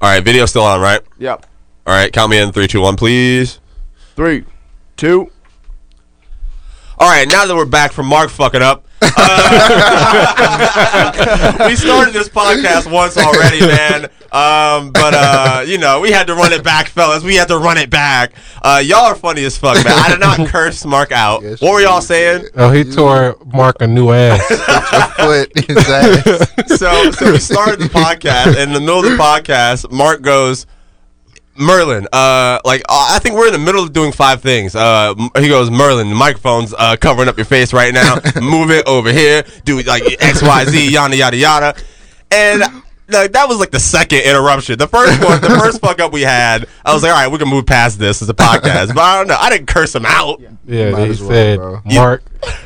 [0.00, 1.00] All right, video still on, right?
[1.18, 1.46] Yep.
[1.86, 3.60] All right, count me in three, two, one, please.
[4.16, 4.44] Three,
[4.96, 5.30] two.
[6.98, 9.48] All right, now that we're back from Mark fucking up, uh,
[11.68, 14.04] we started this podcast once already, man.
[14.32, 17.24] Um, but uh, you know, we had to run it back, fellas.
[17.24, 18.34] We had to run it back.
[18.62, 19.92] Uh, y'all are funny as fuck, man.
[19.92, 21.42] I did not curse Mark out.
[21.42, 22.46] Yes, what were you y'all saying?
[22.54, 24.46] Oh, he tore Mark a new ass.
[25.16, 26.78] foot his ass.
[26.78, 30.66] so so we started the podcast, and in the middle of the podcast, Mark goes,
[31.60, 34.74] Merland, uh, like uh, I think we're in the middle of doing five things.
[34.74, 38.16] Uh, he goes, Merland, the microphone's uh, covering up your face right now.
[38.40, 39.44] Move it over here.
[39.64, 41.74] Do like X, Y, Z, yada yada yada.
[42.30, 42.62] And
[43.08, 44.78] like that was like the second interruption.
[44.78, 47.38] The first one, the first fuck up we had, I was like, all right, we
[47.38, 48.94] can move past this as a podcast.
[48.94, 49.36] But I don't know.
[49.38, 50.40] I didn't curse him out.
[50.66, 51.82] Yeah, Might they well, said bro.
[51.84, 52.22] Mark.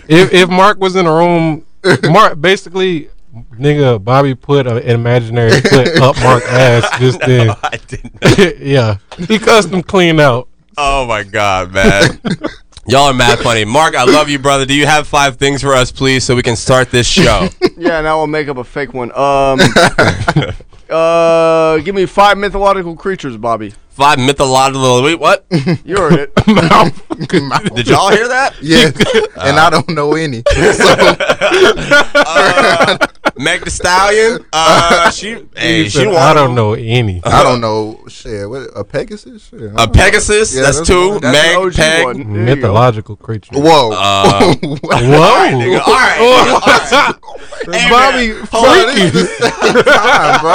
[0.08, 1.64] if if Mark was in the room,
[2.10, 3.08] Mark basically,
[3.52, 7.50] nigga, Bobby put an imaginary foot up Mark's ass just then.
[7.62, 8.58] I didn't.
[8.60, 10.48] yeah, he cussed him clean out.
[10.76, 12.20] Oh my god, man.
[12.86, 13.64] Y'all are mad funny.
[13.64, 14.66] Mark, I love you, brother.
[14.66, 17.48] Do you have five things for us, please, so we can start this show?
[17.78, 19.10] Yeah, now we'll make up a fake one.
[19.16, 19.58] Um,
[20.90, 23.72] uh, give me five mythological creatures, Bobby.
[23.94, 25.02] Five mythological.
[25.04, 25.46] Wait, what?
[25.84, 26.34] You heard it.
[27.76, 28.54] Did y'all hear that?
[28.62, 28.92] Yes,
[29.36, 30.42] and I don't know any.
[30.48, 30.62] So,
[33.36, 34.44] Meg the Stallion.
[34.52, 35.44] Uh, she.
[35.56, 36.16] Hey, she said, won.
[36.16, 37.20] I don't know any.
[37.24, 38.00] I don't know.
[38.08, 39.46] Shit, what a Pegasus?
[39.48, 39.86] Shit, I A don't know.
[39.92, 40.54] Pegasus.
[40.54, 41.10] Yeah, that's, that's two.
[41.10, 41.20] one.
[41.20, 42.04] That's Meg, an Peg.
[42.04, 42.16] one.
[42.16, 42.54] There you go.
[42.56, 43.50] Mythological creature.
[43.54, 43.92] Whoa.
[43.92, 47.14] Uh, Whoa, nigga, all right, nigga, all right.
[47.70, 48.94] Hey, Bobby, man, hold on.
[48.94, 50.54] This is the second time, bro.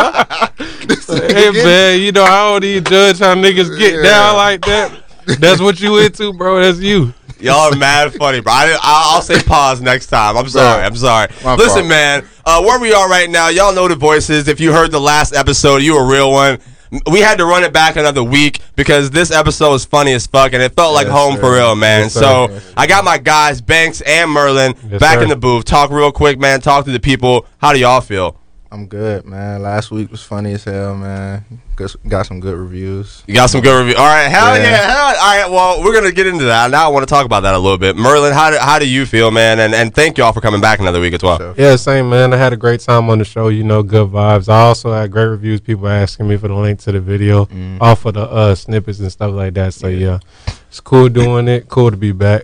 [0.89, 4.01] This is Hey man, you know I don't even judge how niggas get Yeah.
[4.03, 4.91] down like that.
[5.39, 6.61] That's what you into, bro.
[6.61, 7.13] That's you.
[7.39, 8.51] Y'all are mad funny, bro.
[8.51, 10.35] I, didn't- I'll, I'll say pause next time.
[10.35, 10.83] I'm sorry.
[10.83, 11.29] I'm sorry.
[11.43, 11.87] My Listen, fault.
[11.87, 12.25] man.
[12.45, 14.47] Uh, where we are right now, y'all know the voices.
[14.49, 16.59] If you heard the last episode, you a real one.
[17.09, 20.53] We had to run it back another week because this episode was funny as fuck,
[20.53, 21.41] and it felt like Yes, home sir.
[21.41, 22.01] for real, man.
[22.05, 22.73] Yes, so Yes.
[22.75, 25.23] I got my guys, Banks and Merland, Yes, back sir.
[25.23, 25.63] in the booth.
[25.65, 26.59] Talk real quick, man.
[26.61, 27.45] Talk to the people.
[27.59, 28.35] How do y'all feel?
[28.71, 29.63] I'm good, man.
[29.63, 31.43] Last week was funny as hell, man.
[31.75, 33.23] Got, got some good reviews.
[33.25, 33.95] You got some good reviews.
[33.95, 34.91] All right, hell yeah, Yeah.
[34.93, 35.05] hell.
[35.07, 36.69] All right, well, we're gonna get into that.
[36.69, 37.95] Now I want to talk about that a little bit.
[37.95, 39.59] Merland, how do, how do you feel, man?
[39.59, 41.55] And and thank y'all for coming back another week as well.
[41.57, 42.31] Yeah, same man.
[42.31, 43.47] I had a great time on the show.
[43.47, 44.47] You know, good vibes.
[44.49, 45.61] I also had great reviews.
[45.61, 47.81] People asking me for the link to the video Mm.
[47.81, 49.73] off of the uh, snippets and stuff like that.
[49.73, 50.19] So yeah,
[50.67, 51.69] it's cool doing it.
[51.69, 52.43] Cool to be back.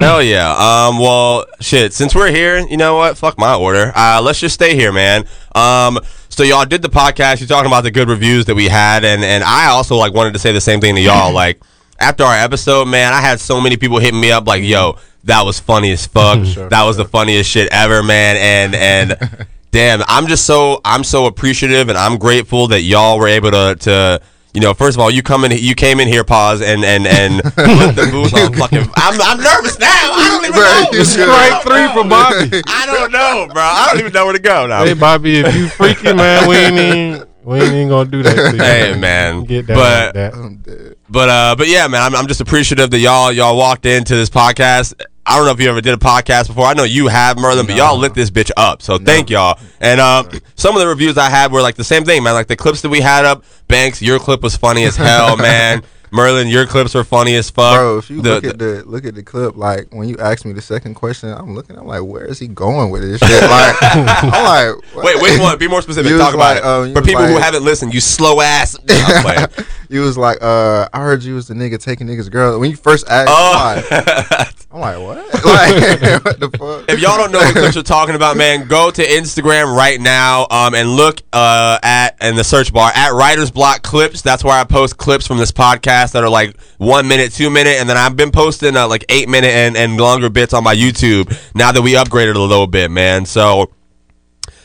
[0.00, 0.50] Hell yeah.
[0.52, 0.98] Um.
[0.98, 1.92] Well, shit.
[1.92, 3.18] Since we're here, you know what?
[3.18, 3.92] Fuck my order.
[3.94, 5.26] Uh, let's just stay here, man.
[5.54, 6.00] Um.
[6.30, 7.40] So y'all did the podcast.
[7.40, 10.32] You're talking about the good reviews that we had, and and I also like wanted
[10.32, 11.32] to say the same thing to y'all.
[11.44, 11.60] like
[11.98, 15.42] after our episode, man, I had so many people hitting me up like, "Yo, that
[15.42, 16.44] was funny as fuck.
[16.46, 21.04] Sure, that was the funniest shit ever, man." And and damn, I'm just so I'm
[21.04, 24.20] so appreciative, and I'm grateful that y'all were able to to.
[24.54, 27.06] You know, first of all, you come in, you came in here, pause, and and
[27.08, 27.52] and put
[27.96, 28.88] the booth on fucking.
[28.94, 29.88] I'm, I'm nervous now.
[29.90, 31.02] I don't even Bro, know.
[31.02, 32.62] Strike three for Bobby.
[32.68, 33.62] I don't know, bro.
[33.62, 34.84] I don't even know where to go now.
[34.84, 38.34] hey Bobby, if you freaking man, we ain't even, we ain't even gonna do that.
[38.52, 38.62] To you.
[38.62, 39.42] Hey, man.
[39.44, 40.34] get down But- like that.
[40.34, 40.96] I'm dead.
[41.08, 44.30] But uh, but yeah, man, I'm, I'm just appreciative that y'all y'all walked into this
[44.30, 44.94] podcast.
[45.26, 46.66] I don't know if you ever did a podcast before.
[46.66, 48.82] I know you have, Merland, but y'all lit this bitch up.
[48.82, 49.58] So thank y'all.
[49.80, 50.24] And uh,
[50.54, 52.34] some of the reviews I had were like the same thing, man.
[52.34, 53.42] Like the clips that we had up.
[53.66, 55.82] Banks, your clip was funny as hell, man.
[56.14, 57.76] Merland, your clips are funny as fuck.
[57.76, 60.44] Bro, if you The- look at the look at the clip, like when you asked
[60.44, 63.42] me the second question, I'm looking, I'm like, where is he going with this shit?
[63.42, 65.04] Like, I'm like, what?
[65.04, 65.58] Wait, wait, one.
[65.58, 66.10] Be more specific.
[66.10, 67.92] You Talk about like, it um, for people who haven't listened.
[67.92, 68.76] You slow ass.
[68.86, 69.46] No,
[69.90, 72.58] you was like, uh, I heard you was the nigga taking niggas girl.
[72.58, 73.52] When you first asked, Oh.
[73.54, 75.44] I'm like, I'm like, what?
[75.44, 76.90] Like, what the fuck?
[76.90, 80.46] if y'all don't know what clips we're talking about, man, go to Instagram right now
[80.50, 84.22] um, and look uh, at in the search bar at Writer's Block Clips.
[84.22, 87.76] That's where I post clips from this podcast that are like one minute, two minute,
[87.78, 90.74] and then I've been posting uh, like eight minute and, and longer bits on my
[90.74, 93.26] YouTube now that we upgraded a little bit, man.
[93.26, 93.70] So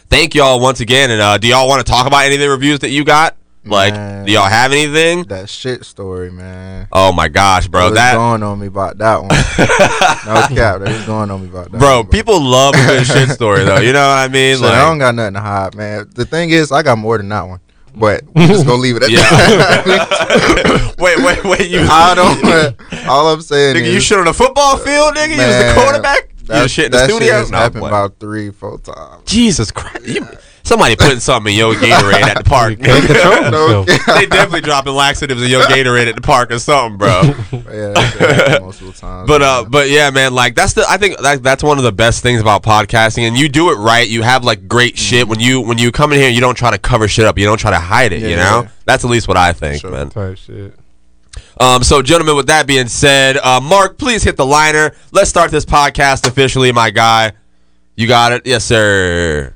[0.10, 1.12] thank y'all once again.
[1.12, 3.36] And uh, do y'all want to talk about any of the reviews that you got?
[3.66, 4.26] Like, Man.
[4.26, 5.24] do y'all have anything?
[5.24, 6.88] that shit story, man.
[6.94, 7.90] Oh my gosh, bro!
[7.90, 9.30] That going on me about that one.
[9.30, 11.78] no cap, they was going on me about that.
[11.78, 13.80] bro, one, people love a good shit story though.
[13.80, 14.58] You know what I mean?
[14.58, 16.10] Shit, I don't got nothing to hide, man.
[16.16, 17.60] The thing is, I got more than that one,
[17.96, 19.20] but we just gonna leave it at Yeah.
[19.22, 20.96] that.
[21.00, 21.70] wait, wait, wait.
[21.70, 22.76] You I don't.
[23.10, 25.30] All I'm saying Nigga, is, you shit on the football field, nigga.
[25.30, 26.30] you was the Man, quarterback.
[26.40, 27.28] You that, was shit in the that studio.
[27.28, 27.88] shit has No, happened boy.
[27.88, 29.24] about three, four times.
[29.26, 30.08] Jesus Christ.
[30.08, 30.28] You-
[30.70, 32.70] Somebody putting something in your Gatorade at the park.
[32.70, 34.06] You can't control No, yourself.
[34.20, 37.22] they definitely dropping laxatives in your Gatorade at the park or something, bro.
[37.24, 39.26] yeah, that's what happens most of the time.
[39.26, 41.92] But uh, but yeah, man, like that's the I think that, that's one of the
[41.92, 44.08] best things about podcasting, and you do it right.
[44.08, 46.30] You have like great shit when you when you come in here.
[46.30, 47.40] You don't try to cover shit up.
[47.40, 48.22] You don't try to hide it.
[48.22, 48.70] you Yeah, know, yeah.
[48.86, 49.90] that's at least what I think, Sure.
[49.90, 50.12] man.
[50.12, 50.76] Type shit.
[51.60, 54.94] Um, so gentlemen, with that being said, uh, Mark, please hit the liner.
[55.12, 57.32] Let's start this podcast officially, my guy.
[57.96, 59.56] You got it, yes, sir.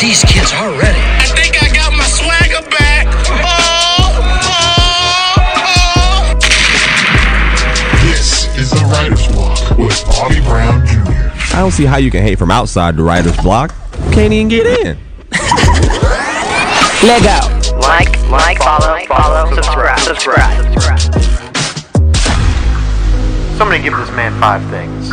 [0.00, 1.00] These kids are ready.
[1.00, 3.06] I think I got my swagger back.
[3.26, 4.14] Oh,
[4.46, 5.42] oh,
[5.96, 6.38] oh.
[8.06, 11.56] This is the Writer's Block with Bobby Brown Jr.
[11.56, 13.74] I don't see how you can hate from outside the writer's block.
[14.12, 14.96] Can't even get in.
[17.02, 17.40] Let go.
[17.78, 20.64] Like, like, follow, follow, subscribe, subscribe.
[23.58, 25.10] Somebody give this man five things.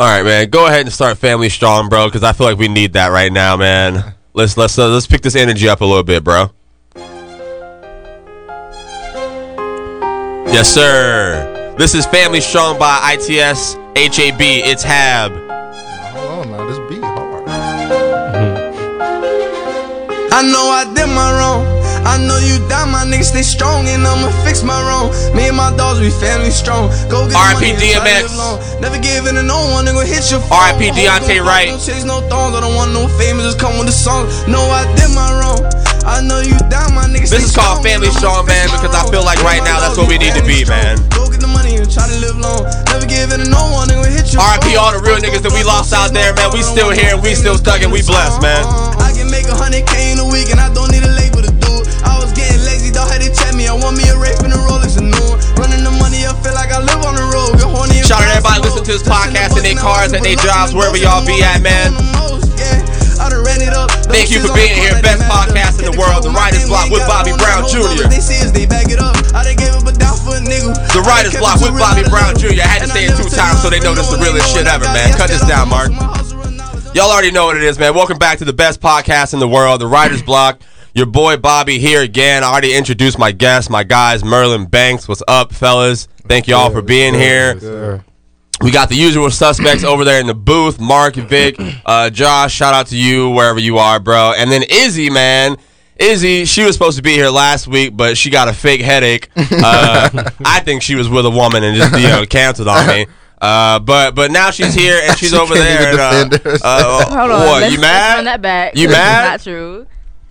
[0.00, 0.48] All right, man.
[0.48, 3.30] Go ahead and start Family Strong, bro, because I feel like we need that right
[3.30, 4.14] now, man.
[4.32, 6.46] Let's let's uh, let's pick this energy up a little bit, bro.
[10.46, 11.74] Yes, sir.
[11.76, 14.40] This is Family Strong by ITS HAB.
[14.40, 15.32] It's Hab.
[15.32, 17.44] hold on now, this beat hard.
[20.32, 21.79] I know I did my wrong.
[22.06, 25.12] I know you down, my niggas stay strong and I'ma fix my wrong.
[25.36, 26.88] Me and my dogs, we family strong.
[27.12, 27.76] Go get R.I.P.
[27.76, 28.22] the money and try to DMX.
[28.24, 28.56] live long.
[28.80, 30.72] Never give in to no one, nigga hit your phone.
[30.72, 30.96] R.I.P.
[30.96, 31.68] Deontay Wright.
[31.68, 34.26] Don't chase no thorns, I don't want no fame, just come with the song.
[34.48, 35.60] No, I did my wrong.
[36.08, 39.20] I know you down, my niggas This is called Family Strong, man, because I feel
[39.20, 40.96] like right now that's what we need to be, man.
[41.12, 42.64] Go get the money and try to live long.
[42.88, 44.80] Never give in to no one, nigga hit your R.I.P.
[44.80, 46.48] all the real niggas that we lost out there, man.
[46.56, 48.64] We still here, and we still stuck, and we blessed, man.
[48.96, 51.12] I can make a hundred K in a week and I don't need a
[52.90, 53.66] getting lazy, dog had to check me.
[53.68, 55.28] I want me a rape and a Rolex and new.
[55.58, 57.58] Running the money, I feel like I live on the road.
[57.58, 60.22] Get horny Shout out to everybody and listening to this podcast in their cars, at
[60.22, 61.94] their jobs, wherever y'all be at, man.
[61.94, 62.82] on the most, yeah.
[63.20, 63.92] I done ran it up.
[64.08, 64.96] Thank you for being here.
[65.04, 68.08] Best podcast in the world, The Writer's Block with Bobby Brown Jr.
[68.08, 69.14] They see us, they back it up.
[69.36, 70.72] I done gave up a down for a nigga.
[70.96, 72.58] The Writer's Block with Bobby Brown Jr.
[72.58, 74.66] I had to say it two times so they know this is the realest shit
[74.66, 75.12] ever, man.
[75.14, 75.92] Cut this down, Mark.
[76.96, 77.94] Y'all already know what it is, man.
[77.94, 80.58] Welcome back to the best podcast in the world, The Writer's Block.
[80.94, 82.42] Your boy Bobby here again.
[82.42, 85.06] I already introduced my guests, my guys, Merland Banks.
[85.06, 86.08] What's up, fellas?
[86.26, 88.04] Thank y'all for being here.
[88.60, 90.80] We got the usual suspects over there in the booth.
[90.80, 91.56] Mark, Vic,
[91.86, 92.52] uh, Josh.
[92.52, 94.34] Shout out to you wherever you are, bro.
[94.36, 95.56] And then Izzy, man.
[95.96, 99.28] Izzy, she was supposed to be here last week, but she got a fake headache.
[99.62, 103.06] Uh, I think she was with a woman and just you know canceled on me.
[103.42, 105.80] Uh, but but now she's here and she's She over there.
[105.92, 107.40] even And, uh, defend uh, Hold on.
[107.46, 107.60] what?
[107.62, 108.14] let's, you let's mad?
[108.16, 108.76] run that back.
[108.76, 109.30] You mad?
[109.30, 109.86] Not true.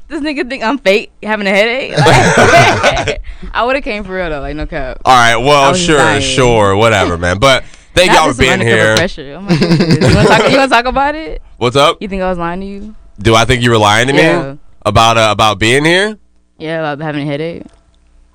[0.09, 1.91] This nigga think I'm fake, having a headache.
[1.95, 3.21] Like,
[3.53, 5.01] I would have came for real though, like no cap.
[5.05, 5.37] All right.
[5.37, 6.21] Well, sure, lying.
[6.21, 7.37] sure, whatever, man.
[7.37, 7.63] But
[7.93, 8.95] thank Not y'all just for some being here.
[8.95, 9.35] Pressure.
[9.37, 9.79] Oh my goodness.
[10.09, 10.51] you want to talk?
[10.51, 11.41] You want to talk about it?
[11.57, 12.01] What's up?
[12.01, 12.95] You think I was lying to you?
[13.19, 14.55] Do I think you were lying to me Yeah.
[14.83, 16.17] about uh, about being here?
[16.57, 17.63] Yeah, about having a headache.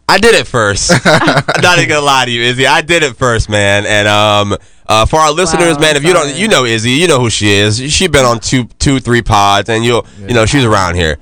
[0.08, 0.92] I did it first.
[1.04, 2.66] I'm not even gonna lie to you, Izzy.
[2.66, 3.84] I did it first, man.
[3.86, 4.56] And um,
[4.86, 7.30] uh, for our listeners, Wow, man, if you don't, you know Izzy, you know who
[7.30, 7.78] she is.
[7.78, 11.16] She's been on two, two, three pods, and you'll, you know, she's around here.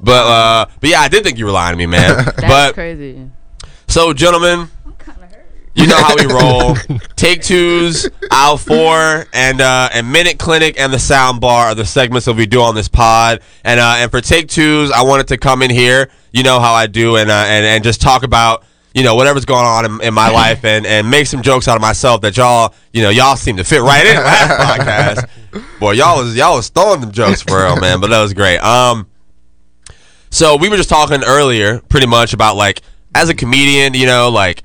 [0.00, 2.16] But uh, but yeah, I did think you were lying to me, man.
[2.24, 3.30] That's but crazy.
[3.86, 4.68] so, gentlemen,
[5.74, 6.74] you know how we roll.
[7.16, 11.84] Take twos, aisle four, and uh, and minute clinic and the sound bar are the
[11.84, 13.40] segments that we do on this pod.
[13.64, 16.10] And uh, and for take twos, I wanted to come in here.
[16.32, 18.64] You know how I do, and uh, and and just talk about
[18.94, 21.76] you know whatever's going on in, in my life, and and make some jokes out
[21.76, 25.78] of myself that y'all you know y'all seem to fit right in last podcast.
[25.78, 28.00] Boy, y'all was y'all was throwing them jokes for real, man.
[28.00, 28.58] But that was great.
[28.58, 29.09] Um.
[30.30, 32.82] So we were just talking earlier, pretty much about like
[33.14, 34.62] as a comedian, you know, like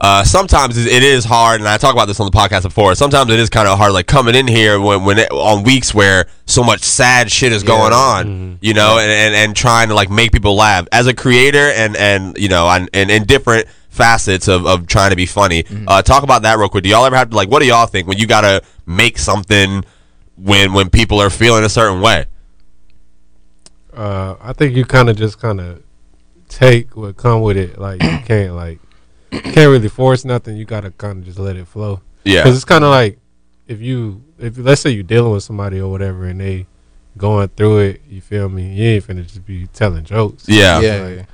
[0.00, 2.94] uh, sometimes it is hard, and I talk about this on the podcast before.
[2.94, 5.92] Sometimes it is kind of hard, like coming in here when when it, on weeks
[5.92, 9.94] where so much sad shit is going on, you know, and, and and trying to
[9.94, 13.66] like make people laugh as a creator, and and you know, and and in different
[13.88, 15.64] facets of, of trying to be funny.
[15.88, 16.84] Uh, talk about that real quick.
[16.84, 17.48] Do y'all ever have to like?
[17.48, 19.84] What do y'all think when you gotta make something
[20.36, 22.26] when when people are feeling a certain way?
[23.98, 25.82] Uh, I think you kind of just kind of
[26.48, 27.78] take what come with it.
[27.78, 28.78] Like you can't like
[29.32, 30.56] you can't really force nothing.
[30.56, 32.00] You gotta kind of just let it flow.
[32.22, 32.42] Yeah.
[32.42, 33.18] Because it's kind of like
[33.66, 36.66] if you if let's say you're dealing with somebody or whatever and they
[37.16, 38.72] going through it, you feel me?
[38.72, 40.48] You ain't finna just be telling jokes.
[40.48, 40.80] Yeah.
[40.80, 41.02] Yeah.
[41.02, 41.26] Like,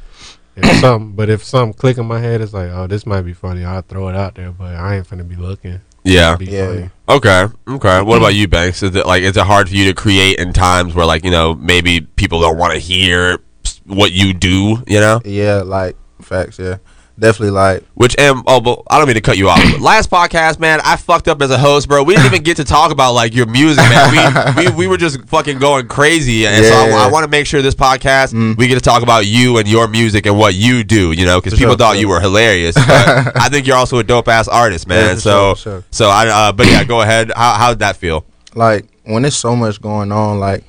[0.56, 3.34] if something, but if something click in my head, it's like, oh, this might be
[3.34, 3.64] funny.
[3.64, 5.80] I'll throw it out there, but I ain't finna be looking.
[6.04, 6.36] Yeah.
[6.38, 6.88] Yeah.
[7.08, 7.46] Okay.
[7.66, 8.02] Okay.
[8.02, 8.82] What about you, Banks?
[8.82, 11.30] Is it like is it hard for you to create in times where like you
[11.30, 13.38] know maybe people don't want to hear
[13.86, 14.82] what you do?
[14.86, 15.20] You know?
[15.24, 16.58] Yeah, like facts.
[16.58, 16.76] Yeah,
[17.18, 19.60] definitely like Which am oh, but I don't mean to cut you off.
[19.72, 22.02] But last podcast, man, I fucked up as a host, bro.
[22.02, 24.54] We didn't even get to talk about like your music, man.
[24.56, 27.46] We we, we were just fucking going crazy, and so I, I want to make
[27.46, 30.84] sure this podcast we get to talk about you and your music and what you
[30.84, 31.12] do.
[31.12, 32.74] You know, because people sure, thought for you were hilarious.
[32.74, 32.86] But
[33.36, 35.14] I think you're also a dope ass artist, man.
[35.14, 35.84] Yeah, so sure, sure.
[35.90, 37.32] so I uh, but yeah, go ahead.
[37.34, 38.24] How how did that feel?
[38.56, 40.64] like when there's so much going on, like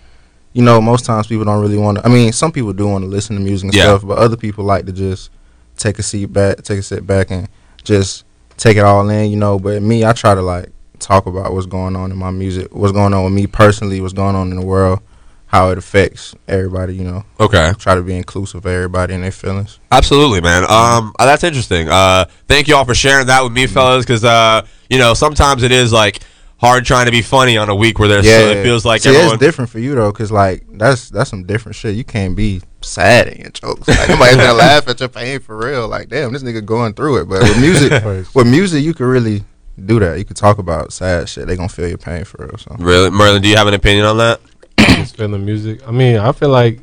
[0.54, 2.06] you know, most times people don't really want to.
[2.06, 3.84] I mean, some people do want to listen to music and Yeah.
[3.84, 5.30] stuff, but other people like to just
[5.78, 7.48] take a seat back, take a sit back, and
[7.84, 8.26] just
[8.58, 9.60] take it all in, you know.
[9.60, 12.94] But me, I try to like talk about what's going on in my music, what's
[12.94, 15.00] going on with me personally, what's going on in the world,
[15.48, 17.24] how it affects everybody, you know.
[17.40, 17.74] Okay.
[17.78, 19.80] Try to be inclusive of everybody and their feelings.
[19.92, 20.64] Absolutely, man.
[20.64, 21.90] Um, uh, that's interesting.
[21.90, 24.06] Uh, thank you all for sharing that with me, fellas.
[24.06, 26.22] Because uh, you know, sometimes it is like
[26.58, 29.10] hard trying to be funny on a week where there's so it feels like See,
[29.10, 29.34] everyone.
[29.36, 31.96] it's different for you though, cause like that's that's some different shit.
[31.96, 33.88] You can't be sad in your jokes.
[33.88, 35.88] Like nobody's gonna laugh at your pain for real.
[35.88, 37.26] Like damn, this nigga going through it.
[37.30, 38.04] But with music,
[38.36, 39.44] with music, you can really
[39.86, 40.18] do that.
[40.18, 41.48] You can talk about sad shit.
[41.48, 42.58] They gonna feel your pain for real.
[42.58, 44.40] So Really, Merland, do you have an opinion on that?
[44.80, 45.86] just feeling music.
[45.88, 46.80] I mean, I feel like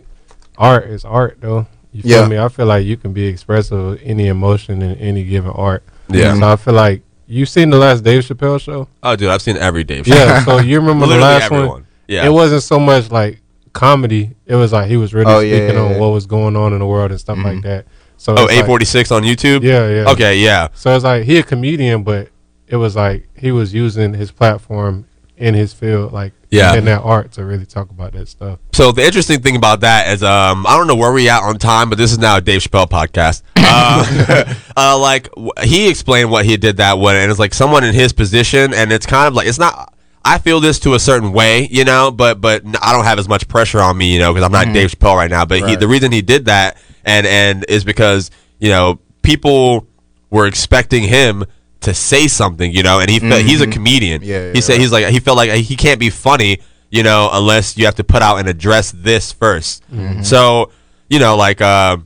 [0.59, 1.67] art is art, though.
[1.93, 2.29] You feel Yeah.
[2.29, 2.39] me?
[2.39, 5.83] I feel like you can be expressive of any emotion in any given art.
[6.09, 6.35] Yeah.
[6.39, 7.03] So I feel like
[7.33, 8.89] you seen the last Dave Chappelle show.
[9.03, 10.07] Oh, dude, I've seen every Dave.
[10.07, 10.15] show.
[10.15, 10.45] Yeah.
[10.45, 11.69] So you remember the last everyone.
[11.69, 11.87] one?
[12.07, 12.27] Yeah.
[12.27, 13.41] It wasn't so much like
[13.73, 14.33] comedy.
[14.47, 15.99] It was like he was really Oh, speaking yeah, on yeah.
[15.99, 17.63] what was going on in the world and stuff like Mhm.
[17.63, 17.87] that.
[18.19, 19.63] So Oh, it's like- on YouTube.
[19.63, 20.11] yeah, yeah.
[20.13, 20.69] Okay, yeah.
[20.75, 22.29] So it's like he a comedian, but
[22.69, 25.07] it was like he was using his platform
[25.39, 26.75] in his field, like Yeah.
[26.75, 28.59] in that art to really talk about that stuff.
[28.73, 31.57] So the interesting thing about that is, um, I don't know where we at on
[31.59, 33.43] time, but this is now a Dave Chappelle podcast.
[33.73, 35.29] Uh, uh, like
[35.63, 38.93] he explained what he did that way, and it's like someone in his position, and
[38.93, 39.95] it's kind of like it's not.
[40.25, 43.29] I feel this to a certain way, you know, but but I don't have as
[43.29, 45.45] much pressure on me, you know, because I'm not Dave Chappelle right now.
[45.45, 49.87] But he, the reason he did that, and and is because you know people
[50.31, 51.45] were expecting him
[51.81, 54.23] to say something, you know, and he felt he's a comedian.
[54.23, 56.61] Yeah, he yeah, said he's like he felt like he can't be funny,
[56.91, 60.71] you know, unless you have to put out and address this 1st So,
[61.09, 61.97] you know, like uh,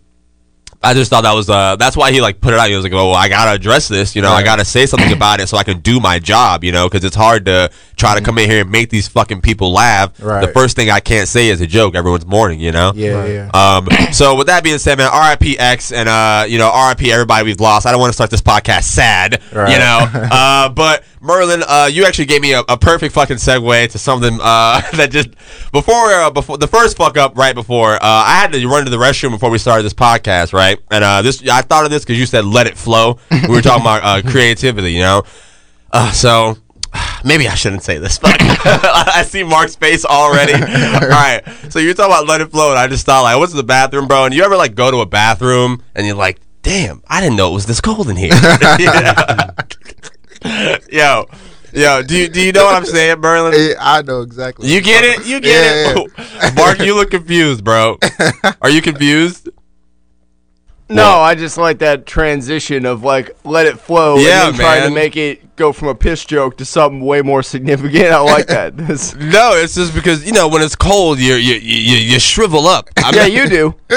[0.82, 2.68] I just thought that was uh that's why he like put it out.
[2.68, 4.14] He was like, "Oh, I gotta address this.
[4.14, 6.62] You know, I gotta say something about it so I can do my job.
[6.64, 9.40] You know, because it's hard to try to come in here and make these fucking
[9.40, 10.14] people laugh.
[10.16, 12.60] The first thing I can't say is a joke everyone's mourning.
[12.60, 12.92] You know.
[12.94, 13.50] yeah, yeah.
[13.52, 17.44] Um, so with that being said, man, RIP X and uh, you know, RIP everybody
[17.44, 17.86] we've lost.
[17.86, 19.72] I don't want to start this podcast sad, Right.
[19.72, 20.28] you know.
[20.30, 24.38] uh, but Merland, uh, you actually gave me a, a perfect fucking segue to something
[24.40, 25.30] uh, that just
[25.72, 28.90] before uh, before the first fuck up right before uh, I had to run to
[28.90, 30.65] the restroom before we started this podcast, right?
[30.90, 33.18] And uh, this I thought of this because you said let it flow.
[33.30, 35.22] We were talking about uh, creativity, you know.
[35.92, 36.56] Uh, so
[37.24, 40.52] maybe I shouldn't say this, but I see Mark's face already.
[40.54, 43.52] All right, so you're talking about let it flow, and I just thought like, what's
[43.52, 44.24] the bathroom, bro?
[44.24, 47.50] And you ever like go to a bathroom and you're like, damn, I didn't know
[47.50, 48.32] it was this cold in here.
[50.90, 51.26] yo,
[51.72, 53.54] yo, do you do you know what I'm saying, Berlin?
[53.54, 54.68] Eh, I know exactly.
[54.68, 55.26] You get it?
[55.26, 56.54] You get Yeah, it?
[56.56, 57.98] Mark, you look confused, bro.
[58.60, 59.48] Are you confused?
[60.88, 61.20] No?
[61.20, 64.18] I just like that transition of like let it flow.
[64.18, 64.88] Yeah, and then trying man.
[64.90, 68.06] to make it go from a piss joke to something way more significant.
[68.06, 68.74] I like that.
[69.16, 72.88] No, it's just because you know when it's cold, you you you, you shrivel up.
[72.98, 73.74] I'm yeah, you do.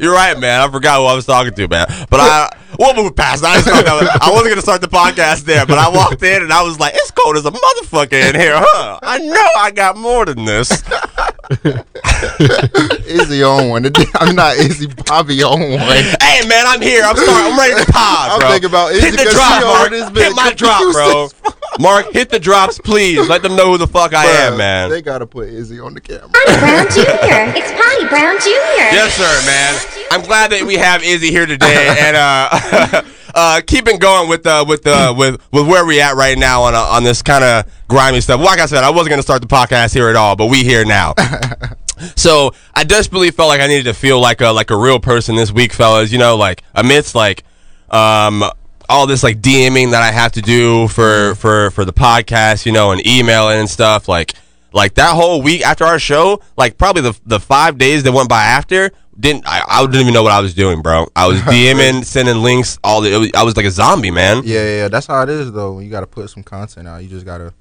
[0.00, 0.60] You're right, man.
[0.60, 1.86] I forgot who I was talking to, man.
[2.10, 3.44] But I we'll move past.
[3.44, 6.52] I just that I wasn't gonna start the podcast there, but I walked in and
[6.52, 9.96] I was like, "It's cold as a motherfucker in here, huh?" I know I got
[9.96, 10.82] more than this.
[13.06, 13.86] Izzy on one.
[14.16, 15.80] I'm not Izzy Bobby on one.
[16.20, 17.02] Hey, man, I'm here.
[17.04, 17.44] I'm sorry.
[17.50, 18.48] I'm ready to pod, I'm bro.
[18.50, 19.92] thinking about hit Izzy the 'cause drop, Mark.
[20.16, 21.28] Hit my drop, bro.
[21.74, 23.28] As Mark, hit the drops, please.
[23.28, 24.90] Let them know who the fuck I am, man.
[24.90, 26.28] They gotta put Izzy on the camera.
[26.28, 27.56] Brown Jr.
[27.56, 28.94] It's Potty Brown Jr.
[28.94, 29.94] Yes, sir, man.
[30.10, 33.02] I'm glad that we have Izzy here today, and uh,
[33.34, 36.74] uh, keeping going with uh, with uh, with with where we at right now on
[36.74, 38.40] uh, on this kind of grimy stuff.
[38.40, 40.84] Like I said, I wasn't gonna start the podcast here at all, but we here
[40.84, 41.14] now.
[42.16, 45.36] so I desperately felt like I needed to feel like a like a real person
[45.36, 46.12] this week, fellas.
[46.12, 47.44] You know, like amidst like
[47.90, 48.44] um
[48.88, 52.72] all this like DMing that I have to do for for for the podcast, you
[52.72, 54.08] know, and emailing and stuff.
[54.08, 54.34] Like
[54.72, 58.28] like that whole week after our show, like probably the the five days that went
[58.28, 58.90] by after.
[59.18, 61.06] Didn't I, I didn't even know what I was doing, bro.
[61.14, 63.14] I was DMing, sending links, all the.
[63.14, 64.42] It was, I was like a zombie, man.
[64.44, 65.74] Yeah, yeah, yeah, that's how it is though.
[65.74, 67.54] When you gotta put some content out, you just gotta,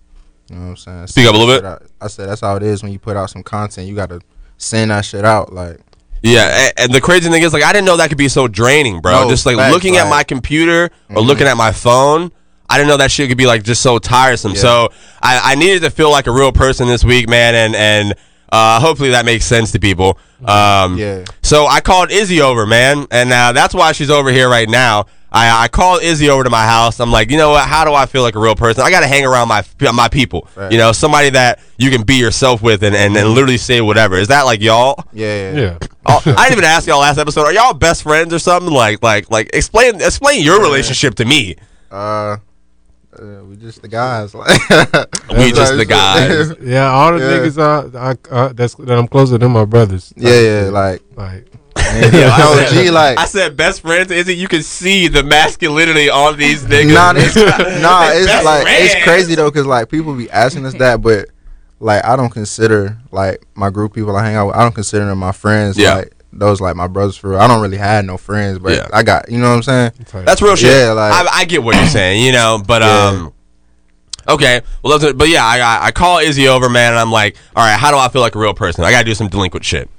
[0.49, 1.07] you know what I'm saying.
[1.07, 1.83] Speak up a little out.
[2.01, 3.87] I said that's how it is when you put out some content.
[3.87, 4.19] You gotta
[4.57, 5.53] send that shit out.
[5.53, 5.79] Like,
[6.23, 8.47] Yeah, and, and the crazy thing is, like, I didn't know that could be so
[8.47, 9.23] draining, bro.
[9.23, 12.31] No, just like facts, looking at my computer or looking at my phone,
[12.69, 14.53] I didn't know that shit could be like just so tiresome.
[14.53, 14.59] Yeah.
[14.61, 14.89] So
[15.21, 18.15] I, I needed to feel like a real person this week, man, and and
[18.51, 20.17] Uh, hopefully that makes sense to people.
[20.45, 21.23] Um, Yeah.
[21.41, 25.05] So I called Izzy over, man, and uh, that's why she's over here right now.
[25.33, 26.99] I, I called Izzy over to my house.
[26.99, 27.67] I'm like, you know what?
[27.67, 28.83] How do I feel like a real person?
[28.83, 29.63] I got to hang around my
[29.93, 30.47] my people.
[30.55, 30.71] Right.
[30.71, 34.15] You know, somebody that you can be yourself with and, and, and literally say whatever.
[34.17, 35.03] Is that like y'all?
[35.11, 35.59] Yeah, yeah.
[35.59, 35.77] Yeah.
[36.05, 37.43] Oh, I didn't even ask y'all last episode.
[37.45, 38.69] Are y'all best friends or something?
[38.73, 41.55] Like, like, like, explain, explain your relationship to me.
[41.89, 42.35] Uh,
[43.17, 44.33] uh, we just the guys.
[44.35, 44.49] Like
[45.29, 46.53] We just the guys.
[46.61, 47.31] Yeah, all the Yeah.
[47.39, 50.11] niggas uh, I, uh, that's that I'm closer than my brothers.
[50.17, 50.69] yeah, yeah.
[50.71, 53.17] Like, Like yeah, I OG, like.
[53.19, 54.11] I said best friends.
[54.11, 54.37] Is it?
[54.37, 56.93] You can see the masculinity on these niggas.
[56.93, 57.35] Nah, it's,
[57.81, 61.29] nah, it's Best like it's crazy though, cause like people be asking us that, but
[61.79, 64.55] like I don't consider like my group people I hang out with.
[64.55, 65.77] I don't consider them my friends.
[65.77, 65.95] Yeah.
[65.95, 67.39] Like those like my brothers for real.
[67.39, 68.87] I don't really have no friends, but Yeah.
[68.93, 70.25] I got you know what I'm saying.
[70.25, 70.71] That's real shit.
[70.71, 73.07] Yeah, like- I, I get what you're saying, you know, but Yeah.
[73.07, 73.33] um,
[74.27, 75.17] okay, well, that's it.
[75.17, 77.91] but yeah, I, I I call Izzy over, man, and I'm like, all right, how
[77.91, 78.83] do I feel like a real person?
[78.83, 79.89] I gotta do some delinquent shit.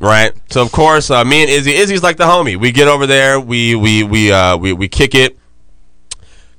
[0.00, 2.56] Right, so of course, uh, me and Izzy, Izzy's like the homie.
[2.56, 5.36] We get over there, we we we uh we, we kick it,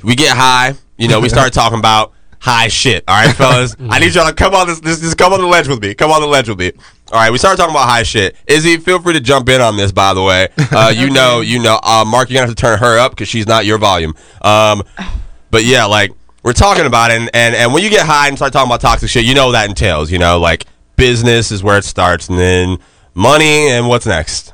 [0.03, 0.73] we get high.
[0.97, 3.03] You know, we start talking about high shit.
[3.07, 5.47] All right, fellas, I need y'all to come on this, this, this, come on the
[5.47, 5.93] ledge with me.
[5.93, 6.71] Come on the ledge with me.
[7.11, 8.35] All right, we start talking about high shit.
[8.45, 9.91] Izzy, feel free to jump in on this.
[9.91, 12.79] By the way, uh, you know, you know, uh, Mark, you're gonna have to turn
[12.79, 14.13] her up because she's not your volume.
[14.41, 14.83] Um,
[15.49, 16.11] but yeah, like
[16.43, 18.81] we're talking about it, and, and and when you get high and start talking about
[18.81, 20.11] toxic shit, you know what that entails.
[20.11, 20.65] You know, like
[20.95, 22.77] business is where it starts, and then
[23.19, 24.53] money, and what's next.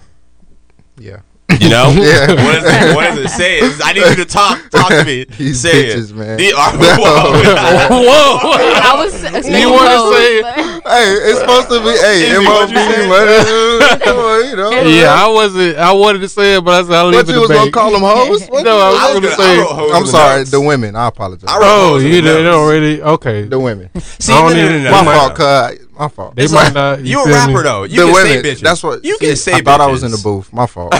[0.97, 1.19] Yeah.
[1.59, 1.93] You know?
[1.95, 2.33] Yeah.
[2.43, 2.95] What is it?
[2.95, 3.29] What is it?
[3.29, 3.79] Say it.
[3.83, 4.59] I need you to talk.
[4.71, 5.23] Talk to me.
[5.37, 6.15] These Say bitches, it.
[6.15, 6.37] man.
[6.37, 8.01] The- uh, whoa.
[8.03, 8.39] whoa.
[8.41, 9.13] I was.
[9.23, 10.41] You want to say?
[10.85, 13.07] Hey, it's supposed to be hey Izzy, what'd you say?
[13.07, 14.69] MOB, come on, you know.
[14.81, 15.77] Yeah, I wasn't.
[15.77, 17.55] I wanted to say it, but I said I'll leave What it you was to
[17.55, 18.47] gonna call them hoes?
[18.47, 20.43] What No, I was I was gonna gonna- say- I wrote hoes in I'm sorry,
[20.43, 20.95] the women.
[20.95, 21.49] I apologize.
[21.49, 23.01] I wrote Oh, you the didn't already?
[23.01, 23.43] Okay.
[23.43, 23.89] the women.
[24.01, 25.17] See, I no, don't no, even- no, no, My no, no.
[25.35, 25.35] fault,
[25.77, 25.84] cuz.
[25.97, 26.35] My fault.
[26.35, 27.05] They It's might like, not.
[27.05, 27.53] you a feel me?
[27.53, 27.83] rapper though.
[27.83, 28.43] You the can women.
[28.43, 28.61] say bitches.
[28.61, 29.53] That's what you can say.
[29.53, 30.51] I thought I was in the booth.
[30.51, 30.91] My fault.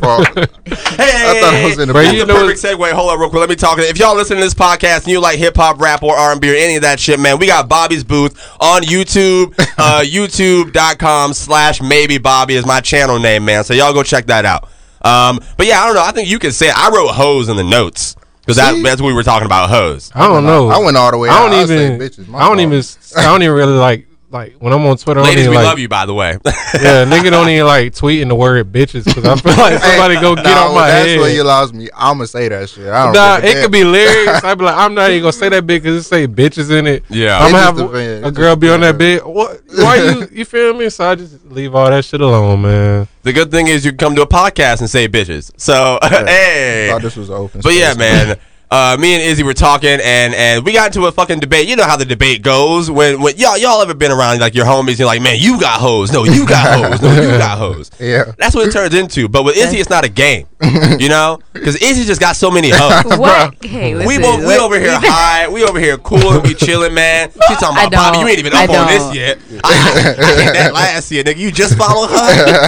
[0.00, 0.28] fault.
[0.36, 2.12] Hey, I thought I was in the booth.
[2.12, 2.92] you It's a know perfect segue.
[2.92, 3.40] Hold up, real quick.
[3.40, 3.78] Let me talk.
[3.78, 6.40] If y'all listen to this podcast and you like hip hop, rap, or R and
[6.40, 9.54] B, or any of that shit, man, we got Bobby's booth on YouTube.
[9.80, 13.62] Uh, YouTube.com slash maybe Bobby is my channel name, man.
[13.62, 14.64] So y'all go check that out.
[15.02, 16.02] Um, but yeah, I don't know.
[16.02, 16.76] I think you can say it.
[16.76, 18.16] I wrote hoes in the notes
[18.48, 19.68] because that, that's what we were talking about.
[19.68, 20.10] Hoes.
[20.14, 20.70] I don't know.
[20.70, 21.28] I went all the way.
[21.28, 21.64] I don't out.
[21.64, 21.98] I say even.
[21.98, 22.34] bitches.
[22.34, 22.60] I don't fault.
[22.60, 22.82] even.
[23.18, 24.07] I don't even really like.
[24.30, 25.64] Like when I'm on Twitter, I don't Ladies, even we like.
[25.64, 26.32] love you, by the way.
[26.74, 30.34] Yeah, nigga don't even like tweeting the word bitches because I feel like somebody go
[30.34, 31.18] get Nah, on my that's head.
[31.18, 31.88] where you lost me.
[31.96, 32.88] I'ma say that shit.
[32.88, 33.62] I don't Nah, it damn.
[33.62, 34.44] could be lyrics.
[34.44, 36.86] I'd be like, I'm not even gonna say that bit because it say bitches in
[36.86, 37.04] it.
[37.08, 37.38] Yeah.
[37.38, 38.28] I'm gonna just have depends.
[38.28, 39.22] a girl be on that depends.
[39.24, 39.26] bit.
[39.32, 39.62] What?
[39.76, 40.28] Why you?
[40.30, 40.90] You feel me?
[40.90, 43.08] So I just leave all that shit alone, man.
[43.22, 45.50] the good thing is you come to a podcast and say bitches.
[45.56, 47.62] So hey, thought this was open.
[47.62, 48.36] But yeah, man.
[48.70, 51.66] Uh, me and Izzy were talking, and and we got into a fucking debate.
[51.68, 54.66] You know how the debate goes when when y'all y'all ever been around like your
[54.66, 54.98] homies?
[54.98, 56.12] You're like, man, you got hoes.
[56.12, 57.00] No, you got hoes.
[57.00, 57.90] No, you got hoes.
[57.98, 58.32] Yeah.
[58.38, 59.28] That's what it turns into.
[59.28, 60.46] But with Izzy, it's not a game.
[60.98, 63.04] You know, because Izzy just got so many hoes.
[63.18, 63.54] What?
[63.64, 65.48] Hey, listen, We, bo- we what- over here high.
[65.48, 66.40] We over here cool.
[66.42, 67.30] We chilling, man.
[67.30, 68.18] She talking about Bobby.
[68.18, 69.38] You ain't even up on this yet.
[69.64, 71.36] I, I, I hit that last year, nigga.
[71.38, 72.16] You just follow her.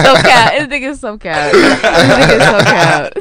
[0.03, 0.53] so cat.
[0.57, 1.51] This nigga's so cat.
[1.53, 3.13] This nigga's so cat.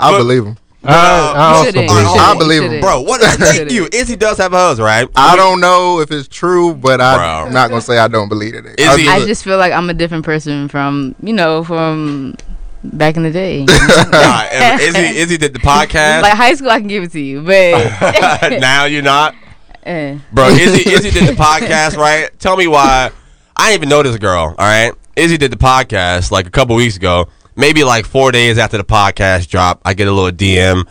[0.00, 0.56] I believe him.
[0.84, 2.80] Uh, uh, uh, I, I also Shouldn't, believe- shouldn't, I believe him.
[2.80, 3.20] Bro, what?
[3.38, 3.72] Thank Shouldn't.
[3.72, 3.88] you.
[3.92, 5.08] Izzy does have a hoes, right?
[5.16, 7.52] I don't know if it's true, but I'm Bro.
[7.52, 8.64] not gonna say I don't believe it.
[8.80, 12.36] I I just feel like I'm a different person from you know from
[12.84, 13.64] back in the day.
[14.10, 16.22] Nah, if Izzy, Izzy did the podcast.
[16.22, 19.34] like high school, I can give it to you, but now you're not,
[19.82, 20.16] eh.
[20.32, 20.46] bro.
[20.48, 22.30] Izzy, Izzy did the podcast, right?
[22.38, 23.10] Tell me why.
[23.56, 24.42] I didn't even know this girl.
[24.42, 27.28] All right, Izzy did the podcast like a couple weeks ago.
[27.58, 30.86] Maybe like four days after the podcast dropped, I get a little DM.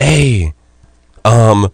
[0.00, 0.52] Hey,
[1.24, 1.70] um,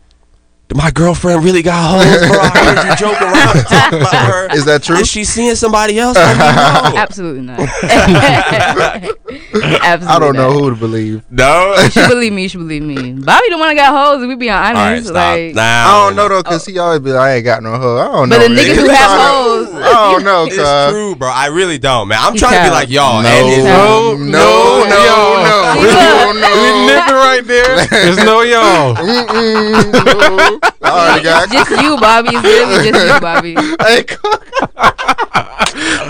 [0.74, 2.38] my girlfriend really got hoes, bro.
[2.40, 4.54] I heard you joke around and talk about her.
[4.54, 4.96] Is that true?
[4.96, 6.16] Is she seeing somebody else?
[6.16, 6.98] Let me know.
[7.00, 7.60] absolutely not.
[7.82, 9.78] absolutely.
[9.82, 10.60] I don't know not.
[10.60, 11.22] who to believe.
[11.30, 11.74] No.
[11.82, 12.42] You should believe me.
[12.42, 12.94] You should believe me.
[13.14, 14.22] Bobby the one that got hoes.
[14.22, 15.36] If we being All right, honest, stop.
[15.36, 15.54] like.
[15.54, 17.96] Nah, I don't know though, cause he always be like, I ain't got no hoe.
[17.96, 18.38] I don't But know.
[18.38, 18.64] But the man.
[18.64, 19.68] niggas who It's have hoes.
[19.74, 21.28] I don't know, It's true, bro.
[21.28, 22.18] I really don't, man.
[22.20, 23.22] I'm You trying to be like y'all.
[23.22, 25.42] No, and it's- No, no, no, no, y'all.
[25.44, 26.52] no, We no, look.
[26.58, 26.86] We no.
[26.86, 27.86] nip it right there.
[27.90, 28.96] There's no y'all.
[30.62, 30.68] No.
[30.82, 31.50] I already got.
[31.50, 32.28] Just you, Bobby.
[32.32, 33.54] It's literally just you, Bobby.
[33.84, 34.44] Hey, cook.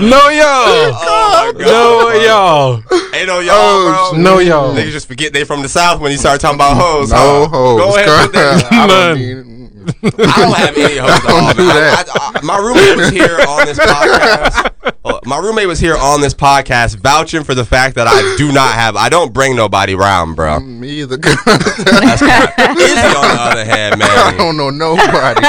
[0.01, 0.95] No y'all.
[0.95, 2.21] Oh No bro.
[2.23, 2.83] y'all.
[3.15, 4.23] Ain't no y'all, Oh, bro.
[4.23, 4.75] No y'all.
[4.75, 7.11] Niggas just forget they from the south when you start talking about hoes.
[7.11, 7.49] No huh?
[7.49, 7.81] hoes.
[7.81, 8.69] Go ahead and put that.
[8.73, 9.58] I None.
[10.03, 10.20] Don't.
[10.20, 11.74] I don't have any hoes at all, do man.
[11.77, 12.09] that.
[12.14, 16.20] I, I, my roommate was here on this podcast Well, my roommate was here on
[16.20, 18.96] this podcast vouching for the fact that I do not have.
[18.96, 20.61] I don't bring nobody round, bro.
[20.61, 21.16] Me either.
[21.18, 22.22] That's.
[22.22, 24.09] Izzy, on the other hand, man.
[24.11, 25.40] I don't know nobody.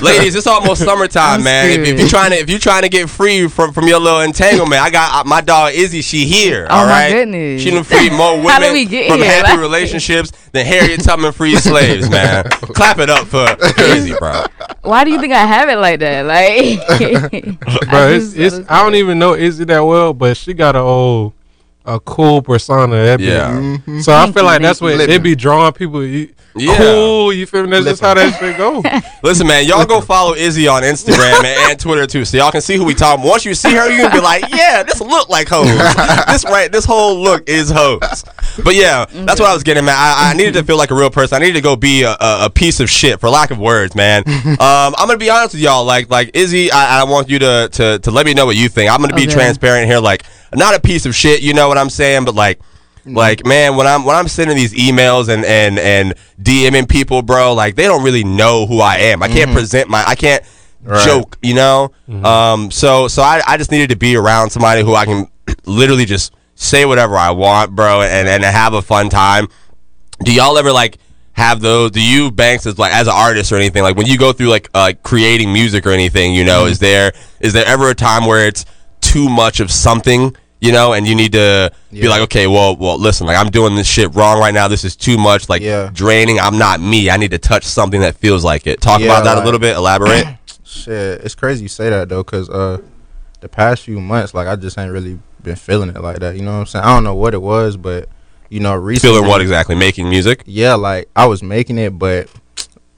[0.04, 1.80] Ladies, it's almost summertime, I'm man.
[1.80, 4.20] If, if you're trying to, if you're trying to get free from from your little
[4.20, 6.02] entanglement, I got uh, my dog Izzy.
[6.02, 6.66] She here.
[6.70, 7.12] Oh, all my right.
[7.12, 7.62] goodness.
[7.62, 9.30] She done freed more women How did we get from here?
[9.30, 12.44] happy Like- relationships than Harriet Tubman freed slaves, man.
[12.44, 13.43] Clap it up for
[13.78, 14.44] Izzy, bro.
[14.82, 16.26] Why do you think I have it like that?
[16.26, 17.58] Like,
[17.90, 17.98] bro.
[17.98, 21.32] I It's, just I don't even know Izzy that well, but she got a old
[21.84, 22.96] a cool persona.
[22.96, 23.50] That be- Yeah.
[23.52, 24.00] Mm-hmm.
[24.00, 25.00] So I feel you, like that's what you.
[25.00, 26.04] it be drawing people.
[26.04, 26.76] You, Yeah.
[26.76, 27.32] Cool.
[27.32, 27.70] You feel me?
[27.70, 28.82] That's just how that shit go.
[29.28, 32.60] Listen, man, y'all go follow Izzy on Instagram and, and Twitter too, so y'all can
[32.60, 33.24] see who we talking.
[33.24, 35.66] Once you see her, you can be like, yeah, this look like hoes.
[36.28, 38.24] this right, this whole look is hoes.
[38.62, 39.96] But yeah, that's what I was getting, man.
[39.98, 41.36] I, I needed to feel like a real person.
[41.36, 43.96] I needed to go be a, a, a piece of shit, for lack of words,
[43.96, 44.22] man.
[44.28, 45.84] Um, I'm gonna be honest with y'all.
[45.84, 48.68] Like, like Izzy, I, I want you to, to to let me know what you
[48.68, 48.92] think.
[48.92, 49.32] I'm gonna be Okay.
[49.32, 49.98] transparent here.
[49.98, 51.42] Like, not a piece of shit.
[51.42, 52.24] You know what I'm saying?
[52.26, 52.60] But like.
[53.06, 57.52] Like man, when I'm when I'm sending these emails and and and DMing people, bro,
[57.54, 59.22] like they don't really know who I am.
[59.22, 60.42] I can't present my, I can't
[60.82, 61.02] Right.
[61.04, 61.92] joke, you know.
[62.22, 65.28] Um, so so I I just needed to be around somebody who I can
[65.64, 69.48] literally just say whatever I want, bro, and and have a fun time.
[70.22, 70.98] Do y'all ever like
[71.32, 71.90] have those?
[71.90, 74.48] Do you Banks as like as an artist or anything like when you go through
[74.48, 76.34] like uh, creating music or anything?
[76.34, 78.66] You know, is there is there ever a time where it's
[79.00, 80.36] too much of something?
[80.64, 83.74] You know, and you need to be like, okay, well, well, listen, like I'm doing
[83.76, 84.66] this shit wrong right now.
[84.66, 85.90] This is too much, like Yeah.
[85.92, 86.38] draining.
[86.40, 87.10] I'm not me.
[87.10, 88.80] I need to touch something that feels like it.
[88.80, 89.76] Talk Yeah, about that a little bit.
[89.76, 90.24] Elaborate.
[90.64, 92.78] Shit, it's crazy you say that though, cause uh,
[93.40, 96.34] the past few months, like I just ain't really been feeling it like that.
[96.34, 96.84] You know what I'm saying?
[96.86, 98.08] I don't know what it was, but
[98.48, 99.74] you know, recently, Feeling what exactly?
[99.74, 100.42] Making music.
[100.46, 102.28] Yeah, like I was making it, but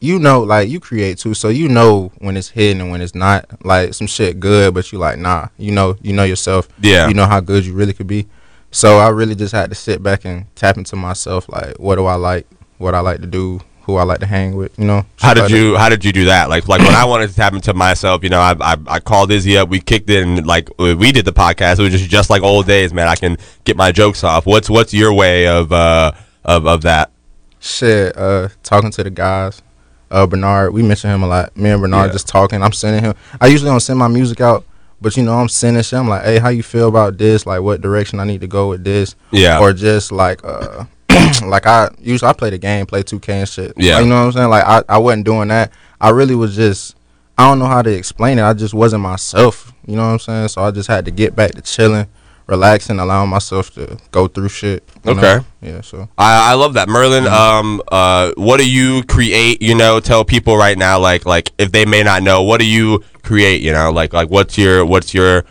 [0.00, 3.14] you know, like you create too, so you know when it's hidden and when it's
[3.14, 3.46] not.
[3.64, 5.48] Like some shit good, but you like nah.
[5.56, 6.68] You know, you know yourself.
[6.80, 7.08] Yeah.
[7.08, 8.26] You know how good you really could be.
[8.70, 11.48] So I really just had to sit back and tap into myself.
[11.48, 12.46] Like, what do I like?
[12.78, 13.60] What I like to do?
[13.82, 14.76] Who I like to hang with?
[14.78, 15.06] You know.
[15.18, 15.50] How did that.
[15.50, 16.50] you How did you do that?
[16.50, 19.30] Like like when I wanted to tap into myself, you know, I I, I called
[19.30, 19.68] Izzy up.
[19.68, 21.78] We kicked it and like we did the podcast.
[21.78, 23.08] It was just just like old days, man.
[23.08, 24.44] I can get my jokes off.
[24.44, 26.12] What's What's your way of uh
[26.44, 27.12] of of that?
[27.60, 29.62] Shit, uh, talking to the guys.
[30.10, 31.56] Uh, Bernard, we mention him a lot.
[31.56, 32.12] Me and Bernard Yeah.
[32.12, 32.62] just talking.
[32.62, 33.14] I'm sending him.
[33.40, 34.64] I usually don't send my music out,
[35.00, 35.98] but you know, I'm sending shit.
[35.98, 37.44] I'm like, hey, how you feel about this?
[37.46, 39.16] Like, what direction I need to go with this?
[39.32, 39.58] Yeah.
[39.60, 40.84] Or just like, uh,
[41.44, 43.72] like I usually I play the game, play 2K and shit.
[43.76, 43.98] Yeah.
[44.00, 44.48] you know what I'm saying?
[44.50, 45.72] Like, I I wasn't doing that.
[46.00, 46.94] I really was just.
[47.38, 48.42] I don't know how to explain it.
[48.44, 49.72] I just wasn't myself.
[49.86, 50.48] You know what I'm saying?
[50.48, 52.06] So I just had to get back to chilling,
[52.46, 54.82] relaxing, allowing myself to go through shit.
[55.04, 55.18] you know?
[55.20, 55.46] Okay.
[55.62, 55.80] Yeah.
[55.80, 56.08] So.
[56.16, 57.26] I, I love that, Merland.
[57.26, 59.60] Um, uh, what do you create?
[59.62, 62.66] You know, tell people right now, like, like if they may not know, what do
[62.66, 63.62] you create?
[63.62, 65.44] You know, like, like what's your, what's your,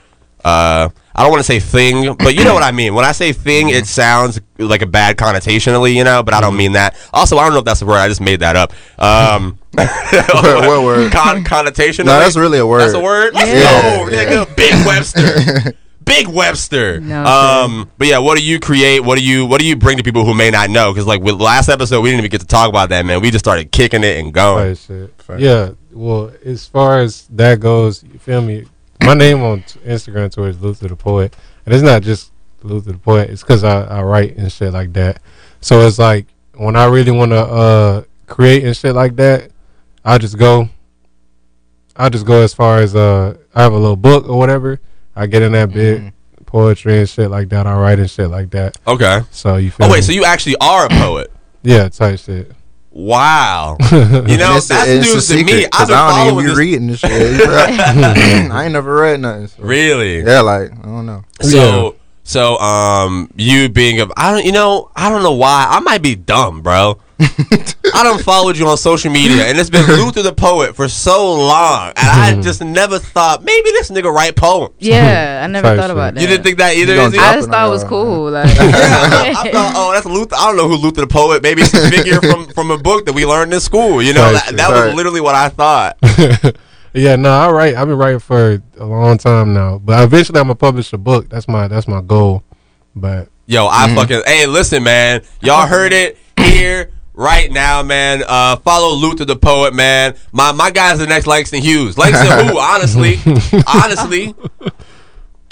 [0.46, 2.94] uh, I don't want to say thing, but you know what I mean.
[2.94, 6.58] When I say thing, it sounds like a bad connotationally, you know, but I don't
[6.58, 6.96] mean that.
[7.14, 7.96] Also, I don't know if that's a word.
[7.96, 8.74] I just made that up.
[9.02, 11.12] Um, What- what word?
[11.12, 12.06] Con- connotationally.
[12.06, 12.82] No, that's really a word.
[12.82, 13.34] That's a word.
[13.34, 13.98] Let's Yeah.
[13.98, 14.56] go, nigga.
[14.56, 15.74] Big Webster.
[16.06, 17.00] Big Webster.
[17.02, 19.00] No, um, but yeah, what do you create?
[19.02, 20.94] What do you what do you bring to people who may not know?
[20.94, 23.22] Because like with last episode, we didn't even get to talk about that, man.
[23.22, 24.68] We just started kicking it and going.
[24.70, 25.14] Right, shit.
[25.38, 25.72] Yeah.
[25.92, 28.66] Well, as far as that goes, you feel me?
[29.02, 32.32] My name on t- Instagram Twitter is Luthor the Poet, and it's not just
[32.64, 33.30] Luthor the Poet.
[33.30, 35.22] It's because I, I write and shit like that.
[35.62, 39.52] So it's like when I really want to uh, create and shit like that,
[40.04, 40.70] I just go.
[41.96, 44.82] I just go as far as uh, I have a little book or whatever.
[45.16, 46.14] I get in that bit,
[46.46, 47.66] poetry and shit like that.
[47.68, 48.78] I write and shit like that.
[48.88, 49.22] Okay.
[49.32, 50.02] So you feel Oh wait, me?
[50.04, 51.32] so you actually are a poet?
[51.64, 52.52] yeah, type shit.
[52.92, 53.78] Wow.
[53.92, 55.40] You know, it's, that's it's news to me.
[55.44, 56.58] secret, I've 'cause been I don't even be this.
[56.58, 57.12] reading this shit.
[58.52, 59.48] I ain't never read nothing.
[59.48, 60.22] so- Really?
[60.22, 61.24] Yeah, like I don't know.
[61.42, 65.80] So so um you being a I don't you know I don't know why I
[65.82, 66.98] might be dumb, bro.
[67.20, 71.34] I don't followed you on social media, and it's been Luthor the poet for so
[71.34, 72.42] long, and I hmm.
[72.42, 74.76] just never thought maybe this nigga write poems.
[74.80, 75.92] Yeah, I never Type thought shit.
[75.92, 76.22] about that.
[76.22, 76.92] You didn't think that either?
[76.92, 77.18] You gonna Izzy?
[77.18, 78.26] drop I just thought it was cool.
[78.36, 80.34] Like, Yeah, I, I thought, oh, that's Luthor.
[80.34, 81.42] I don't know who Luthor the poet.
[81.42, 84.02] Maybe it's a figure from from a book that we learned in school.
[84.02, 85.98] You know, Right, that, that was literally what I thought.
[86.94, 87.76] yeah, no, I write.
[87.76, 91.30] I've been writing for a long time now, but eventually I'm gonna publish a book.
[91.30, 92.44] That's my that's my goal.
[92.94, 93.96] But Yo, I mm.
[93.96, 95.22] fucking hey, listen, man.
[95.40, 98.24] Y'all heard it here right now, man.
[98.28, 100.16] Uh, follow Luthor the poet, man.
[100.32, 101.98] My my guy's the next Langston Hughes.
[101.98, 102.60] Langston who?
[102.66, 103.18] Honestly,
[103.68, 104.36] honestly.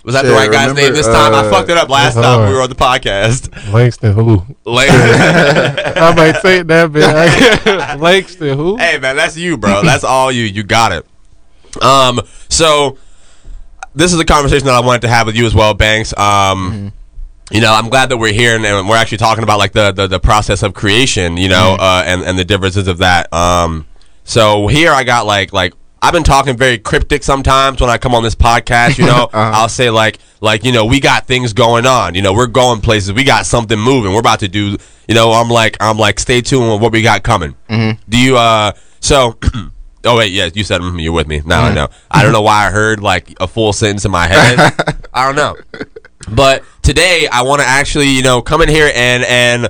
[0.04, 1.34] Was that the Shit, right guy's remember, name this time?
[1.34, 3.71] I uh, fucked it up last that's time we were on the podcast.
[3.71, 4.43] Langston, who?
[4.65, 4.99] Langston.
[5.97, 7.99] I might say it that bit.
[8.02, 8.76] Langston, who?
[8.76, 9.82] hey man, that's you, bro.
[9.82, 10.43] That's all you.
[10.43, 11.06] You got it.
[11.82, 12.97] Um, so
[13.95, 16.13] this is a conversation that I wanted to have with you as well, Banks.
[16.17, 16.91] Um,
[17.51, 19.91] you know, I'm glad that we're here and, and we're actually talking about like the,
[19.91, 23.32] the, the process of creation, you know, uh, and, and the differences of that.
[23.34, 23.86] Um,
[24.23, 28.13] so here I got like, like, I've been talking very cryptic sometimes when I come
[28.13, 31.86] on this podcast, you know, I'll say like, like, you know, we got things going
[31.86, 34.77] on, you know, we're going places, we got something moving, we're about to do,
[35.08, 37.56] you know, I'm like, I'm like, stay tuned with what we got coming.
[38.10, 39.38] Do you, uh, so,
[40.06, 41.41] oh wait, yes, you said mm, you're with me.
[41.45, 41.88] Now I know.
[42.12, 44.60] I don't know why I heard like a full sentence in my head.
[45.13, 45.56] I don't know.
[46.27, 49.69] But today I want to actually, you know, come in here and and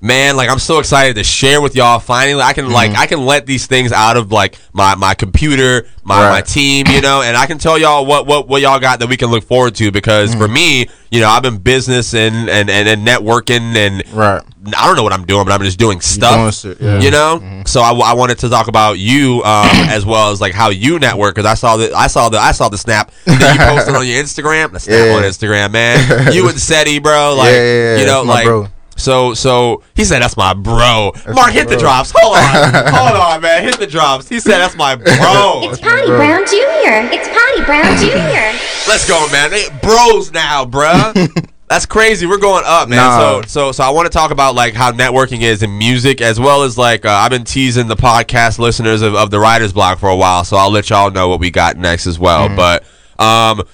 [0.00, 1.98] man, like I'm so excited to share with y'all.
[1.98, 3.00] Finally, I can like mm-hmm.
[3.00, 7.00] I can let these things out of like my my computer, my my team, you
[7.00, 9.44] know, and I can tell y'all what what what y'all got that we can look
[9.44, 10.54] forward to because for mm-hmm.
[10.54, 14.42] me, you know, I've been business and and and, and networking and Right.
[14.76, 16.62] I don't know what I'm doing, but I'm just doing stuff.
[16.62, 17.00] doing yeah.
[17.00, 17.62] You know, mm-hmm.
[17.66, 20.98] so I, I wanted to talk about you um, as well as like how you
[20.98, 23.94] network because I saw the I saw the I saw the snap that you posted
[23.96, 24.72] on your Instagram.
[24.72, 25.14] The snap Yeah.
[25.14, 26.32] on Instagram, man.
[26.32, 27.26] You and Seti, bro.
[27.36, 28.68] Like Yeah, yeah, yeah, you know, like bro.
[28.96, 31.12] So so he said that's my bro.
[31.26, 32.12] Mark, my hit the drops.
[32.16, 33.62] Hold on, hold on, man.
[33.62, 34.28] Hit the drops.
[34.28, 35.60] He said that's my bro.
[35.64, 37.14] It's Potty Brown Jr.
[37.14, 38.58] It's Potty Brown Jr.
[38.88, 39.50] Let's go, man.
[39.50, 41.46] They bros now, bruh.
[41.68, 42.26] That's crazy.
[42.26, 42.98] We're going up, man.
[42.98, 43.40] Nah.
[43.40, 46.38] So, so, so I want to talk about like how networking is in music, as
[46.38, 49.98] well as like uh, I've been teasing the podcast listeners of, of the Writers Block
[49.98, 50.44] for a while.
[50.44, 52.54] So I'll let y'all know what we got next as well.
[52.54, 52.84] But,
[53.18, 53.64] um,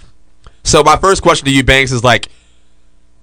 [0.64, 2.28] so my first question to you, Banks, is like,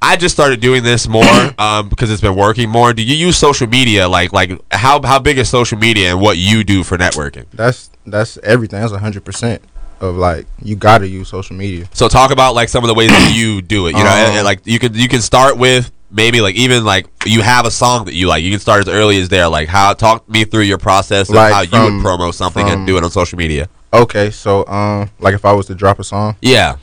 [0.02, 1.24] I just started doing this more
[1.60, 2.94] um, because it's been working more.
[2.94, 4.08] Do you use social media?
[4.08, 7.46] Like, like how how big is social media and what you do for networking?
[7.54, 8.82] That's that's everything.
[8.82, 9.62] That's hundred percent
[10.00, 11.88] of like you got to use social media.
[11.94, 13.98] So talk about like some of the ways that you do it.
[13.98, 16.84] You know, and, Um, and, like you can you can start with maybe like even
[16.86, 18.44] like you have a song that you like.
[18.44, 19.48] You can start as early as there.
[19.48, 22.88] Like how talk me through your process of Like how you would promo something and
[22.88, 23.68] do it on social media.
[23.92, 26.76] Okay, so um, like if I was to drop a song, Yeah,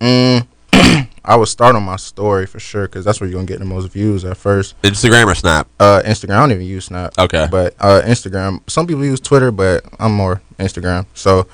[0.00, 0.46] mm,
[1.24, 3.64] I would start on my story for sure because that's where you're gonna get the
[3.64, 4.80] most views at first.
[4.82, 5.68] Instagram or Snap.
[5.80, 6.36] Uh, Instagram.
[6.36, 7.18] I don't even use Snap.
[7.18, 7.48] Okay.
[7.50, 8.68] But uh, Instagram.
[8.70, 11.06] Some people use Twitter, but I'm more Instagram.
[11.14, 11.44] So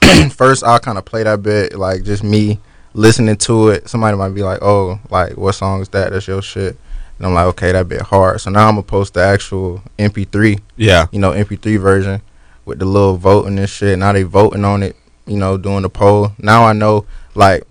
[0.32, 2.58] first, I'll kind of play that bit, like just me
[2.92, 3.88] listening to it.
[3.88, 6.12] Somebody might be like, "Oh, like what song is that?
[6.12, 6.76] That's your shit."
[7.16, 10.60] And I'm like, "Okay, that bit hard." So now I'm gonna post the actual MP3.
[10.76, 11.06] Yeah.
[11.10, 12.20] You know, MP3 version
[12.66, 13.98] with the little voting and shit.
[13.98, 14.96] Now they voting on it.
[15.26, 16.32] You know, doing the poll.
[16.38, 17.64] Now I know, like.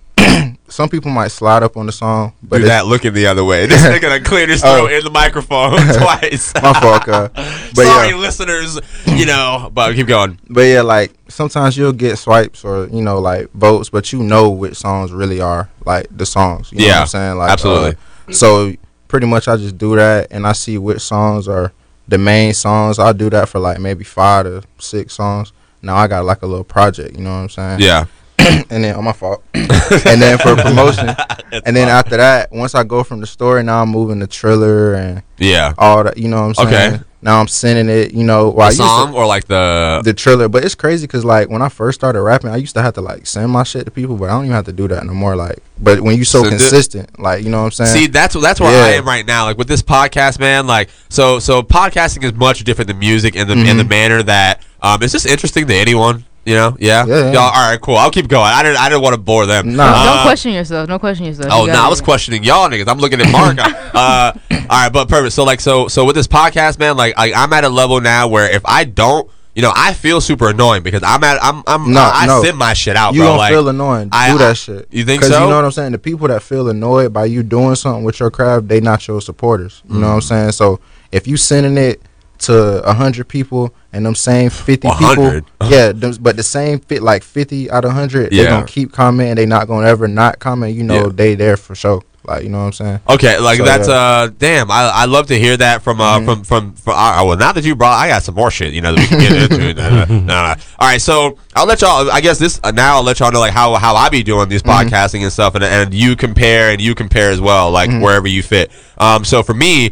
[0.71, 3.67] Some people might slide up on the song, but do that looking the other way.
[3.67, 4.97] This nigga done cleared his throat Oh.
[4.97, 6.53] in the microphone twice.
[6.61, 7.29] My fault, cuz.
[7.75, 8.15] But Sorry, yeah.
[8.15, 8.79] listeners.
[9.05, 10.39] You know, but keep going.
[10.49, 14.49] But yeah, like sometimes you'll get swipes or you know like votes, but you know
[14.49, 16.71] which songs really are like the songs.
[16.71, 17.37] You know Yeah, what I'm saying?
[17.37, 17.95] Like absolutely.
[18.29, 18.73] uh, so
[19.09, 21.73] pretty much I just do that, and I see which songs are
[22.07, 22.97] the main songs.
[22.97, 25.51] I'll do that for like maybe five to six songs.
[25.81, 27.17] Now I got like a little project.
[27.17, 27.79] You know what I'm saying?
[27.81, 28.05] Yeah.
[28.69, 29.43] and then on my fault.
[29.53, 31.09] and then for promotion,
[31.65, 34.93] and then after that, once I go from the store, now I'm moving the Triller
[34.95, 35.73] and Yeah.
[35.77, 36.17] all that.
[36.17, 36.93] You know what I'm saying?
[36.95, 37.03] Okay.
[37.23, 38.13] Now I'm sending it.
[38.15, 40.49] You know, well, The used to- song or like the the trailer.
[40.49, 43.01] But it's crazy because like when I first started rapping, I used to have to
[43.01, 45.13] like send my shit to people, but I don't even have to do that no
[45.13, 45.35] more.
[45.35, 46.57] Like, but when you so Send it.
[46.57, 47.89] consistent, like you know what I'm saying?
[47.95, 48.95] See, that's that's where Yeah.
[48.95, 49.45] I am right now.
[49.45, 50.65] Like with this podcast, man.
[50.65, 54.63] Like so, so podcasting is much different than music in the in the manner that
[54.81, 56.25] um, it's just interesting to anyone.
[56.43, 57.31] You know, yeah, Yeah, yeah.
[57.33, 57.95] Y'all, all right, cool.
[57.97, 58.45] I'll keep going.
[58.45, 59.75] I didn't, I didn't want to bore them.
[59.75, 59.83] Nah.
[59.85, 60.87] Uh, Don't question yourself.
[60.87, 61.49] Don't question yourself.
[61.51, 62.87] Oh You no, gotta- I was questioning y'all niggas.
[62.87, 63.57] I'm looking at Mark.
[63.93, 65.33] uh, all right, but perfect.
[65.33, 68.27] So like, so so with this podcast, man, like I, I'm at a level now
[68.27, 71.91] where if I don't, you know, I feel super annoying because I'm at, I'm, I'm,
[71.91, 72.41] No, I no.
[72.41, 73.27] send my shit out, you bro.
[73.31, 74.09] gonna like, feel annoying.
[74.11, 74.87] I- do that I- shit.
[74.89, 75.43] you think so?
[75.43, 75.91] You know what I'm saying?
[75.91, 79.21] The people that feel annoyed by you doing something with your craft, they not your
[79.21, 79.83] supporters.
[79.89, 80.23] You know what I'm Mm.
[80.23, 80.51] saying?
[80.53, 80.79] So
[81.11, 82.01] if you sending it
[82.41, 86.79] to a hundred people and them same fifty A people, yeah, them, but the same
[86.79, 88.43] fit like fifty out of hundred, Yeah.
[88.43, 89.35] they gonna keep commenting.
[89.35, 90.75] They not gonna ever not comment.
[90.75, 91.09] You know Yeah.
[91.13, 92.01] they there for sure.
[92.23, 92.99] Like you know what I'm saying?
[93.09, 93.93] Okay, like So, that's yeah.
[93.95, 94.69] uh, damn.
[94.69, 96.25] I I love to hear that from uh Mhm.
[96.25, 96.93] from from from.
[96.95, 98.73] Uh, well, now that you brought, I got some more shit.
[98.73, 99.73] You know that we can get into.
[99.81, 100.55] Nah, nah, nah.
[100.77, 102.11] All right, so I'll let y'all.
[102.11, 104.49] I guess this uh, now I'll let y'all know like how how I be doing
[104.49, 104.89] these Mhm.
[104.89, 108.01] podcasting and stuff, and and you compare and you compare as well, like Mhm.
[108.01, 108.69] wherever you fit.
[108.99, 109.91] Um, so for me,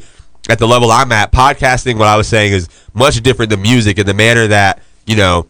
[0.50, 3.98] at the level I'm at, podcasting, what I was saying is much different than music
[4.00, 5.48] in the manner that you know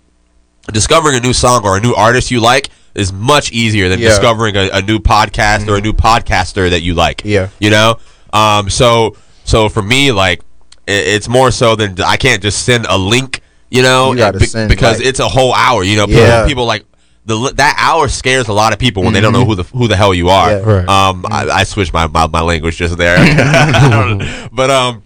[0.71, 4.09] discovering a new song or a new artist you like is much easier than Yeah.
[4.09, 7.21] discovering a, a new podcast or a new podcaster that you like.
[7.25, 7.49] Yeah.
[7.59, 7.97] You know?
[8.33, 10.41] Um so so for me like
[10.87, 14.45] i it's more so than I can't just send a link, you know, You be-
[14.45, 16.05] send, because like- it's a whole hour, you know.
[16.07, 16.45] Yeah.
[16.47, 16.85] People like
[17.29, 19.87] the that hour scares a lot of people when they don't know who the who
[19.87, 20.51] the hell you are.
[20.51, 20.57] Yeah.
[20.59, 20.87] Right.
[20.89, 24.49] Um, I, I switched my, my, my language just there, I don't know.
[24.51, 25.03] but um,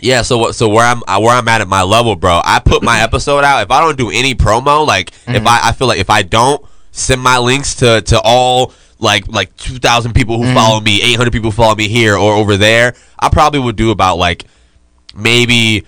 [0.00, 0.22] yeah.
[0.22, 0.54] So what?
[0.54, 2.40] So where I'm uh, where I'm at at my level, bro.
[2.44, 3.62] I put my episode out.
[3.62, 6.64] If I don't do any promo, like if I, I feel like if I don't
[6.90, 10.48] send my links to to all like like two thousand people Mm-hmm.
[10.48, 13.60] who follow me, eight hundred people who follow me here or over there, I probably
[13.60, 14.44] would do about like
[15.14, 15.86] maybe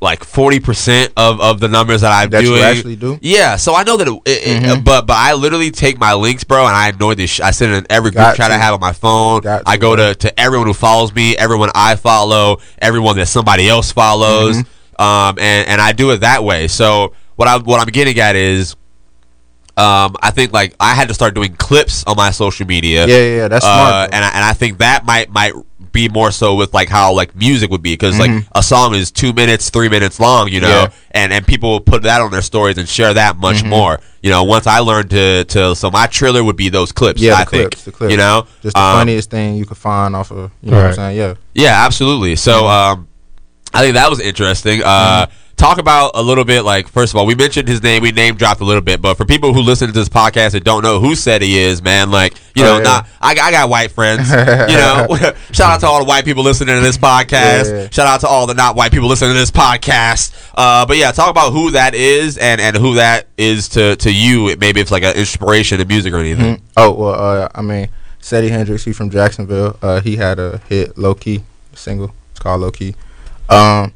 [0.00, 3.18] like forty percent of of the numbers that I'm That you actually do?
[3.20, 4.84] Yeah, so I know that, it, it, Mhm.
[4.84, 7.30] but but I literally take my links, bro, and I annoy this.
[7.30, 8.62] Sh- I send it in every group Got chat I to.
[8.62, 9.40] have on my phone.
[9.40, 13.68] Got I go to to everyone who follows me, everyone I follow, everyone that somebody
[13.68, 15.02] else follows, Mm-hmm.
[15.02, 16.68] um, and and I do it that way.
[16.68, 18.76] So what I what I'm getting at is.
[19.76, 23.06] Um, I think like I had to start doing clips on my social media.
[23.06, 24.16] Yeah, yeah, yeah, that's uh, smart, bro.
[24.16, 25.52] And I, and I think that might might
[25.92, 29.10] be more so with like how like music would be because like a song is
[29.10, 30.92] two minutes, three minutes long, you know, Mm-hmm.
[30.92, 31.22] Yeah.
[31.22, 33.68] and and people will put that on their stories and share that much Mm-hmm.
[33.70, 34.00] more.
[34.22, 37.20] You know, once I learned to to so my trailer would be those clips.
[37.20, 38.10] Yeah, I the think clips, the clips.
[38.10, 40.50] you know, just the Um, funniest thing you could find off of.
[40.62, 40.94] You know what I'm Right.
[40.96, 41.16] saying?
[41.16, 41.34] Yeah.
[41.54, 42.36] yeah, absolutely.
[42.36, 43.08] So um,
[43.72, 44.82] I think that was interesting.
[44.84, 45.34] Uh, Mm-hmm.
[45.58, 48.36] Talk about a little bit, like first of all, we mentioned his name, we name
[48.36, 51.00] dropped a little bit, but for people who listen to this podcast and don't know
[51.00, 52.82] who said he is, man, like you Oh, know, yeah.
[52.84, 55.08] not I, I got white friends, you know.
[55.52, 57.72] shout out to all the white people listening to this podcast.
[57.72, 57.88] Yeah.
[57.90, 60.32] Shout out to all the not white people listening to this podcast.
[60.54, 64.12] Uh, but yeah, talk about who that is and and who that is to to
[64.12, 64.56] you.
[64.58, 66.58] Maybe it's like an inspiration to music or anything.
[66.58, 66.60] Mhm.
[66.76, 67.88] Oh well, uh, I mean,
[68.20, 69.76] Seti Hendrix, he's from Jacksonville.
[69.82, 71.42] Uh, he had a hit, Low Key
[71.74, 72.14] single.
[72.30, 72.94] It's called Low Key.
[73.48, 73.92] Um,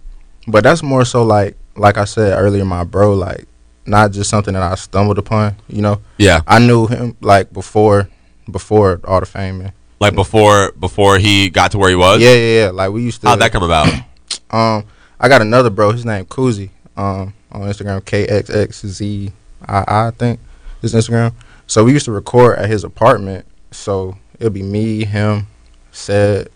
[0.46, 3.46] but that's more so like, like I said earlier, my bro, like
[3.86, 5.56] not just something that I stumbled upon.
[5.68, 8.08] You know, Yeah, I knew him like before,
[8.50, 9.58] before all the fame.
[9.58, 9.72] Man.
[10.00, 12.20] like before before he got to where he was.
[12.20, 12.70] Yeah, yeah, yeah.
[12.70, 13.28] Like we used to.
[13.28, 13.88] How'd that come about?
[14.50, 14.84] Um,
[15.18, 15.92] I got another bro.
[15.92, 16.68] His name Koozie.
[16.94, 19.32] Um, on Instagram, KXXZ.
[19.66, 20.40] I I think
[20.82, 21.32] his Instagram.
[21.66, 23.46] So we used to record at his apartment.
[23.70, 25.46] So it'd be me, him,
[25.90, 26.50] said,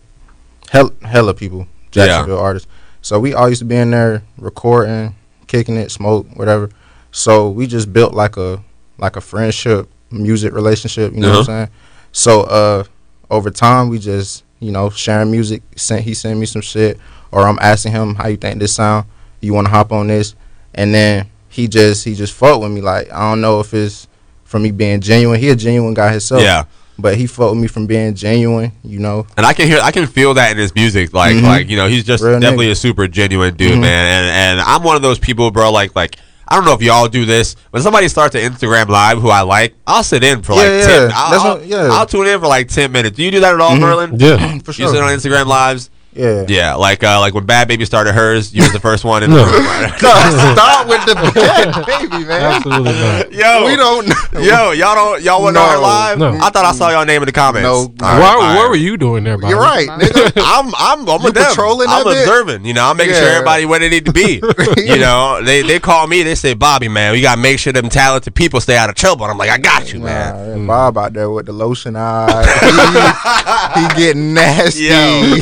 [0.69, 2.67] hell, hella people, Jacksonville artists.
[3.07, 5.15] So we all used to be in there recording,
[5.47, 6.69] kicking it, smoke, whatever.
[7.13, 8.61] So we just built like a
[8.97, 11.13] like a friendship, music relationship.
[11.13, 11.69] You know what I'm saying?
[12.11, 12.83] So uh,
[13.31, 15.63] over time, we just you know sharing music.
[15.77, 16.99] Sent he sent me some shit,
[17.31, 19.05] or I'm asking him how you think this sound.
[19.39, 20.35] You want to hop on this,
[20.75, 22.81] and then he just he just fought with me.
[22.81, 24.05] Like I don't know if it's
[24.43, 25.39] from me being genuine.
[25.39, 26.41] He a genuine guy himself.
[26.41, 26.65] Yeah.
[26.99, 28.71] But he fought with me from being genuine.
[28.83, 29.27] You know.
[29.37, 31.13] And I can hear, I can feel that in his music.
[31.13, 31.43] Like, Mhm.
[31.43, 32.71] like you know, he's just Real definitely nigga.
[32.71, 33.81] a super genuine dude, Mhm.
[33.81, 34.05] man.
[34.05, 35.71] And and I'm one of those people, bro.
[35.71, 36.17] Like, like
[36.49, 37.55] I don't know if y'all do this.
[37.71, 40.77] When somebody starts an Instagram live who I like, I'll sit in for like Yeah,
[40.79, 40.87] yeah.
[40.87, 41.11] ten.
[41.13, 41.89] I'll, what- yeah.
[41.91, 43.17] I'll tune in for like ten minutes.
[43.17, 43.79] Do you do that at all, Mhm.
[43.79, 44.21] Merland?
[44.21, 44.57] Yeah.
[44.63, 44.85] For sure.
[44.87, 45.89] You sit on Instagram lives.
[46.17, 46.45] Yeah.
[46.47, 49.29] Yeah, like uh, like when Bhad Bhabie started hers, you was the first one in
[49.31, 49.45] the No.
[49.45, 49.91] room.
[49.97, 52.41] Stop with the bad baby, man.
[52.41, 53.31] Absolutely not.
[53.31, 54.07] Yo, We don't.
[54.33, 55.81] Yo, y'all don't y'all wasn't on her No.
[55.81, 56.17] live?
[56.19, 56.29] No.
[56.41, 57.63] I thought I saw y'all name in the comments.
[57.63, 57.73] No.
[57.75, 59.51] All Why, right, what were you doing there, Bobby?
[59.51, 60.31] You're right, nigga.
[60.43, 62.19] I'm I'm I'm You patrolling I'm that bit?
[62.27, 62.65] observing.
[62.65, 64.41] You know, I'm making sure everybody where they need to be.
[64.77, 66.23] you know, they they call me.
[66.23, 69.25] They say, Bobby, man, we gotta make sure them talented people stay out of trouble.
[69.25, 70.35] And I'm like, I got you, man.
[70.35, 72.43] Nah, yeah, Bob out there with the lotion eye.
[73.75, 74.83] he, he getting nasty.
[74.85, 75.37] Yo.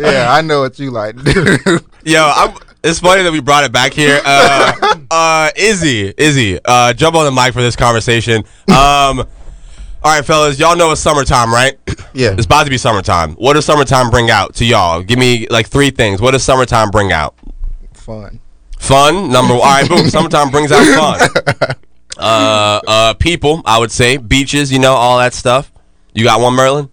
[0.00, 1.78] Yeah, I know what you like to do.
[2.04, 2.56] Yo, I'm.
[2.82, 4.20] It's funny that we brought it back here.
[4.24, 8.38] Uh, uh, Izzy, Izzy, uh, jump on the mic for this conversation.
[8.68, 9.26] Um, all
[10.04, 11.78] right, fellas, y'all know it's summertime, right?
[12.12, 12.32] Yeah.
[12.32, 13.34] It's about to be summertime.
[13.34, 15.00] What does summertime bring out to y'all?
[15.00, 16.20] Give me like three things.
[16.20, 17.36] What does summertime bring out?
[17.92, 18.40] Fun.
[18.80, 19.62] Fun, number one.
[19.62, 20.08] All right, boom.
[20.10, 21.76] Summertime brings out fun.
[22.18, 24.16] Uh, uh, people, I would say.
[24.16, 25.72] Beaches, you know, all that stuff.
[26.14, 26.88] You got one, Merland?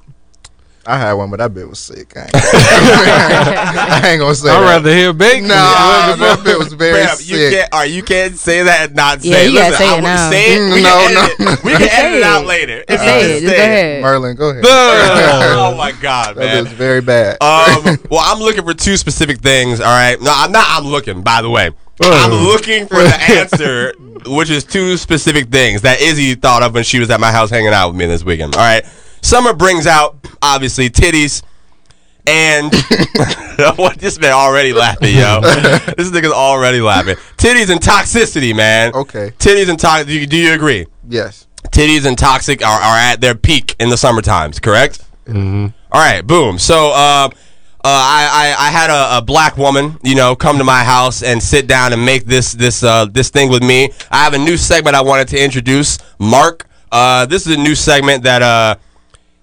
[0.87, 2.15] I had one, but that bit was sick.
[2.15, 4.65] I ain't, I ain't gonna say I'd that.
[4.65, 5.47] rather hear bacon.
[5.49, 7.53] Nah, that bit was very Bruh, you sick.
[7.59, 7.73] can't.
[7.73, 9.47] All right, you can't say that and not Yeah, say.
[9.49, 10.29] you gotta Listen, say I it now.
[10.29, 10.73] Say it.
[10.73, 11.39] We No, can no, it.
[11.39, 11.55] no.
[11.63, 12.83] We can Just edit say it out later.
[12.87, 13.41] If Just you say it.
[13.41, 14.01] Go say ahead.
[14.03, 14.63] Merland, go ahead.
[14.65, 16.63] oh my god, that man.
[16.63, 17.33] was very bad.
[17.41, 19.79] Um, well, I'm looking for two specific things.
[19.81, 20.65] All right, no, I'm not.
[20.69, 21.21] I'm looking.
[21.21, 21.71] By the way,
[22.01, 23.93] I'm looking for the answer,
[24.25, 27.49] which is two specific things that Izzy thought of when she was at my house
[27.49, 28.55] hanging out with me this weekend.
[28.55, 28.85] All right,
[29.27, 31.43] summer brings out obviously titties.
[32.25, 32.73] And
[33.77, 35.39] what this man already laughing, yo.
[35.97, 37.15] this nigga's already laughing.
[37.37, 38.93] Titties and toxicity, man.
[38.93, 39.31] Okay.
[39.37, 40.07] Titties and toxic.
[40.07, 40.87] Do you, do you agree?
[41.07, 41.45] yes.
[41.69, 45.03] Titties and toxic are, are at their peak in the summer times, correct?
[45.25, 45.67] Mm-hmm.
[45.91, 46.57] All right, boom.
[46.59, 47.29] So, uh, uh,
[47.83, 51.41] I, I I had a, a black woman, you know, come to my house and
[51.41, 53.89] sit down and make this this uh, this thing with me.
[54.11, 55.97] I have a new segment I wanted to introduce.
[56.19, 58.75] Mark, uh, this is a new segment that uh,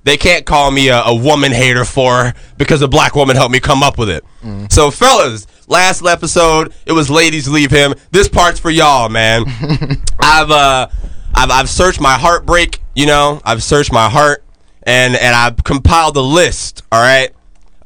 [0.04, 3.60] they can't call me a, a woman hater for because a black woman helped me
[3.60, 4.24] come up with it.
[4.70, 7.94] So, fellas, last episode it was ladies leave him.
[8.10, 9.44] This part's for y'all, man.
[10.20, 10.88] I've uh,
[11.34, 12.80] I've I've searched my heartbreak.
[12.94, 14.44] You know, I've searched my heart,
[14.82, 16.82] and and I've compiled a list.
[16.92, 17.30] All right.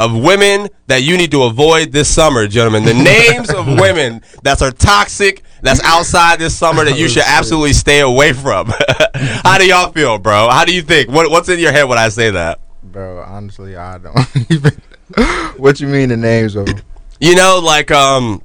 [0.00, 2.84] Of women that you need to avoid this summer, gentlemen.
[2.84, 2.95] The
[3.32, 8.00] names of women that are toxic, that's outside this summer that you should absolutely stay
[8.00, 8.66] away from?
[9.14, 10.48] How do y'all feel, bro?
[10.50, 11.11] How do you think?
[11.11, 12.61] What, what's in your head when I say that?
[12.82, 14.16] Bro, honestly, I don't
[14.50, 14.72] even.
[15.56, 16.80] what you mean the names of them?
[17.20, 18.42] You know, like um,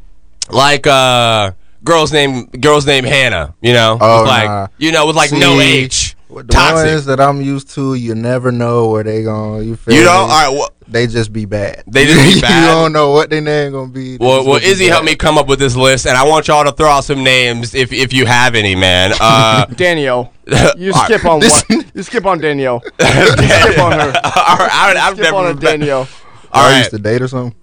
[0.49, 1.51] like uh,
[1.83, 3.53] girls name girls named Hannah.
[3.61, 4.67] You know, Oh, with like nah.
[4.77, 6.15] you know, with like no See, H.
[6.29, 6.87] The Toxic.
[6.87, 9.67] ones that I'm used to, you never know where they going.
[9.67, 10.17] You feel You know, me?
[10.19, 10.49] all right.
[10.49, 11.83] Well, They just be bad.
[11.87, 12.61] They just be bad.
[12.61, 14.17] you don't know what their name gonna be.
[14.17, 16.63] They well, well Izzy helped me come up with this list, and I want y'all
[16.63, 19.11] to throw out some names if if you have any, man.
[19.19, 20.31] Uh, Danielle.
[20.77, 21.85] You skip on This- what?
[21.95, 22.81] You skip on Danielle.
[22.99, 23.07] You
[23.47, 24.07] skip on her.
[24.23, 26.07] all right, I, I've Skip never on a Danielle.
[26.51, 27.55] All I right, used to date or something.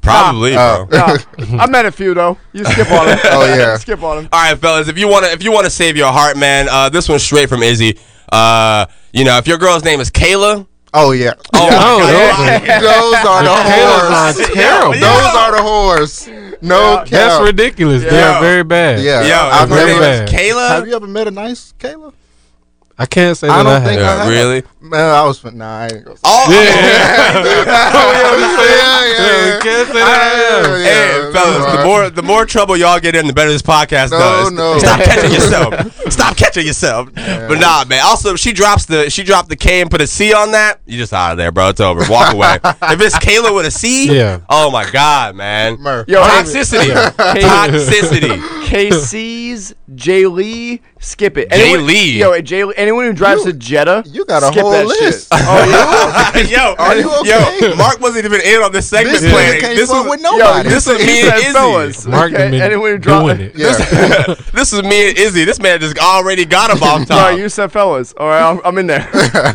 [0.00, 0.86] probably, Oh.
[0.88, 0.98] bro.
[0.98, 2.36] Nah, I met a few though.
[2.52, 3.18] You skip on them.
[3.24, 3.76] Oh, yeah.
[3.76, 4.28] skip on them.
[4.32, 6.68] All right, fellas, if you want to if you want to save your heart, man,
[6.70, 7.98] uh, this one's straight from Izzy.
[8.30, 11.32] Uh, you know, if your girl's name is Kayla, Oh yeah.
[11.54, 14.50] oh Oh, those Those are the Kayla's whores.
[14.50, 14.92] are terrible.
[14.92, 16.62] Those are the whores.
[16.62, 17.04] No Yeah.
[17.04, 18.02] That's ridiculous.
[18.04, 18.10] Yeah.
[18.10, 19.00] They're very bad.
[19.00, 19.22] Yeah.
[19.22, 20.38] Yo, I've if her very name never, is bad.
[20.40, 22.12] Kayla, have you ever met a nice Kayla?
[23.02, 24.08] I can't say I that I, don't think have.
[24.08, 24.28] I Yeah, have.
[24.32, 24.62] really?
[24.80, 25.78] Man, I was fin- nah.
[25.80, 26.22] I ain't gonna say.
[26.24, 27.42] Oh, yeah,
[28.22, 30.66] yeah, we can't say that I have.
[30.66, 30.76] yeah.
[30.76, 34.10] Hey, Yeah, fellas, the more the more trouble y'all get in, the better this podcast
[34.10, 34.52] No, does.
[34.52, 34.78] no.
[34.78, 36.12] Stop catching yourself.
[36.12, 37.08] Stop catching yourself.
[37.14, 38.02] But nah, man.
[38.04, 40.80] Also, she drops the she dropped the K and put a C on that.
[40.86, 41.68] You just out of there, bro.
[41.70, 42.02] It's over.
[42.10, 42.58] Walk away.
[42.62, 44.40] if it's Kayla with a C, Yeah.
[44.48, 45.76] Oh my God, man.
[45.80, 46.08] Murph.
[46.08, 46.92] Yo, Toxicity.
[47.16, 48.61] Toxicity.
[48.72, 51.50] KC's Jay Lee, skip it.
[51.50, 52.18] Jay Anyone- Lee?
[52.18, 54.86] Yo, Jay Lee, anyone who drives You- a Jetta, you got a skip whole that
[54.86, 55.00] list.
[55.00, 55.26] Shit.
[55.32, 56.42] Oh yeah.
[56.48, 57.68] yo, Are you okay?
[57.68, 59.60] yo, Mark wasn't even in on this segment This nigga planning.
[59.60, 60.68] can't This fuck was with Yo, nobody.
[60.68, 61.52] this is me and Izzy.
[61.52, 62.06] fellas.
[62.06, 62.50] Mark okay?
[62.50, 63.56] been Anyone who doing drives it.
[63.56, 64.34] yeah.
[64.52, 65.44] this is me and Izzy.
[65.44, 67.38] This man just already got him off No, top.
[67.38, 68.12] you said fellas.
[68.16, 69.08] All right, I'm, I'm in there.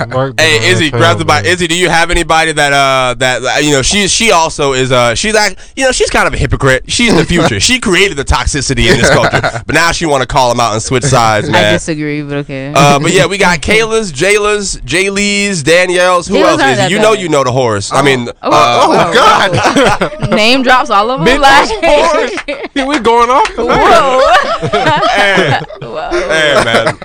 [0.09, 1.45] Mark been Hey Izzy, that grab the trail, mic.
[1.45, 1.53] man.
[1.53, 4.91] Izzy, do you have anybody that uh that uh, you know she she also is
[4.91, 6.89] uh she's like you know she's kind of a hypocrite.
[6.91, 7.59] She's the future.
[7.59, 10.73] she created the toxicity in this culture, but now she want to call them out
[10.73, 11.65] and switch sides, man.
[11.65, 12.73] I disagree, but okay.
[12.75, 16.27] Uh, but yeah, we got Kayla's, Jayla's, Jaylee's, Danielle's.
[16.27, 17.91] Who Jayla's else is that You know, you know the horse.
[17.91, 20.19] I mean, Oh, uh, whoa, God.
[20.29, 20.35] whoa.
[20.35, 21.25] Name drops all of them.
[21.25, 21.69] Big like,
[22.75, 25.07] we going off the whoa.
[25.09, 26.09] hey, whoa.
[26.11, 26.99] hey, man.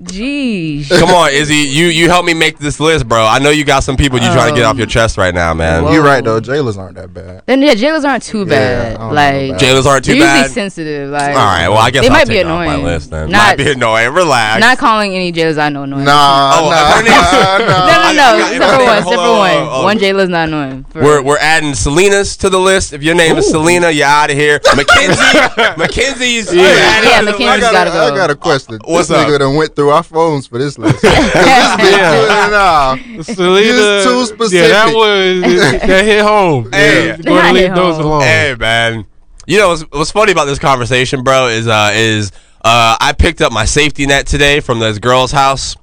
[0.00, 0.88] Jeez.
[0.96, 1.56] Come on, Izzy.
[1.56, 3.26] You you help me make this list, bro.
[3.26, 5.34] I know you got some people you trying to get off your um, chest right
[5.34, 5.82] now, man.
[5.82, 5.92] Whoa.
[5.92, 6.38] You're right though.
[6.38, 7.42] Jailers aren't that bad.
[7.46, 8.96] Then yeah, jailers aren't too bad.
[8.96, 10.36] I like about Jailers aren't too bad.
[10.42, 11.10] usually sensitive.
[11.10, 12.84] Like All right, well, I guess They I'll might take be it off my annoying.
[12.84, 13.30] list then.
[13.30, 14.12] Not- might be annoying.
[14.14, 14.60] Relax.
[14.60, 16.04] not calling any jailers I know annoying.
[16.04, 17.58] Nah, Oh, nah, her nah.
[17.58, 18.44] No, no, no.
[18.46, 18.88] I- Except for one.
[18.88, 19.50] on, Except for one.
[19.78, 19.84] on.
[19.84, 20.86] One jailer's not annoying.
[20.94, 22.92] We're we're adding Selena's to the list.
[22.92, 24.60] If your name is Selena, you're out of here.
[24.76, 25.38] Mackenzie,
[25.76, 26.54] Mackenzie's.
[26.54, 27.60] you're Yeah, Mackenzie- I list.
[27.62, 28.16] got, gotta a, I go.
[28.16, 28.78] got a question.
[28.84, 29.26] What's this up?
[29.26, 31.00] nigga done went through our phones for this list.
[31.02, 31.32] 'Cause this
[31.76, 32.14] bitch Yeah.
[32.14, 33.22] doing it now.
[33.22, 34.70] Selena, You're too Yeah, specific.
[34.70, 36.68] that was that hit home.
[36.72, 37.06] Hey.
[37.08, 38.04] Yeah, That to leave those home.
[38.06, 38.22] alone.
[38.22, 39.04] Hey man,
[39.46, 41.46] you know what's, what's funny about this conversation, bro?
[41.48, 42.30] Is uh is
[42.64, 45.76] uh I picked up my safety net today from this girl's house.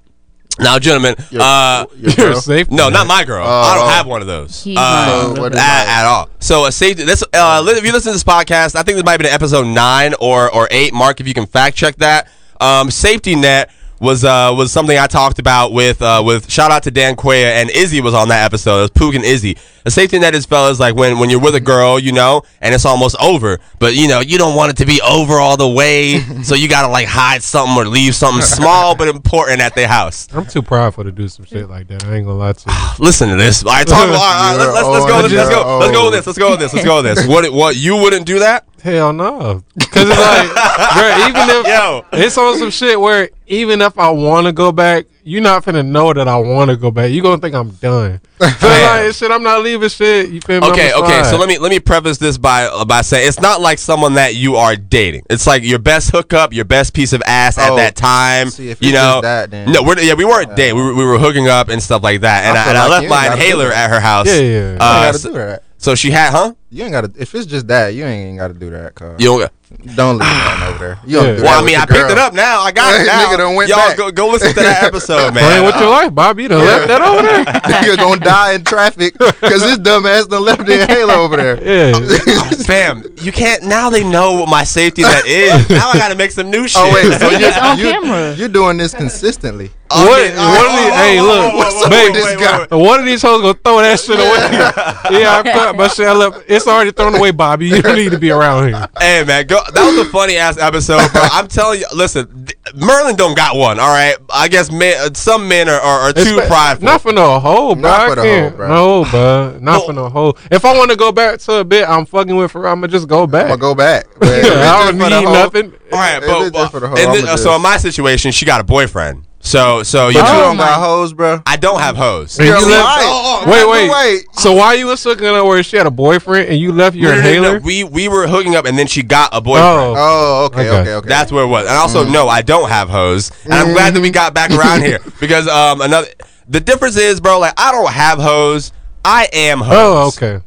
[0.58, 2.40] Now, gentlemen, uh, Your You're girl?
[2.40, 2.72] safe.
[2.72, 3.46] no, not my girl.
[3.46, 3.90] Oh, I don't oh.
[3.90, 4.66] have one of those.
[4.66, 5.36] Uh, not.
[5.36, 6.30] So what at, at all.
[6.40, 7.04] So a safety.
[7.04, 9.68] This uh, if you listen to this podcast, I think this might be in episode
[9.68, 10.94] nine or or eight.
[10.94, 12.30] Mark, if you can fact check that.
[12.62, 16.84] Um, safety net was uh was something I talked about with uh with shout out
[16.84, 18.80] to Dan Quaya and Izzy was on that episode.
[18.80, 19.58] It was Pook and Izzy.
[19.86, 22.74] A safety net is fellas like when when you're with a girl, you know, and
[22.74, 25.68] it's almost over, but you know you don't want it to be over all the
[25.68, 29.88] way, so you gotta like hide something or leave something small but important at their
[29.88, 30.28] house.
[30.34, 32.04] I'm too prideful to do some shit like that.
[32.06, 32.76] I ain't gonna lie to you.
[33.06, 33.64] Listen to this.
[33.64, 34.00] All right, talk.
[34.08, 35.20] All right, let's, let's, let's go.
[35.20, 35.78] Let's, let's go.
[35.78, 36.28] Let's go with this.
[36.28, 36.74] Let's go with this.
[36.74, 37.28] Let's go with this.
[37.28, 37.54] What?
[37.54, 37.76] What?
[37.76, 38.66] You wouldn't do that?
[38.86, 39.64] Hell no.
[39.76, 40.54] Because it's like,
[40.94, 42.06] bro, even if Yo.
[42.14, 45.84] it's on some shit where even if I want to go back, you're not finna
[45.84, 47.10] know that I want to go back.
[47.10, 48.22] You gonna think I'm done.
[48.60, 50.30] So like, shit, I'm not leaving shit.
[50.30, 50.68] You feel me?
[50.70, 51.24] Okay, okay.
[51.24, 54.14] So let me let me preface this by uh, by saying it's not like someone
[54.16, 55.24] that you are dating.
[55.32, 58.50] It's like your best hookup, your best piece of ass at Oh, that time.
[58.52, 60.76] see, if you it's know, just that, then- no, we're, yeah, we weren't dating.
[60.76, 62.44] We were, we were hooking up and stuff like that.
[62.46, 63.84] And I I, feel and I like left you my gotta do inhaler that.
[63.86, 64.28] at her house.
[64.28, 64.42] Yeah, yeah.
[64.42, 65.64] You ain't Uh, gotta so, do that.
[65.78, 66.54] so she had, huh?
[66.76, 67.10] You ain't gotta.
[67.18, 68.94] If it's just that, you ain't got to do that.
[68.96, 69.96] Cause You don't.
[69.96, 71.00] don't leave nothing over there.
[71.08, 71.36] You don't Yeah.
[71.38, 72.60] do Well, that I mean, your I picked it up now.
[72.60, 73.26] I got it now.
[73.28, 73.96] Nigga done went Y'all back.
[73.98, 75.44] go go listen to that episode, man.
[75.46, 76.38] Playing with your life, Bob.
[76.38, 77.84] You done left that over there.
[77.88, 81.64] You're gonna die in traffic because this dumbass done left the inhaler over there.
[81.64, 81.94] Yeah.
[82.66, 83.64] Fam, you can't.
[83.64, 85.70] Now they know what my safety net is.
[85.70, 86.82] now I got to make some new shit.
[86.84, 88.34] Oh wait, so you're, on you, camera.
[88.34, 89.72] you're doing this consistently.
[89.92, 90.24] Oh, What?
[90.24, 90.90] yeah, What right, are these?
[90.90, 92.14] whoa, Hey, look, whoa, whoa, whoa, babe.
[92.14, 92.86] wait, wait, wait, wait.
[92.86, 95.22] One of these hoes gonna throw that shit away.
[95.22, 96.08] yeah, I cut my shit.
[96.08, 96.44] I left.
[96.48, 97.68] It's already thrown away, Bobby.
[97.68, 98.88] You don't need to be around here.
[99.00, 101.22] Hey man, go, that was a funny ass episode, bro.
[101.32, 103.80] I'm telling you, listen, Merland don't got one.
[103.80, 106.86] All right, I guess men, uh, some men are, are, are too Espe- prideful.
[106.86, 107.82] Not for no hoe, bro.
[107.82, 108.68] Not I for the can't- hoe, bro.
[108.68, 109.60] No, bro.
[109.62, 110.34] Not for no hoe.
[110.52, 112.88] If I want to go back to a bit I'm fucking with her, I'm gonna
[112.92, 113.46] just go back.
[113.46, 114.08] I'ma go back.
[114.20, 115.74] But if it's I don't just for the need nothing.
[115.92, 117.78] All right, If but, it's for the hoe, and I'ma thi- uh, so in my
[117.78, 119.26] situation, she got a boyfriend.
[119.46, 121.40] So so you But you don't my- got hoes, bro.
[121.46, 122.38] I don't have hoes.
[122.40, 124.26] You're you left- Oh, oh, wait, oh, wait, wait.
[124.40, 127.16] So why you was hooking up where she had a boyfriend and you left your
[127.16, 127.60] No, no, no, no.
[127.60, 129.68] We we were hooking up, and then she got a boyfriend.
[129.68, 130.80] Oh, Oh, okay, Okay.
[130.82, 131.08] okay, okay.
[131.08, 131.68] That's where it was.
[131.68, 133.32] And also, no, I don't have hoes.
[133.46, 136.08] And I'm glad that we got back around here because um another
[136.50, 137.38] the difference is, bro.
[137.40, 138.72] Like I don't have hoes.
[139.06, 139.76] I am hoes.
[139.78, 140.44] oh, okay.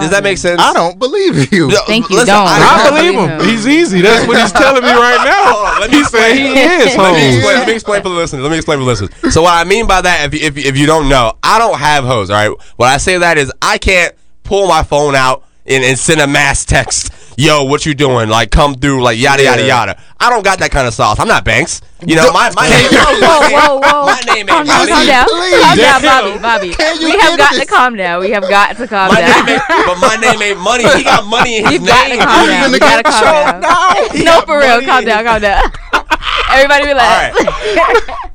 [0.00, 0.60] Does that make sense?
[0.60, 1.68] I don't believe you.
[1.68, 2.46] No, Think you listen, don't.
[2.46, 3.40] I, I don't believe believe him.
[3.40, 3.48] him.
[3.48, 4.00] He's easy.
[4.00, 5.46] That's what he's telling me right now.
[5.56, 8.14] on, oh, let me He he is Let me, explain, let me explain for the
[8.14, 8.42] listeners.
[8.42, 9.34] Let me explain for the listeners.
[9.34, 11.78] So what I mean by that, if you, if, if you don't know, I don't
[11.78, 12.30] have hoes.
[12.30, 12.56] All right.
[12.76, 16.26] What I say that is I can't pull my phone out and, and send a
[16.26, 17.12] mass text.
[17.38, 18.28] Yo, what you doing?
[18.30, 19.02] Like, come through.
[19.02, 19.68] Like, yada yada Yeah.
[19.92, 20.00] yada.
[20.18, 21.20] I don't got that kind of sauce.
[21.20, 21.82] I'm not Banks.
[22.04, 22.88] You know, my my name.
[22.90, 24.06] Whoa, whoa, whoa.
[24.06, 24.92] My name Calm down, Money.
[24.92, 25.26] calm down.
[25.28, 26.70] Calm down, Bobby, Bobby.
[26.74, 27.60] Can you We have got this?
[27.60, 28.20] to calm down.
[28.20, 29.44] We have got to calm My down.
[29.46, 30.84] name but my name ain't money.
[30.96, 32.20] He got money in his You've got to name.
[32.24, 32.72] calm down.
[32.72, 34.24] You got to calm down.
[34.24, 34.80] No, for real.
[34.82, 35.62] Calm down, calm down.
[36.50, 37.36] Everybody relax.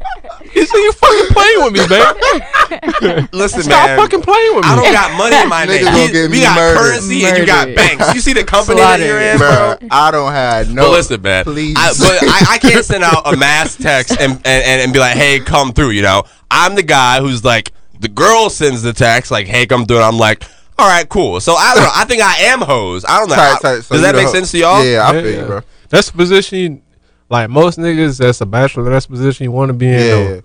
[0.53, 3.27] He said you fucking playing with me, man.
[3.31, 3.63] Listen, man.
[3.63, 3.97] Stop man.
[3.99, 4.69] fucking playing with me.
[4.71, 5.85] I don't got money in my Nigga name.
[5.85, 6.77] gonna He- get we got murdered.
[6.79, 7.75] currency and you got Murdered.
[7.75, 8.13] banks.
[8.15, 9.75] You see the company that you're in, bro.
[9.79, 10.83] Bro, I don't have no.
[10.83, 11.43] But listen, man.
[11.43, 11.75] Please.
[11.77, 14.99] I, but I, I can't send out a mass text and, and, and, and be
[14.99, 16.23] like, hey, come through, you know?
[16.49, 19.97] I'm the guy who's like, the girl sends the text, like, hey, come through.
[19.97, 20.43] And I'm like,
[20.77, 21.39] all right, cool.
[21.39, 21.91] So I don't know.
[21.93, 23.05] I think I am hose.
[23.05, 23.35] I don't know.
[23.35, 23.81] Tight, I- tight.
[23.83, 24.83] So does you that the make ho- sense to y'all?
[24.83, 25.39] Yeah, I Yeah, feel yeah.
[25.41, 25.61] you, bro.
[25.89, 26.81] That's the position.
[27.31, 28.89] Like most niggas, that's a bachelor.
[28.89, 29.93] That's position you want to be in.
[29.93, 30.05] Yeah.
[30.09, 30.41] though.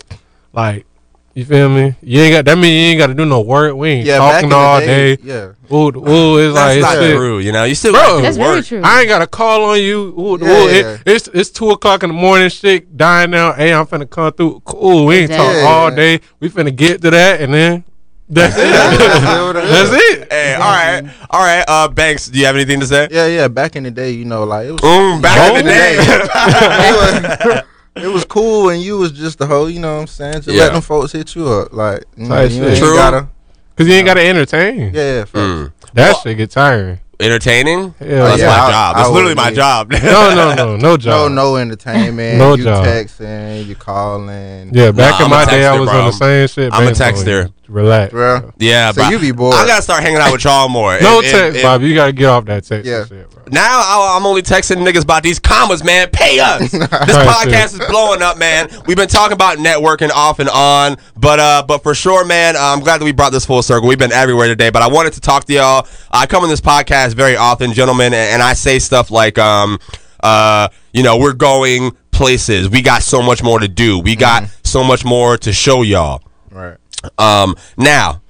[0.52, 0.86] Like,
[1.34, 1.94] you feel me?
[2.00, 3.74] You ain't got that mean you ain't got to do no work.
[3.74, 5.22] We ain't Yeah, talking all day, day.
[5.22, 5.52] yeah.
[5.70, 7.16] Ooh, ooh, it's That's like not it's shit.
[7.16, 7.64] true, you know?
[7.64, 8.80] You still Bro, got to That's do very true.
[8.84, 10.14] I ain't got to call on you.
[10.16, 10.38] Ooh, ooh,
[10.70, 10.94] Yeah.
[10.94, 12.48] it, it's it's two o'clock in the morning.
[12.48, 13.52] Shit, dying now.
[13.52, 14.60] Hey, I'm finna come through.
[14.64, 15.06] Cool.
[15.06, 15.62] We ain't talk Exactly.
[15.62, 16.20] all day.
[16.40, 17.84] We finna get to that, and then
[18.28, 18.70] that's it.
[18.70, 20.28] That's that's it.
[20.32, 21.04] Hey, all right.
[21.30, 21.64] All right.
[21.68, 23.08] Uh, Banks, do you have anything to say?
[23.10, 23.48] Yeah, yeah.
[23.48, 24.80] Back in the day, you know, like it was.
[24.80, 25.96] Mm, back in the day.
[25.98, 27.62] it, was,
[28.04, 29.70] it was cool and you was just the whole.
[29.70, 30.34] you know what I'm saying?
[30.42, 30.64] Just Yeah.
[30.64, 31.72] let them folks hit you up.
[31.72, 32.94] Like, you, know, Type you ain't True.
[32.96, 33.28] gotta.
[33.76, 34.94] Cause you ain't got to entertain.
[34.94, 35.24] Yeah, yeah.
[35.26, 35.72] Mm.
[35.92, 36.98] That shit get tiring.
[37.18, 37.94] Entertaining?
[37.98, 38.06] Yeah.
[38.06, 38.96] Oh, that's Yeah, my I- job.
[38.96, 39.90] That's would literally my be- job.
[39.90, 41.30] No, no, no, no No, job.
[41.32, 42.38] no no entertainment.
[42.38, 42.58] No job.
[42.58, 42.84] you job.
[42.84, 44.70] texting, you calling.
[44.74, 45.98] Yeah, back Nah, in I'm my day, I was bro.
[45.98, 46.72] on the same shit.
[46.74, 47.52] I'm a texter.
[47.68, 48.12] Relax.
[48.12, 48.52] Bro.
[48.58, 49.54] Yeah, So but you be bored.
[49.56, 50.98] I gotta start hanging out with y'all more.
[51.00, 51.80] No If- if- text, if- Bob.
[51.82, 52.86] You gotta get off that text.
[52.86, 53.06] Yeah.
[53.06, 53.35] shit, bro.
[53.50, 56.08] Now I- I'm only texting niggas about these commas, man.
[56.12, 56.70] Pay us.
[56.72, 58.68] this podcast is blowing up, man.
[58.86, 62.56] We've been talking about networking off and on, but uh, but for sure, man.
[62.56, 63.88] uh, I'm glad that we brought this full circle.
[63.88, 65.86] We've been everywhere today, but I wanted to talk to y'all.
[66.10, 69.78] I come on this podcast very often, gentlemen, and, and I say stuff like, um,
[70.22, 72.68] uh, you know, we're going places.
[72.68, 73.98] We got so much more to do.
[74.00, 76.22] We got so much more to show y'all.
[76.50, 76.76] Right.
[77.18, 78.22] Um, now,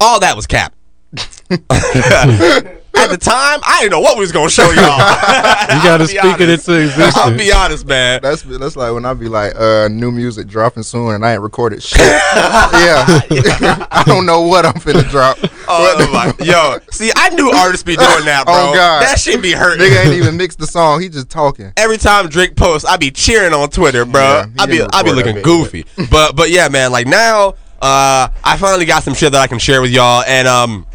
[0.00, 0.74] all that was cap.
[2.94, 4.98] At the time, I didn't know what we was gonna show y'all.
[5.72, 6.68] You gotta I'll be speak it honest.
[6.68, 7.16] into existence.
[7.16, 8.20] I'll be honest, man.
[8.22, 11.40] That's that's like when I be like, uh, new music dropping soon and I ain't
[11.40, 12.00] recorded shit.
[12.00, 13.06] yeah.
[13.90, 15.38] I don't know what I'm finna drop.
[15.68, 18.54] Oh my, yo, see, I knew artists be doing that, bro.
[18.54, 19.02] Oh, God.
[19.02, 19.86] that shit be hurting.
[19.86, 21.00] Nigga ain't even mixed the song.
[21.00, 21.72] He just talking.
[21.76, 24.20] Every time Drake posts, I be cheering on Twitter, bro.
[24.20, 26.92] Yeah, I be didn't I be looking goofy, but but yeah, man.
[26.92, 30.46] Like now, uh, I finally got some shit that I can share with y'all, and
[30.46, 30.86] um.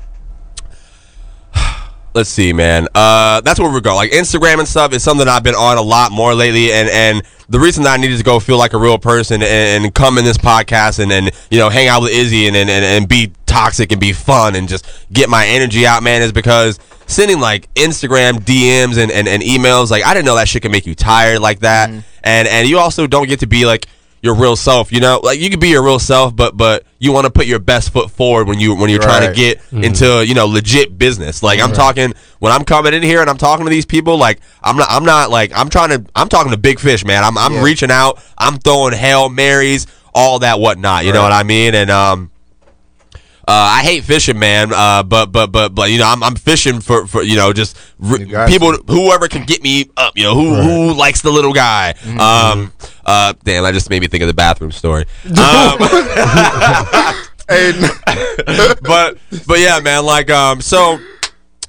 [2.14, 2.88] Let's see, man.
[2.96, 3.96] Uh, that's where we're going.
[3.96, 7.22] Like Instagram and stuff is something I've been on a lot more lately, and and
[7.50, 10.18] the reason that I needed to go feel like a real person and, and come
[10.18, 13.08] in this podcast and then you know hang out with Izzy and, and and and
[13.08, 17.40] be toxic and be fun and just get my energy out, man, is because sending
[17.40, 20.86] like Instagram DMs and, and, and emails, like I didn't know that shit can make
[20.86, 21.90] you tired like that,
[22.24, 23.88] and and you also don't get to be like
[24.22, 27.12] your real self, you know, like you could be your real self, but but you
[27.12, 29.36] want to put your best foot forward when you when you're trying to Right.
[29.36, 31.44] get into you know legit business.
[31.44, 34.40] Like I'm talking when I'm coming in here and I'm talking to these people, like
[34.64, 37.24] I'm not I'm not like I'm trying to I'm talking to big fish, man.
[37.24, 37.64] I'm I'm Yeah.
[37.64, 41.06] reaching out, I'm throwing hail marys, all that whatnot.
[41.06, 41.76] You know what I mean?
[41.76, 42.32] And um.
[43.50, 44.74] Uh, I hate fishing, man.
[44.74, 47.78] Uh, but but but but you know, I'm, I'm fishing for, for you know just
[48.04, 50.18] r- You people whoever can get me up.
[50.18, 51.94] You know who who likes the little guy.
[51.98, 52.20] Mm-hmm.
[52.20, 52.74] Um,
[53.06, 55.06] uh, damn, that just made me think of the bathroom story.
[55.28, 55.78] Um,
[58.82, 59.18] but
[59.48, 60.06] but yeah, man.
[60.06, 61.00] Like um, so.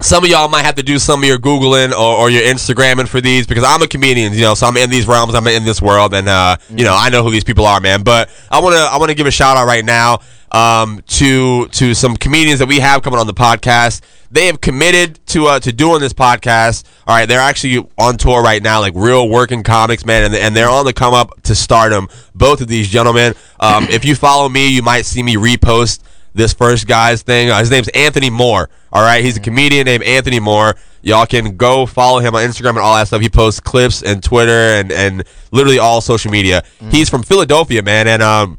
[0.00, 3.08] Some of y'all might have to do some of your googling or, or your Instagramming
[3.08, 4.54] for these because I'm a comedian, you know.
[4.54, 7.24] So I'm in these realms, I'm in this world, and uh, you know I know
[7.24, 8.04] who these people are, man.
[8.04, 10.20] But I wanna I wanna give a shout out right now.
[10.52, 14.00] Um, to to some comedians that we have coming on the podcast.
[14.30, 16.84] They have committed to uh, to doing this podcast.
[17.06, 20.54] All right, they're actually on tour right now, like real working comics, man, and, and
[20.54, 22.08] they're on the come up to stardom.
[22.34, 23.34] Both of these gentlemen.
[23.60, 26.00] Um, if you follow me, you might see me repost
[26.34, 27.50] this first guy's thing.
[27.50, 28.68] Uh, his name's Anthony Moore.
[28.92, 30.76] All right, he's a comedian named Anthony Moore.
[31.02, 33.20] Y'all can go follow him on Instagram and all that stuff.
[33.20, 36.64] He posts clips and Twitter and and literally all social media.
[36.90, 38.58] He's from Philadelphia, man, and um,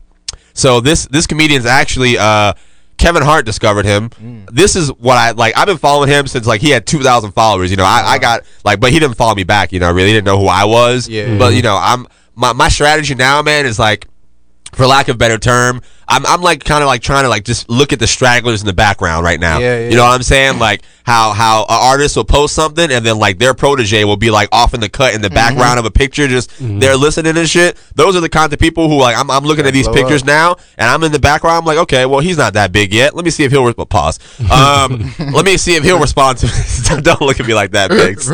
[0.60, 2.54] so this this comedian's actually uh.
[3.00, 4.10] Kevin Hart discovered him.
[4.52, 5.58] This is what I like.
[5.58, 7.72] I've been following him since like he had two thousand followers.
[7.72, 9.72] You know, I, I got like, but he didn't follow me back.
[9.72, 11.08] You know, really didn't know who I was.
[11.08, 11.38] Yeah.
[11.38, 14.06] But you know, I'm my my strategy now, man, is like
[14.74, 17.44] for lack of a better term, I'm, I'm like kind of like trying to like
[17.44, 19.60] just look at the stragglers in the background right now.
[19.60, 19.90] Yeah, yeah.
[19.90, 20.58] You know what I'm saying?
[20.60, 24.30] Like how how an artist will post something and then like their protege will be
[24.32, 27.48] like off in the cut in the background of a picture, just they're listening and
[27.50, 27.78] shit.
[27.96, 30.28] Those are the kind of people who like I'm, I'm looking at these pictures up.
[30.28, 31.58] now and I'm in the background.
[31.58, 33.16] I'm like, okay, well he's not that big yet.
[33.16, 34.20] Let me see if he'll re- pause.
[34.52, 36.48] Um, let me see if he'll respond to.
[37.04, 38.30] Don't look at me like that, Biggs.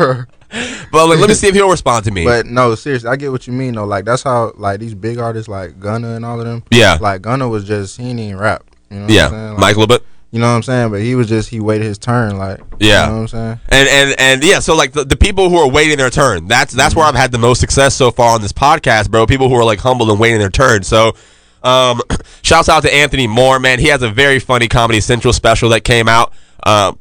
[0.92, 2.24] But like, let me see if he'll respond to me.
[2.24, 3.84] But no, seriously, I get what you mean though.
[3.84, 6.62] Like that's how like these big artists like Gunna and all of them.
[6.70, 6.96] Yeah.
[7.00, 8.64] Like Gunna was just he didn't even rap.
[8.90, 9.50] You know what yeah, I'm?
[9.50, 10.06] Like, Mike a little bit.
[10.30, 10.90] You know what I'm saying?
[10.90, 12.36] But he was just he waited his turn.
[12.38, 13.06] Like Yeah.
[13.06, 13.60] You know what I'm saying?
[13.68, 16.72] And and and yeah, so like the, the people who are waiting their turn, that's
[16.72, 19.26] that's where I've had the most success so far on this podcast, bro.
[19.26, 20.82] People who are like humble and waiting their turn.
[20.82, 21.14] So
[21.62, 22.00] um
[22.42, 23.78] shouts out to Anthony Moore, man.
[23.78, 26.32] He has a very funny Comedy Central special that came out.
[26.64, 26.98] Um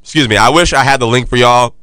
[0.00, 1.74] excuse me, I wish I had the link for y'all.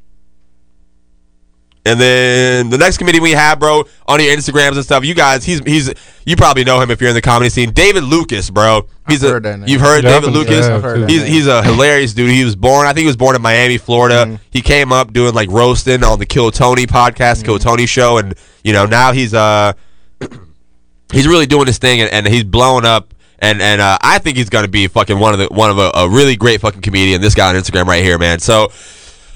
[1.88, 5.46] And then the next comedian we have, bro, on your Instagrams and stuff, you guys,
[5.46, 5.94] he's he's
[6.26, 7.72] you probably know him if you're in the comedy scene.
[7.72, 8.88] David Lucas, bro.
[9.08, 9.70] He's I've a heard that name.
[9.70, 10.66] you've heard Yeah, David I've- Lucas.
[10.68, 11.32] yeah, I've heard that he's name.
[11.32, 12.32] he's a hilarious dude.
[12.32, 14.26] He was born, I think he was born in Miami, Florida.
[14.26, 14.36] Mm-hmm.
[14.50, 17.68] He came up doing like roasting on the Kill Tony podcast, Kill Mm-hmm.
[17.70, 18.34] Tony show, and
[18.64, 19.74] you know now he's uh
[21.12, 23.14] he's really doing his thing and, and he's blowing up.
[23.38, 25.92] And and uh, I think he's gonna be fucking one of the one of a,
[25.94, 27.22] a really great fucking comedian.
[27.22, 28.40] This guy on Instagram right here, man.
[28.40, 28.72] So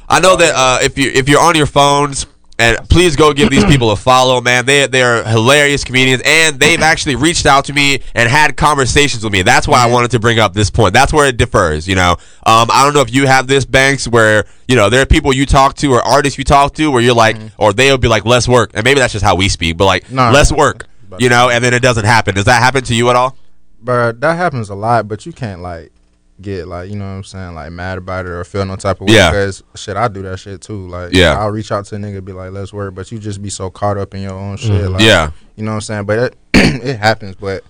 [0.07, 2.25] I know that uh, if you if you're on your phones.
[2.59, 4.65] And please go give these people a follow, man.
[4.65, 9.31] They they're hilarious comedians, and they've actually reached out to me and had conversations with
[9.31, 9.43] me.
[9.43, 10.93] That's why I wanted to bring up this point.
[10.93, 12.11] That's where it differs, you know.
[12.45, 15.31] Um, I don't know if you have this, Banks, where you know there are people
[15.33, 18.25] you talk to or artists you talk to where you're like, or they'll be like,
[18.25, 20.85] less work, and maybe that's just how we speak, but like less work,
[21.17, 22.35] you know, and then it doesn't happen.
[22.35, 23.37] Does that happen to you at all?
[23.81, 25.93] But that happens a lot, but you can't like
[26.41, 29.01] get like you know what I'm saying, like mad about it or feel no type
[29.01, 29.15] of way.
[29.15, 29.31] Yeah.
[29.31, 30.87] Because shit, I do that shit too.
[30.87, 31.37] Like Yeah.
[31.39, 33.69] I'll reach out to a nigga be like, let's work, but you just be so
[33.69, 34.89] caught up in your own shit.
[34.89, 35.31] Like, Yeah.
[35.55, 36.05] You know what I'm saying?
[36.05, 37.63] But it, it happens, but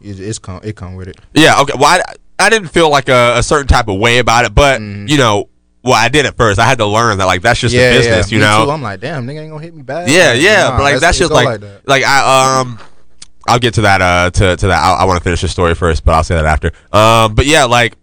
[0.00, 1.16] it, it's come it come with it.
[1.34, 1.74] Yeah, okay.
[1.74, 2.02] Well, I,
[2.38, 5.48] I didn't feel like a, a certain type of way about it, but you know,
[5.82, 6.58] well, I did at first.
[6.58, 8.34] I had to learn that like that's just yeah, the business, yeah.
[8.36, 8.64] you Me know.
[8.64, 8.70] too.
[8.72, 10.08] I'm like, damn, nigga ain't gonna hit me back.
[10.08, 11.86] Yeah, Like, yeah, nah, but like that's just go like that.
[11.86, 12.78] like I um
[13.48, 14.82] I'll get to that uh to to that.
[14.82, 16.72] I, I want to finish the story first, but I'll say that after.
[16.92, 17.96] Um, but yeah, like.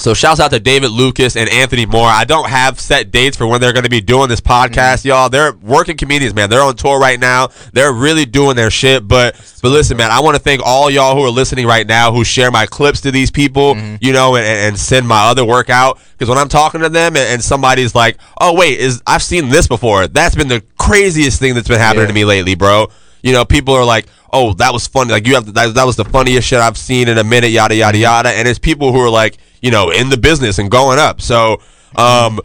[0.00, 2.06] So shouts out to David Lucas and Anthony Moore.
[2.06, 5.08] I don't have set dates for when they're going to be doing this podcast, mm-hmm.
[5.08, 5.28] y'all.
[5.28, 6.48] They're working comedians, man.
[6.48, 7.48] They're on tour right now.
[7.74, 9.06] They're really doing their shit.
[9.06, 12.12] But but listen, man, I want to thank all y'all who are listening right now,
[12.12, 13.96] who share my clips to these people, mm-hmm.
[14.00, 16.00] you know, and, and send my other work out.
[16.12, 19.50] Because when I'm talking to them and, and somebody's like, "Oh wait, is I've seen
[19.50, 22.88] this before?" That's been the craziest thing that's been happening to me lately, bro.
[23.22, 25.96] You know, people are like, "Oh, that was funny." Like you have that, that was
[25.96, 27.50] the funniest shit I've seen in a minute.
[27.50, 28.30] Yada yada yada.
[28.30, 31.20] And it's people who are like, you know, in the business and going up.
[31.20, 31.60] So,
[31.96, 32.40] um,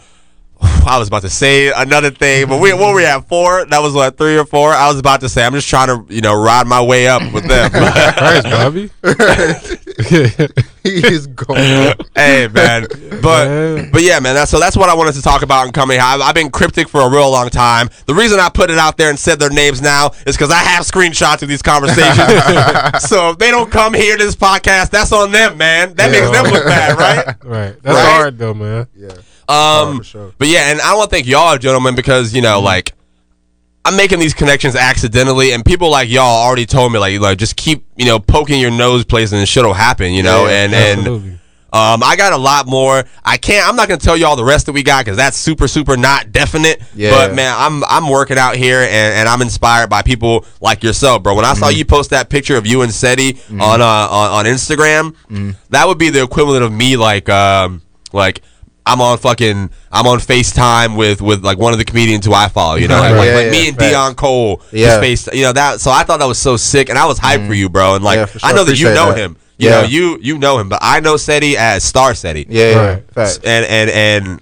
[0.88, 3.66] I was about to say another thing, but we what were we at four?
[3.66, 4.72] That was what three or four.
[4.72, 7.22] I was about to say I'm just trying to you know ride my way up
[7.34, 7.72] with them.
[8.13, 8.89] Christ, Bobby.
[10.84, 11.93] he is going.
[12.16, 12.86] hey man,
[13.22, 13.91] but Man.
[13.91, 14.36] but yeah, man.
[14.36, 15.99] That's so that's what I wanted to talk about in coming.
[15.99, 17.89] I've, I've been cryptic for a real long time.
[18.05, 20.57] The reason I put it out there and said their names now is because I
[20.57, 23.03] have screenshots of these conversations.
[23.09, 25.93] so if they don't come here to this podcast, that's on them, man.
[25.95, 27.26] That makes them look bad, right?
[27.43, 27.82] Right.
[27.82, 28.13] That's Right?
[28.16, 28.88] hard though, man.
[28.95, 29.09] Yeah.
[29.49, 30.33] Um, for sure.
[30.37, 32.93] but yeah, and I want to thank y'all, gentlemen, because you know, like,
[33.83, 37.55] I'm making these connections accidentally, and people like y'all already told me, like, like just
[37.55, 41.39] keep, you know, poking your nose places, and shit'll happen, you know, Yeah, and and
[41.73, 43.03] um, I got a lot more.
[43.23, 43.67] I can't.
[43.67, 46.31] I'm not gonna tell y'all the rest that we got because that's super, super not
[46.31, 46.81] definite.
[46.95, 47.11] Yeah.
[47.11, 51.21] But man, I'm I'm working out here and, and I'm inspired by people like yourself,
[51.21, 51.35] bro.
[51.35, 54.45] When I saw you post that picture of you and Seti on uh on, on
[54.45, 55.15] Instagram,
[55.69, 57.81] that would be the equivalent of me like um
[58.13, 58.41] like.
[58.86, 59.69] I'm on fucking.
[59.91, 62.75] I'm on Facetime with with like one of the comedians who I follow.
[62.75, 63.93] You know, like, Yeah, like, yeah, me and facts.
[63.95, 64.61] Deon Cole.
[64.71, 64.88] Yeah.
[64.88, 65.33] Just face.
[65.33, 65.81] You know that.
[65.81, 67.95] So I thought that was so sick, and I was hyped for you, bro.
[67.95, 69.17] And like Yeah, for I know that you know that.
[69.17, 69.38] him.
[69.57, 69.81] You Yeah.
[69.81, 72.45] know you you know him, but I know Seti as Star Seti.
[72.49, 72.86] Yeah, yeah.
[72.88, 73.11] Right.
[73.13, 73.39] Facts.
[73.43, 74.41] And and and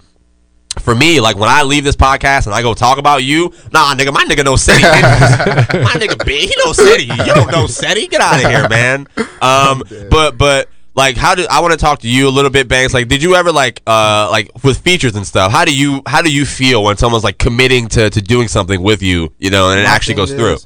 [0.79, 3.93] for me, like when I leave this podcast and I go talk about you, nah,
[3.95, 4.81] nigga, my nigga knows Seti.
[4.83, 7.03] my nigga, big, he knows Seti.
[7.05, 8.07] You don't know Seti.
[8.07, 9.07] Get out of here, man.
[9.43, 12.67] Um, but but like, how did I want to talk to you a little bit,
[12.67, 12.93] Banks?
[12.93, 15.51] Like, did you ever like uh like with features and stuff?
[15.51, 18.81] How do you how do you feel when someone's like committing to to doing something
[18.81, 20.57] with you, you know, and it My actually goes through?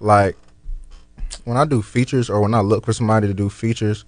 [0.00, 0.36] Like
[1.44, 4.04] when I do features or when I look for somebody to do features,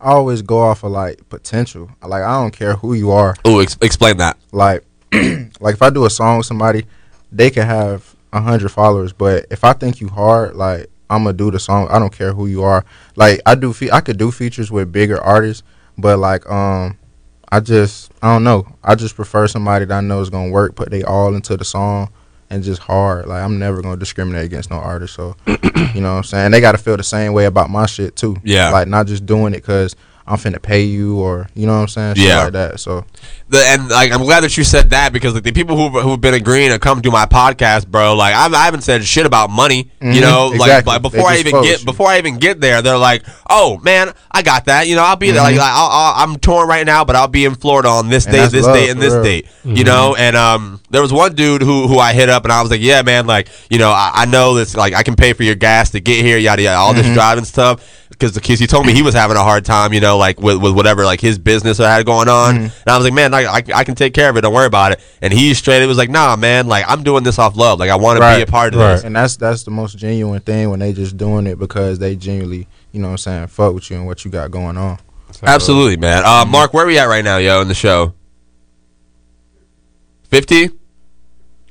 [0.00, 1.90] I always go off of like potential.
[2.02, 3.34] Like I don't care who you are.
[3.44, 4.36] Oh, ex- explain that.
[4.52, 6.84] Like like if I do a song with somebody,
[7.32, 11.36] they can have a hundred followers, but if I think you hard, like I'm gonna
[11.36, 11.88] do the song.
[11.90, 12.84] I don't care who you are.
[13.14, 15.62] Like I do, fe- I could do features with bigger artists,
[15.96, 16.98] but like um,
[17.50, 18.66] I just I don't know.
[18.82, 21.64] I just prefer somebody that I know is gonna work, put they all into the
[21.64, 22.10] song,
[22.50, 23.26] and just hard.
[23.26, 25.14] Like I'm never gonna discriminate against no artist.
[25.14, 26.50] So you know what I'm saying.
[26.50, 28.36] They gotta feel the same way about my shit too.
[28.42, 28.70] Yeah.
[28.70, 29.94] Like not just doing it because
[30.28, 32.14] I'm finna pay you or you know what I'm saying.
[32.16, 32.44] Shit Yeah.
[32.44, 32.80] Like that.
[32.80, 33.04] So
[33.48, 36.20] The, and like I'm glad that you said that because like the people who who've
[36.20, 38.14] been agreeing to come do my podcast, bro.
[38.16, 40.46] Like I'm, I haven't said shit about money, you Mhm, know.
[40.48, 40.92] Like, exactly.
[40.94, 41.84] like They before I even fuck get you.
[41.86, 45.14] before I even get there, they're like, "Oh man, I got that." You know, I'll
[45.14, 45.42] be there.
[45.42, 45.58] Like, Mhm.
[45.58, 48.34] like I'll, I'll, I'm torn right now, but I'll be in Florida on this And
[48.34, 49.22] day, this love, date, and this real.
[49.22, 49.46] date.
[49.64, 49.86] You Mhm.
[49.86, 52.70] know, and um, there was one dude who who I hit up, and I was
[52.72, 54.74] like, "Yeah, man, like you know, I, I know this.
[54.76, 57.14] Like, I can pay for your gas to get here, yada yada, all this Mhm.
[57.14, 60.00] driving stuff." Because the kids, he told me he was having a hard time, you
[60.00, 62.54] know, like with, with whatever like his business I had going on.
[62.54, 62.58] Mhm.
[62.64, 64.40] And I was like, man, I, I, I can take care of it.
[64.42, 65.00] Don't worry about it.
[65.22, 67.78] And he straight it was like, nah, man, like I'm doing this off love.
[67.78, 69.04] Like I want to be a part of this.
[69.04, 72.68] And that's that's the most genuine thing when they just doing it because they genuinely,
[72.92, 74.98] you know what I'm saying, fuck with you and what you got going on.
[75.42, 76.22] Absolutely, man.
[76.24, 78.14] Uh, Mark, where we at right now, yo, in the show?
[80.30, 80.70] 50?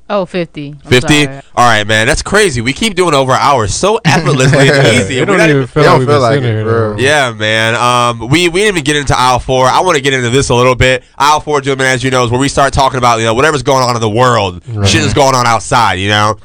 [0.07, 0.69] Oh, 50.
[0.69, 1.25] I'm 50?
[1.25, 1.35] sorry.
[1.55, 2.05] All right, man.
[2.05, 2.61] That's crazy.
[2.61, 5.17] We keep doing over hours so effortlessly and easy.
[5.17, 6.95] It We don't gotta- even feel They don't we've feel like it, bro.
[6.97, 7.73] Yeah, man.
[7.73, 9.65] Um, we we didn't even get into aisle four.
[9.65, 11.03] I want to get into this a little bit.
[11.17, 13.63] Aisle four, gentlemen, as you know, is where we start talking about you know whatever's
[13.63, 14.87] going on in the world, Right.
[14.87, 15.95] shit is going on outside.
[15.95, 16.37] You know.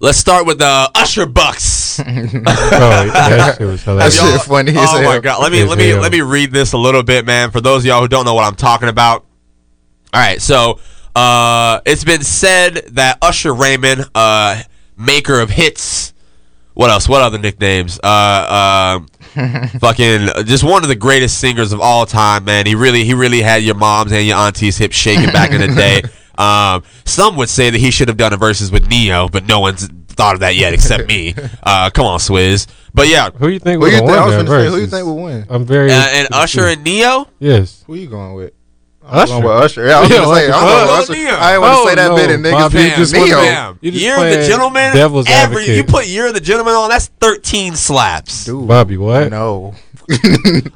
[0.00, 2.00] Let's start with the Usher Bucks.
[2.08, 5.20] Oh, that shit was That shit funny as Oh my hell.
[5.20, 5.42] god!
[5.42, 6.00] Let me let me hell.
[6.00, 7.50] let me read this a little bit, man.
[7.50, 9.26] For those of y'all who don't know what I'm talking about.
[10.14, 10.78] All right, so
[11.14, 14.62] uh, it's been said that Usher Raymond, uh,
[14.96, 16.12] maker of hits,
[16.74, 17.08] what else?
[17.08, 17.98] What other nicknames?
[18.02, 19.00] Uh,
[19.34, 22.66] uh, fucking, just one of the greatest singers of all time, man.
[22.66, 25.68] He really, he really had your mom's and your auntie's hips shaking back in the
[25.68, 26.02] day.
[26.38, 29.60] Um, some would say that he should have done a Verzuz with Ne-Yo, but no
[29.60, 31.34] one's thought of that yet except me.
[31.62, 32.66] Uh, come on, Swizz.
[32.94, 34.18] But yeah, Who you think Who would you have think?
[34.18, 35.46] I was that say, who you think will win?
[35.48, 37.28] I'm very uh, and Usher and Ne-Yo.
[37.38, 37.84] Yes.
[37.86, 38.54] Who you going with?
[39.04, 39.34] Usher.
[39.34, 39.86] I'm going with Usher.
[39.86, 40.46] Yeah, I was Yeah, gonna what say.
[40.46, 40.68] the I'm fuck?
[40.68, 41.12] going with Oh, Usher.
[41.12, 41.34] Ne-Yo.
[41.36, 42.96] I ain't want to Oh, say that oh, no, bit and niggas Bobby, you saying
[42.96, 43.36] just Ne-Yo.
[43.36, 43.78] wanna- Bam.
[43.80, 44.94] You just You're the gentleman.
[44.94, 45.76] devil's every advocate.
[45.76, 46.88] you put you're the gentleman on.
[46.90, 48.44] That's 13 slaps.
[48.44, 49.30] Dude, Bobby, what?
[49.30, 49.74] No.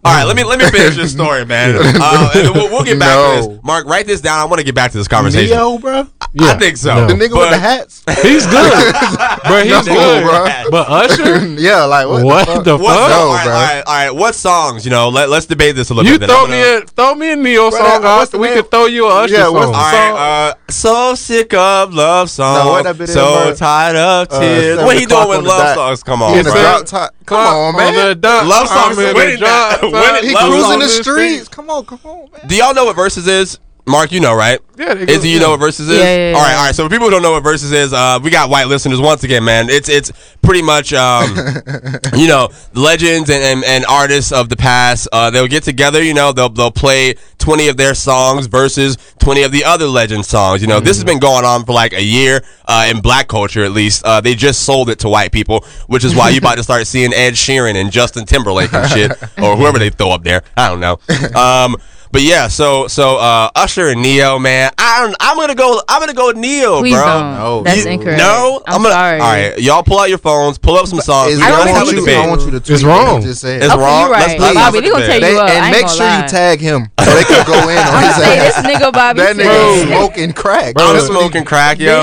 [0.04, 1.74] All right, let me let me finish this story, man.
[1.76, 3.60] Uh, we'll, we'll get back to this.
[3.64, 4.38] Mark, write this down.
[4.38, 5.50] I want to get back to this conversation.
[5.56, 6.06] Ne-Yo, bro.
[6.34, 6.46] Yeah.
[6.48, 6.94] I think so.
[6.94, 7.06] No.
[7.06, 8.04] The nigga with the hats.
[8.22, 8.70] He's good,
[9.46, 9.62] bro.
[9.62, 10.70] He's No, good, bro.
[10.70, 12.24] But Usher, yeah, like what?
[12.24, 12.64] what, the fuck?
[12.64, 12.86] the fuck?
[12.86, 13.08] song?
[13.10, 13.52] No, all, right, bro.
[13.54, 14.10] all right, all right.
[14.10, 14.84] What songs?
[14.84, 16.28] You know, let, let's debate this a little You bit.
[16.28, 18.40] You throw I'm me gonna- a throw me a Ne-Yo Bro, song, that- Austin.
[18.40, 18.56] We name?
[18.62, 19.54] could throw you a Usher Yeah, song.
[19.54, 23.14] what's All the right, uh, so sick of love songs, No, what that bit is,
[23.14, 24.78] so tired of Uh, tears.
[24.78, 26.02] what he doing with love songs?
[26.02, 27.10] Come on, bro.
[27.26, 28.20] Come on, man.
[28.20, 28.46] dot.
[28.46, 29.80] Love songs I'm in is winning drop that.
[29.80, 29.92] top.
[29.92, 31.48] Winning He love cruising the streets.
[31.48, 32.46] Come on, come on, man.
[32.46, 33.58] Do y'all know what Verzuz is?
[33.88, 34.58] Mark, you know, right?
[34.76, 35.88] Yeah, they go- Izzy, you know what Verzuz is?
[35.90, 36.36] Yeah, yeah, yeah.
[36.36, 36.74] All right, all right.
[36.74, 39.22] So for people who don't know what Verzuz is, uh, we got white listeners once
[39.24, 39.70] again, man.
[39.70, 40.10] It's it's
[40.42, 41.34] pretty much, um,
[42.16, 45.08] you know, legends and, and, and artists of the past.
[45.12, 49.44] Uh, they'll get together, you know, they'll they'll play twenty of their songs versus twenty
[49.44, 50.60] of the other legend songs.
[50.60, 53.64] You know, this has been going on for like a year uh, in black culture,
[53.64, 54.04] at least.
[54.04, 56.86] Uh, they just sold it to white people, which is why you about to start
[56.88, 60.42] seeing Ed Sheeran and Justin Timberlake and shit, or whoever they throw up there.
[60.56, 60.98] I don't know.
[61.36, 61.76] Um,
[62.16, 65.82] but yeah, so so uh, Usher and Ne-Yo, man, I don't, I'm gonna go.
[65.86, 67.04] I'm gonna go Ne-Yo, Please bro.
[67.04, 67.34] don't.
[67.34, 67.62] No.
[67.62, 68.16] That's You- incorrect.
[68.18, 68.94] No, I'm, gonna.
[68.94, 69.20] sorry.
[69.20, 71.32] All right, y'all pull out your phones, pull up some songs.
[71.32, 72.84] Is- We I don't gonna think have a you- I want you to tweet It's
[72.84, 73.20] wrong.
[73.20, 73.62] Just said.
[73.62, 74.00] It's Okay, wrong.
[74.00, 74.40] you're Let's- right.
[74.40, 75.50] let's have Bobby, they gonna tell you up.
[75.50, 76.22] And ain't make sure lie.
[76.22, 78.54] you tag him so they can go in on his say ass.
[78.62, 80.74] this nigga Bobby That nigga smoking crack.
[80.78, 82.02] I'm That's what he- smoking crack, yo.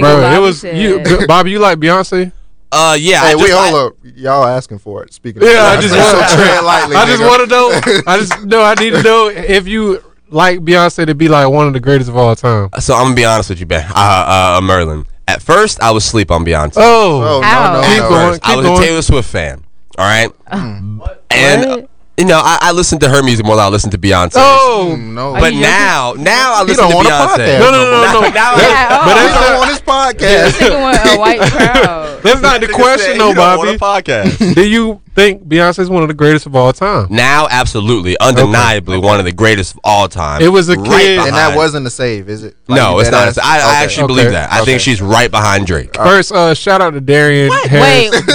[0.00, 1.50] Bro, it was you, B- Bobby.
[1.50, 2.32] You like Beyonce?
[2.72, 3.22] Uh, yeah.
[3.26, 3.98] Hey, wait, just- I- hold up.
[4.16, 5.12] Y'all asking for it.
[5.12, 6.28] Speaking of Yeah, I just so want.
[6.32, 6.96] tread lightly.
[7.02, 8.02] I just want to know.
[8.06, 8.62] I just no.
[8.62, 12.08] I need to know if you like Beyonce to be like one of the greatest
[12.08, 12.68] of all time.
[12.78, 13.84] So I'm gonna be honest with you, Ben.
[13.94, 15.06] Uh, uh, Merland.
[15.26, 16.74] At first, I was sleep on Beyonce.
[16.76, 17.72] Oh, Oh, How?
[17.74, 18.08] no, no, Keep no.
[18.08, 18.40] going.
[18.42, 18.78] I was going.
[18.82, 19.64] a Taylor Swift fan.
[19.98, 21.24] All right, and What?
[21.30, 21.82] uh,
[22.16, 24.32] you know I, I listened to her music more than I listened to Beyonce.
[24.36, 25.32] Oh, Mm, no.
[25.34, 27.36] But you now, now I listen don't to want Beyonce.
[27.36, 27.58] podcast.
[27.60, 28.20] no, no, no, no, no.
[28.20, 29.14] Now- now I- Yeah, but oh.
[29.14, 30.50] that's He don't want his This podcast.
[30.70, 32.19] nigga want a white crowd.
[32.22, 34.02] that's not the question, though, he don't want Bobby.
[34.02, 34.54] podcast.
[34.54, 37.06] Do you think Beyonce is one of the greatest of all time.
[37.10, 40.40] Now, absolutely, undeniably, one of the greatest of all time.
[40.42, 42.56] It was a Right kid- And that behind- wasn't a save, is it?
[42.68, 43.28] Like, no, you it's dead not.
[43.28, 43.38] ass?
[43.38, 43.84] I, I Okay.
[43.84, 44.14] actually Okay.
[44.14, 44.52] believe that.
[44.52, 44.64] I Okay.
[44.72, 45.94] think she's right behind Drake.
[45.96, 48.10] First, uh, shout out to Darian Wait, Harris.
[48.10, 48.26] Darian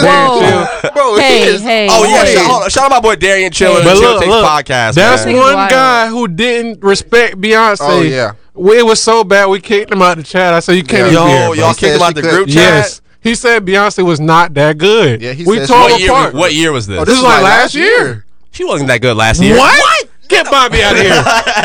[0.82, 0.92] Chill.
[0.94, 1.88] Bro, hey, he is- hey.
[1.90, 2.34] Oh yeah, hey.
[2.36, 3.78] shout, hold on, shout out my boy Darian Chiller, Hey.
[3.80, 4.94] and But Chill look, Takes look, podcast.
[4.96, 5.36] That's man.
[5.36, 5.70] Nigga one wild.
[5.70, 7.78] guy who didn't respect Beyonce.
[7.82, 8.34] Oh, yeah.
[8.54, 10.54] We- It was so bad we kicked him out of the chat.
[10.54, 11.20] I said you can't Yeah.
[11.20, 12.56] even be here, Yo, bro." y'all He kicked him out she the could- group chat.
[12.56, 13.02] Yes.
[13.26, 15.20] He said Beyonce was not that good.
[15.22, 16.10] Yeah, he we said she- tore What year?
[16.12, 16.34] apart.
[16.36, 17.00] What year was this?
[17.02, 18.24] Oh, This is like last year.
[18.52, 19.58] She wasn't that good last year.
[19.58, 20.10] What?
[20.28, 21.10] Get Bobby out of here.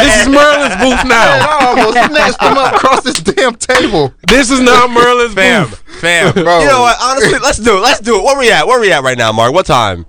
[0.01, 1.49] this is Merland's booth Man, now.
[1.49, 4.13] I almost snatched him up across this damn table.
[4.27, 5.79] This is not Merland's Fam, booth.
[6.01, 6.33] fam.
[6.35, 6.61] Bro.
[6.61, 6.97] You know what?
[7.01, 7.81] Honestly, let's do it.
[7.81, 8.25] Let's do it.
[8.25, 8.67] Where we at?
[8.67, 9.53] Where we at right now, Mark?
[9.53, 10.05] What time?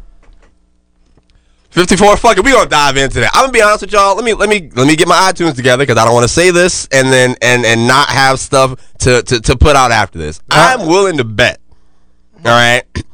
[1.72, 2.17] 54.
[2.17, 2.43] Fuck it.
[2.45, 3.32] We gonna dive into that.
[3.34, 4.15] I'm gonna be honest with y'all.
[4.15, 6.34] Let me let me let me get my iTunes together because I don't want to
[6.34, 10.19] say this and then and and not have stuff to to, to put out after
[10.19, 10.41] this.
[10.51, 11.59] I'm willing to bet.
[12.38, 12.84] All right.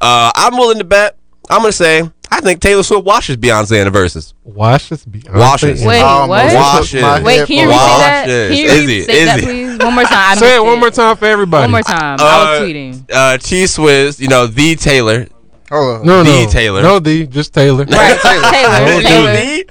[0.00, 1.16] Uh, I'm willing to bet.
[1.48, 4.34] I'm gonna say I think Taylor Swift washes Beyonce in the Verzuz.
[4.42, 5.34] Washes Beyonce.
[5.38, 5.82] Washes.
[5.84, 6.40] Wait, I what?
[6.40, 7.22] almost Wash took my it.
[7.24, 8.24] Wait, can you repeat that?
[8.26, 9.46] Can you Izzy, say that, Izzy.
[9.46, 9.78] please?
[9.78, 10.12] One more time.
[10.12, 11.62] I Say it missed one more time for everybody.
[11.62, 12.18] One more time.
[12.20, 13.10] I Uh, was tweeting.
[13.10, 15.26] Uh, T Swizz, you know the Taylor.
[15.70, 16.06] Hold on.
[16.06, 16.50] No, The no.
[16.50, 16.82] Taylor.
[16.82, 17.84] No, the just Taylor.
[17.84, 18.50] Right, Taylor.
[18.50, 18.86] Taylor.
[18.86, 19.64] No, Taylor.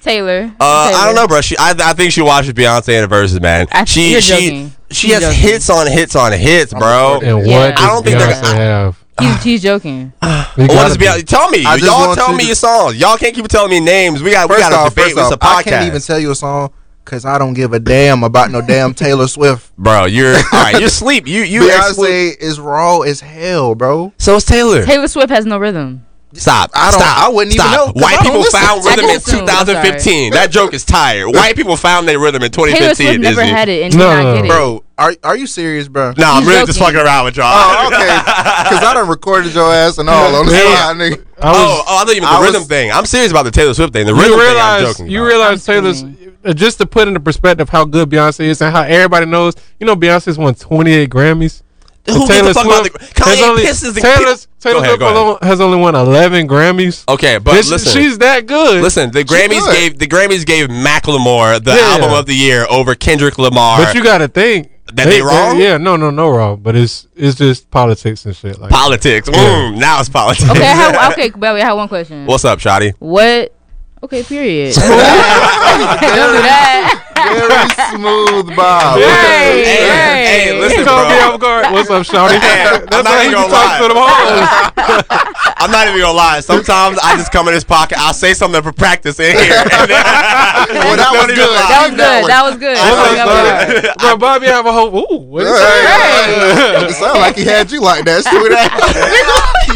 [0.00, 0.54] Taylor.
[0.58, 0.98] Uh, Taylor.
[0.98, 1.40] I don't know, bro.
[1.40, 3.66] She, I, I think she watches Beyonce in the Verzuz, man.
[3.72, 4.72] I- she, you're she, joking.
[4.90, 5.48] she You're has joking.
[5.50, 7.20] hits on hits on hits, bro.
[7.22, 7.58] And Yeah.
[7.58, 9.04] what I don't does think they're Beyonce gonna- have?
[9.20, 10.12] He's, he's joking.
[10.56, 11.04] You What gotta be.
[11.04, 11.26] Beyonce?
[11.26, 12.96] Tell me, y'all want tell me your songs.
[12.96, 14.20] Y'all can't keep telling me names.
[14.22, 15.04] We got, we got to off, debate.
[15.14, 16.72] first This off, a I podcast, can't even tell you a song
[17.10, 19.76] because I don't give a damn about no damn Taylor Swift.
[19.78, 20.04] bro.
[20.04, 20.74] You're all right.
[20.78, 21.26] You're asleep.
[21.26, 21.62] You, you.
[21.62, 24.12] exclu- Beyonce is raw as hell, bro.
[24.16, 24.84] so is Taylor.
[24.86, 26.06] Taylor Swift has no rhythm.
[26.32, 26.70] Stop.
[26.74, 27.18] I don't- Stop.
[27.18, 27.86] I wouldn't even know.
[27.86, 28.60] know 'cause White people listen.
[28.60, 30.32] found rhythm in just 2015.
[30.32, 31.26] That joke is tired.
[31.34, 32.78] White people found their rhythm in 2015.
[32.78, 33.34] Taylor 2015.
[33.34, 34.44] Swift never had it, and did No, not no, get no.
[34.44, 34.48] it.
[34.48, 36.12] Bro, are are you serious, bro?
[36.16, 37.46] No, I'm He's really just fucking around with y'all.
[37.50, 38.06] Oh, okay.
[38.06, 40.74] Because I done recorded your ass and all on the Yeah.
[40.76, 41.24] side, nigga.
[41.42, 42.92] I was, oh, oh, I thought you meant the I rhythm was- thing.
[42.92, 44.06] I'm serious about the Taylor Swift thing.
[44.06, 45.06] The rhythm you thing, I'm joking.
[45.10, 45.28] you about.
[45.28, 46.19] realize I'm Taylor's screaming.
[46.54, 49.54] Just to put into perspective how good Beyonce is and how everybody knows.
[49.78, 51.62] You know, Beyonce's won 28 Grammys.
[52.08, 55.02] Who gives a fuck about the- Kanye has only, pisses the- Taylor's, Taylor ahead, Swift
[55.02, 57.04] alone has only won 11 Grammys.
[57.08, 58.82] Okay, but It's- listen, she's that good.
[58.82, 59.10] listen.
[59.10, 61.92] The Grammys gave the Grammys gave Macklemore the Yeah.
[61.92, 63.84] album of the year over Kendrick Lamar.
[63.84, 65.60] but you got to think That they wrong?
[65.60, 66.58] Yeah, no, no, no wrong.
[66.62, 68.58] But it's it's just politics and shit.
[68.60, 69.28] Like politics.
[69.28, 70.50] Mm, now it's politics.
[70.50, 72.24] Okay, I have, okay, Belly, I have one question.
[72.26, 72.94] What's up, Shotty?
[72.98, 73.54] What?
[74.02, 74.74] Okay, period.
[74.74, 77.04] Don't do that.
[77.20, 78.96] Very smooth, Bob.
[78.96, 80.24] Hey, Hey, hey.
[80.24, 81.68] hey, listen, You caught me off guard.
[81.68, 82.40] What's up, Shawty?
[82.40, 85.04] I'm That's how you talk to them hoes.
[85.60, 86.40] I'm not even gonna lie.
[86.40, 87.98] Sometimes I just come in this pocket.
[88.00, 89.64] I'll say something for practice in here.
[89.70, 91.60] And then, Well, that was Don't even good.
[91.68, 92.24] That was good.
[92.30, 92.76] That was good.
[92.80, 93.92] That was good.
[94.00, 94.88] Bro, Bobby have a whole.
[94.96, 96.88] Ooh, what is Hey, that?
[96.88, 98.24] It sound like he had you like that.
[98.24, 98.72] Sweet ass.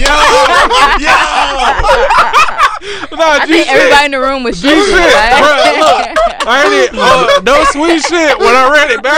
[0.01, 0.09] yo,
[3.15, 3.77] Nah, I G think shit.
[3.77, 4.85] everybody in the room was G shaking.
[4.85, 5.15] shit.
[5.15, 5.39] right?
[5.41, 6.05] Bro, look.
[6.47, 6.91] I heard it.
[7.05, 9.15] Uh, no sweet shit when I read it back.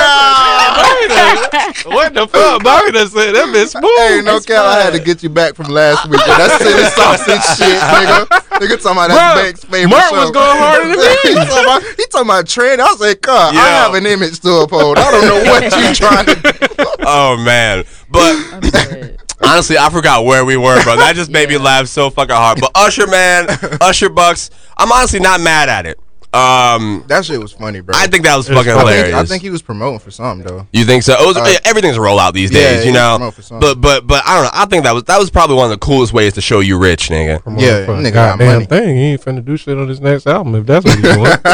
[0.77, 2.63] Bobby what the fuck?
[2.63, 3.99] Bobby done said that bitch smooth.
[3.99, 4.65] Hey, no It's cap.
[4.65, 6.21] I had to get you back from last week.
[6.27, 8.27] That's silly sausage shit, nigga.
[8.61, 10.21] Nigga talking about that Banks' favorite Mark show.
[10.21, 11.17] was going harder than me.
[11.23, 12.81] he, talking about, he talking about trend.
[12.83, 14.99] I was like, God, I have an image to uphold.
[14.99, 16.87] I don't know what you trying to do.
[17.07, 19.26] oh man, but.
[19.41, 19.53] I'm dead.
[19.53, 20.97] Honestly, I forgot where we were, bro.
[20.97, 22.61] That just made me laugh so fucking hard.
[22.61, 23.47] But Usher, man,
[23.81, 25.99] Usher Bucks, I'm honestly not mad at it.
[26.33, 27.95] Um, That shit was funny, bro.
[27.97, 28.91] I think that was It was fucking funny.
[28.91, 29.15] I hilarious.
[29.17, 30.67] think, I think he was promoting for something though.
[30.73, 31.15] you think so?
[31.15, 33.31] It was, Uh, everything's a rollout these yeah, days, you he was know.
[33.31, 33.61] for something.
[33.61, 34.51] But but but I don't know.
[34.53, 36.79] I think that was that was probably one of the coolest ways to show you
[36.79, 37.43] rich, nigga.
[37.43, 38.65] Come Yeah, fuck, nigga got goddamn money.
[38.67, 38.97] thing.
[38.97, 41.27] He ain't finna do shit on his next album if that's what he's doing.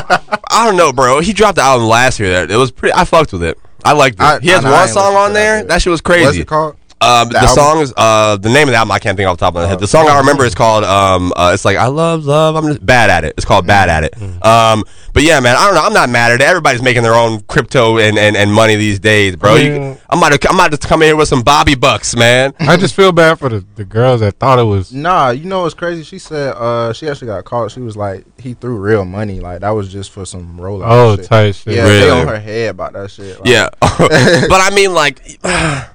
[0.50, 1.20] I don't know, bro.
[1.20, 2.30] He dropped the album last year.
[2.32, 2.94] That it was pretty.
[2.94, 3.58] I fucked with it.
[3.84, 4.22] I liked it.
[4.22, 5.58] I- he has I know, I one song on there.
[5.58, 6.22] that That, shit was crazy.
[6.24, 6.42] What's crazy.
[6.42, 6.76] it called?
[7.02, 9.36] Um, the, The song is uh the name of the album I can't think off
[9.38, 9.80] the top of my head.
[9.80, 12.84] The song I remember is called um uh, it's like I love love I'm just
[12.84, 13.34] bad at it.
[13.36, 14.14] It's called bad at it.
[14.44, 14.84] Um,
[15.14, 15.82] but yeah, man, I don't know.
[15.82, 16.44] I'm not mad at it.
[16.44, 19.54] Everybody's making their own crypto and, and, and money these days, bro.
[19.54, 21.74] I You- mean- I'm about to I'm about to come in here with some Bobby
[21.74, 22.52] bucks, man.
[22.60, 24.92] I just feel bad for the, the girls that thought it was.
[24.92, 26.02] Nah, you know what's crazy?
[26.04, 27.70] She said uh she actually got caught.
[27.72, 29.40] She was like he threw real money.
[29.40, 30.84] Like that was just for some rollout.
[30.86, 31.24] Oh, shit.
[31.26, 31.74] tight shit.
[31.76, 32.20] Yeah, they Really?
[32.20, 33.38] on her head about that shit.
[33.40, 35.20] Like, Yeah, but I mean like.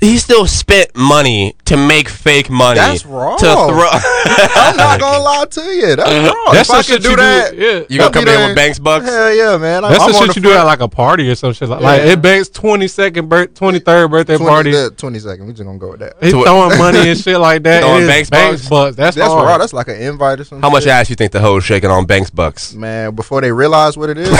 [0.00, 2.78] He still spent money to make fake money.
[2.80, 3.36] That's wrong.
[3.38, 3.88] To throw.
[3.92, 5.94] I'm not gonna lie to you.
[5.96, 6.34] That's uh-huh.
[6.34, 6.54] wrong.
[6.54, 7.56] That's if I some could shit do you that, do.
[7.56, 7.84] Yeah.
[7.88, 9.04] you gonna come in with Banks bucks?
[9.04, 9.82] hell yeah, man.
[9.82, 11.68] That's I'm the on shit you do at like a party or some shit.
[11.68, 14.70] Like, like it Banks' twenty second, birth, twenty third birthday 20, party.
[14.72, 15.46] the 20 second.
[15.46, 16.14] We just gonna go with that.
[16.22, 17.82] He To- throwing money and shit like that.
[17.82, 18.70] Throwing Banks Banks bucks?
[18.70, 18.96] bucks.
[18.96, 19.46] That's, That's hard.
[19.46, 19.58] raw.
[19.58, 20.62] That's like an invite or something.
[20.62, 22.72] How much ass you think the hoes shaking on Banks bucks?
[22.74, 24.36] Man, before they realize what it is, they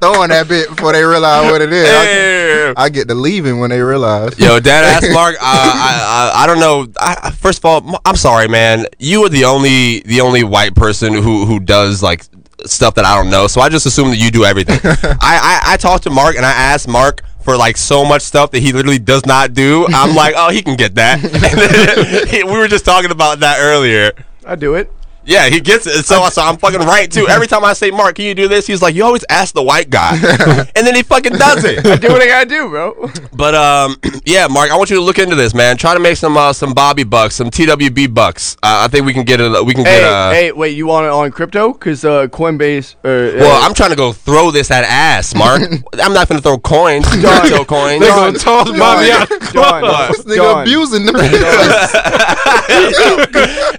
[0.00, 1.88] throwing that bit before they realize what it is.
[1.88, 2.74] I- Hey, true.
[2.76, 4.38] I get to leaving when they realize.
[4.38, 5.34] Yo, dead ass Mark.
[5.36, 6.86] Uh, I, I I don't know.
[6.98, 8.86] I, I- first of all, I'm sorry, man.
[8.98, 12.24] You are the only the only white person who who does like
[12.66, 13.46] stuff that I don't know.
[13.46, 14.80] So I just assume that you do everything.
[14.84, 18.52] I, I I talked to Mark and I asked Mark for like so much stuff
[18.52, 19.86] that he literally does not do.
[19.90, 21.22] I'm like, oh, he can get that.
[21.24, 24.12] And then he- we were just talking about that earlier.
[24.46, 24.90] I do it.
[25.26, 26.04] Yeah, he gets it.
[26.04, 27.26] So, so I'm fucking right too.
[27.28, 28.66] Every time I say, Mark, can you do this?
[28.66, 30.12] He's like, you always ask the white guy,
[30.76, 31.86] and then he fucking does it.
[31.86, 33.10] I do what I gotta do, bro.
[33.32, 35.76] But um, yeah, Mark, I want you to look into this, man.
[35.76, 38.56] Try to make some uh, some Bobby bucks, some TWB bucks.
[38.62, 39.64] Uh, I think we can get it.
[39.64, 40.04] We can Hey, get.
[40.04, 41.72] Uh, hey, wait, you want it on crypto?
[41.72, 42.94] Cause uh, Coinbase.
[42.96, 45.62] Uh, well, uh, I'm trying to go throw this at ass, Mark.
[46.02, 47.40] I'm not gonna throw coins, John.
[47.40, 48.00] crypto coins.
[48.00, 49.28] They gonna toss Bobby out.
[49.28, 50.12] the John, club.
[50.12, 50.62] This nigga John.
[50.62, 51.14] abusing them.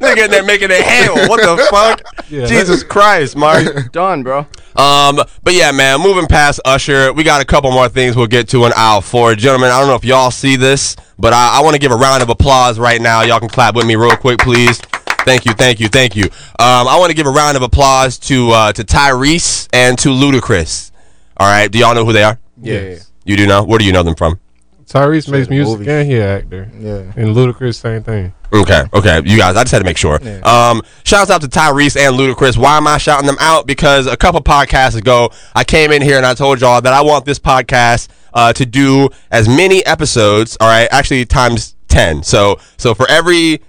[0.01, 1.15] Nigga in there making it hail.
[1.37, 2.25] What the fuck?
[2.29, 3.91] Yeah, Jesus Christ, Mark.
[3.91, 4.39] done, bro.
[4.75, 8.49] Um, but yeah, man, moving past Usher, we got a couple more things we'll get
[8.49, 9.35] to in aisle four.
[9.35, 11.95] Gentlemen, I don't know if y'all see this, but I, I want to give a
[11.95, 13.21] round of applause right now.
[13.21, 14.79] Y'all can clap with me real quick, please.
[15.25, 16.25] Thank you, thank you, thank you.
[16.25, 20.09] Um, I want to give a round of applause to uh, to Tyrese and to
[20.09, 20.91] Ludacris.
[21.37, 22.39] All right, do y'all know who they are?
[22.61, 22.97] yeah.
[23.23, 23.63] You do know?
[23.63, 24.39] Where do you know them from?
[24.85, 25.91] Tyrese makes music movie.
[25.91, 26.69] and he an actor.
[26.77, 27.11] Yeah.
[27.15, 28.33] And Ludacris, same thing.
[28.53, 29.55] Okay, okay, you guys.
[29.55, 30.19] I just had to make sure.
[30.45, 32.57] Um, shouts out to Tyrese and Ludacris.
[32.57, 33.67] Why am I shouting them out?
[33.67, 37.01] Because a couple podcasts ago, I came in here and I told y'all that I
[37.01, 40.57] want this podcast uh, to do as many episodes.
[40.59, 42.23] All right, actually times ten.
[42.23, 43.61] So, so for every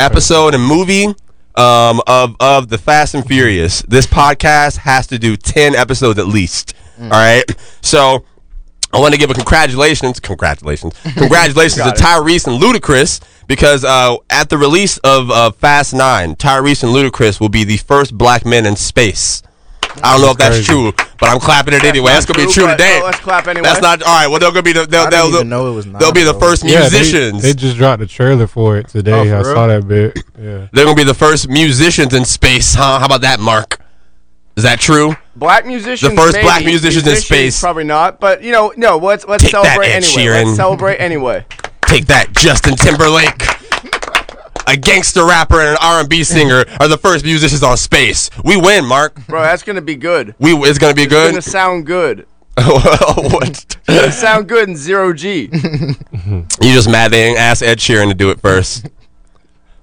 [0.00, 1.06] episode and movie
[1.54, 6.26] um, of of the Fast and Furious, this podcast has to do ten episodes at
[6.26, 6.74] least.
[7.00, 7.44] All right,
[7.80, 8.24] so.
[8.96, 14.48] I want to give a congratulations, congratulations, congratulations to Tyrese and Ludacris because uh, at
[14.48, 18.64] the release of uh, Fast Nine, Tyrese and Ludacris will be the first black men
[18.64, 19.42] in space.
[20.02, 20.72] I don't know if that's crazy.
[20.72, 22.12] true, but I'm clapping it anyway.
[22.12, 23.00] That's gonna be true, true today.
[23.02, 23.64] oh, let's clap anyway.
[23.64, 24.26] That's not all right.
[24.28, 26.22] Well, they're gonna be the they'll, I they'll, didn't even know it was they'll be
[26.22, 27.42] the first Yeah, musicians.
[27.42, 29.12] They, just dropped the trailer for it today.
[29.12, 30.18] Oh, I for saw that bit.
[30.38, 30.68] Yeah.
[30.72, 32.98] they're gonna be the first musicians in space, huh?
[32.98, 33.80] How about that, Mark?
[34.56, 35.16] Is that true?
[35.36, 36.10] Black musicians.
[36.10, 36.72] The first black maybe.
[36.72, 37.60] musicians in space.
[37.60, 38.96] Probably not, but you know, no.
[38.96, 40.12] Let's let's Take celebrate Ed anyway.
[40.12, 40.44] Sheeran.
[40.46, 41.44] Let's celebrate anyway.
[41.86, 43.42] Take that, Justin Timberlake.
[44.68, 48.30] A gangster rapper and an R&B singer are the first musicians on space.
[48.44, 49.14] We win, Mark.
[49.28, 50.34] Bro, that's gonna be good.
[50.40, 51.30] We it's gonna be It's good.
[51.30, 52.26] gonna sound good.
[52.56, 53.76] what?
[53.86, 55.50] It's sound good in zero G.
[56.60, 58.86] You just mad they didn't ask Ed Sheeran to do it first.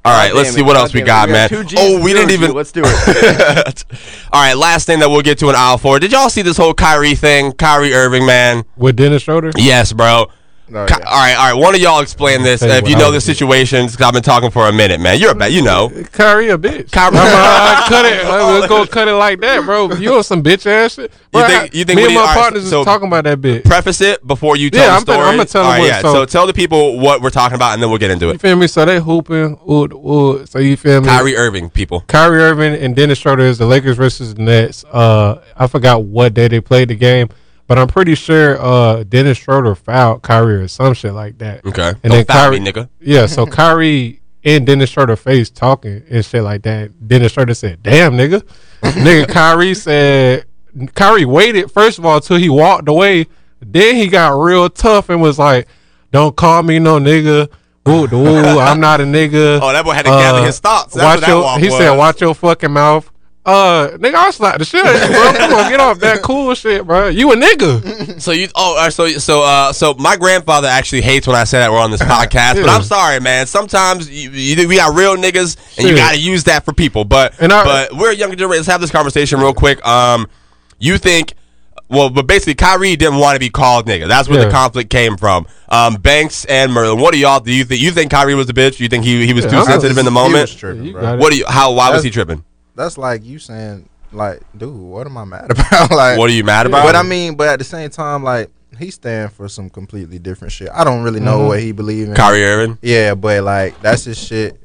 [0.06, 1.50] All right, God let's see it, what God else we got, We man.
[1.50, 2.34] got two Oh, we didn't G.
[2.36, 2.52] even.
[2.54, 3.86] Let's do it.
[4.34, 6.00] All right, last thing that we'll get to in aisle four.
[6.00, 7.54] Did y'all see this whole Kyrie thing?
[7.54, 8.64] Kyrie Irving, man.
[8.76, 9.52] With Dennis Schroeder?
[9.56, 10.28] Yes, bro.
[10.76, 10.96] Oh, yeah.
[10.96, 11.54] All right, all right.
[11.54, 13.22] One of y'all explain this Tell if you know the do.
[13.22, 13.92] situations.
[13.94, 15.20] Because I've been talking for a minute, man.
[15.20, 15.52] You're a bet.
[15.52, 15.90] You know.
[16.12, 16.92] Kyrie a bitch.
[16.92, 18.26] Kyrie- I'm, I cut it.
[18.26, 19.92] Let's go cut it like that, bro.
[19.94, 21.12] You on some bitch ass shit.
[21.32, 23.42] Bro, think- you think me and my all right, partners so- was talking about that
[23.42, 23.66] bit.
[23.66, 25.20] Preface it before you tell Yeah, the I'm story.
[25.20, 26.02] I'ma tell All them right, what- yeah.
[26.02, 28.32] so- So tell the people what we're talking about, and then we'll get into You
[28.34, 28.42] it.
[28.42, 28.68] feel me?
[28.68, 29.58] So they hooping.
[29.70, 31.08] Ooh, ooh, so you feel me?
[31.08, 32.02] Kyrie Irving, people.
[32.08, 34.84] Kyrie Irving and Dennis Schroeder is the Lakers versus the Nets.
[34.86, 37.30] Uh, I forgot what day they played the game,
[37.68, 41.66] but I'm pretty sure uh, Dennis Schroeder fouled Kyrie or some shit like that.
[41.66, 41.90] Okay.
[41.90, 42.90] And Don't then foul Kyrie, me, nigga.
[43.00, 47.08] Yeah, so Kyrie and Dennis Schroeder face talking and shit like that.
[47.08, 48.44] Dennis Schroeder said, "Damn, nigga."
[48.82, 50.46] nigga, Kyrie said.
[50.96, 53.28] Kyrie waited first of all till he walked away.
[53.62, 55.68] Then he got real tough and was like,
[56.12, 57.50] "Don't call me no nigga."
[57.88, 59.60] Ooh, ooh, I'm not a nigga.
[59.62, 60.94] Oh, that boy had to gather his thoughts.
[60.94, 63.10] That's watch what that your, walk he said, "Watch your fucking mouth."
[63.46, 65.34] Uh, nigga, I slapped the shit out of you, bro.
[65.34, 67.10] Come on, get off that cool shit, bro.
[67.10, 68.22] You a nigga.
[68.22, 71.60] So you oh uh, so so uh so my grandfather actually hates when I say
[71.60, 73.46] that we're on this podcast, but I'm sorry, man.
[73.46, 77.04] Sometimes you, you, we got real niggas, and you got to use that for people.
[77.04, 78.60] But And I- but we're a younger generation.
[78.62, 79.86] Let's have this conversation real quick.
[79.86, 80.28] Um,
[80.80, 81.34] you think?
[81.90, 84.08] Well, but basically, Kyrie didn't want to be called nigga.
[84.08, 85.46] That's where the conflict came from.
[85.68, 87.02] Um, Banks and Merland.
[87.02, 87.54] What do y'all do?
[87.54, 88.80] You think you think Kyrie was a bitch?
[88.80, 90.44] You think he he was Yeah, too I'm- sensitive in the He moment?
[90.44, 91.18] was tripping, You bro.
[91.18, 91.46] What do you?
[91.46, 91.74] How?
[91.74, 92.44] Why was he tripping?
[92.76, 95.92] That's like you saying, like, dude, what am I mad about?
[95.92, 96.84] like, What are you mad about?
[96.86, 98.50] But I mean, but at the same time, like,
[98.80, 100.70] he stand for some completely different shit.
[100.74, 101.48] I don't really know Mhm.
[101.48, 102.16] what he believe in.
[102.16, 102.78] Kyrie Irving.
[102.82, 104.60] Yeah, but like, that's his shit.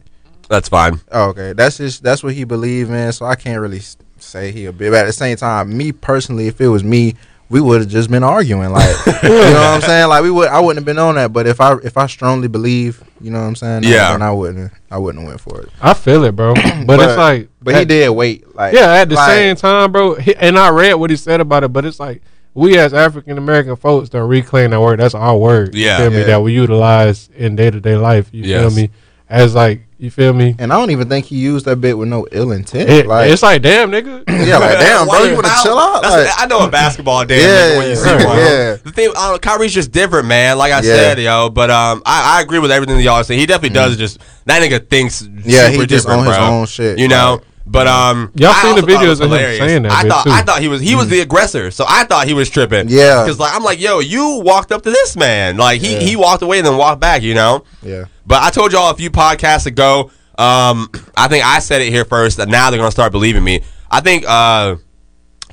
[0.48, 0.98] That's fine.
[1.12, 2.00] Oh, okay, that's his.
[2.00, 3.12] That's what he believe in.
[3.12, 3.82] So I can't really
[4.16, 4.90] say he a bit.
[4.92, 7.16] But at the same time, me personally, if it was me,
[7.50, 8.70] we would have just been arguing.
[8.70, 10.08] Like, you know what I'm saying?
[10.08, 10.48] Like, we would.
[10.48, 11.32] I wouldn't have been on that.
[11.32, 13.84] But if I if I strongly believe, you know what I'm saying?
[13.84, 14.12] Yeah.
[14.12, 14.72] Then I wouldn't.
[14.90, 15.68] I wouldn't have went for it.
[15.80, 16.54] I feel it, bro.
[16.86, 18.54] But, it's like, But he did wait.
[18.54, 20.14] Like, Yeah, at the like, same time, bro.
[20.14, 22.22] He, and I read what he said about it, but it's like
[22.54, 25.00] we as African American folks don't reclaim that word.
[25.00, 25.74] That's our word.
[25.74, 26.08] you Yeah.
[26.08, 26.18] me?
[26.18, 26.24] Yeah.
[26.24, 28.28] That we utilize in day to day life.
[28.32, 28.60] You Yes.
[28.74, 28.90] feel me?
[29.30, 30.54] As like you feel me.
[30.60, 32.88] And I don't even think he used that bit with no ill intent.
[32.88, 34.22] It- like, it's like damn nigga.
[34.46, 36.02] yeah, like damn, bro, you wanna chill out?
[36.04, 38.36] Like, I know a basketball damn Yeah, nigga when you see one.
[38.38, 38.76] yeah.
[38.76, 40.56] The thing, I Kyrie's just different, man.
[40.56, 40.82] Like I Yeah.
[40.82, 43.36] said, yo, but um, I, I agree with everything y'all say.
[43.36, 43.96] He definitely does.
[43.96, 45.42] Just that nigga thinks Mm.
[45.44, 47.36] Yeah, super he just different, on his own shit, You know.
[47.38, 47.44] right.
[47.70, 49.92] But um, Y'all I seen the also thought it was videos of him saying that
[49.92, 50.30] I thought too.
[50.30, 52.86] I thought he was he was the aggressor, so I thought he was tripping.
[52.88, 53.24] Yeah.
[53.24, 55.98] because like I'm like, yo, you walked up to this man, like he Yeah.
[56.00, 57.64] he walked away and then walked back, you know.
[57.82, 58.04] yeah.
[58.28, 60.10] But I told y'all a few podcasts ago.
[60.38, 62.38] Um, I think I said it here first.
[62.38, 63.62] And now they're gonna start believing me.
[63.90, 64.76] I think uh,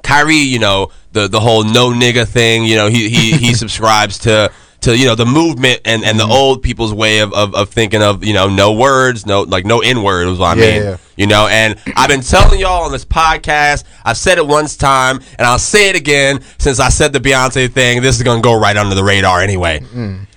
[0.04, 2.66] Kyrie, you know, the the whole no nigga thing.
[2.66, 4.52] You know, he he he subscribes to
[4.82, 6.30] to you know the movement and and Mm-hmm.
[6.30, 9.66] the old people's way of, of of thinking of you know no words, no like
[9.66, 10.84] no n word what I Yeah, mean.
[10.84, 10.98] yeah.
[11.16, 13.86] You know, and I've been telling y'all on this podcast.
[14.04, 17.72] I've said it once time, and I'll say it again since I said the Beyonce
[17.72, 18.02] thing.
[18.02, 19.80] This is gonna go right under the radar anyway.
[19.80, 20.28] Mm,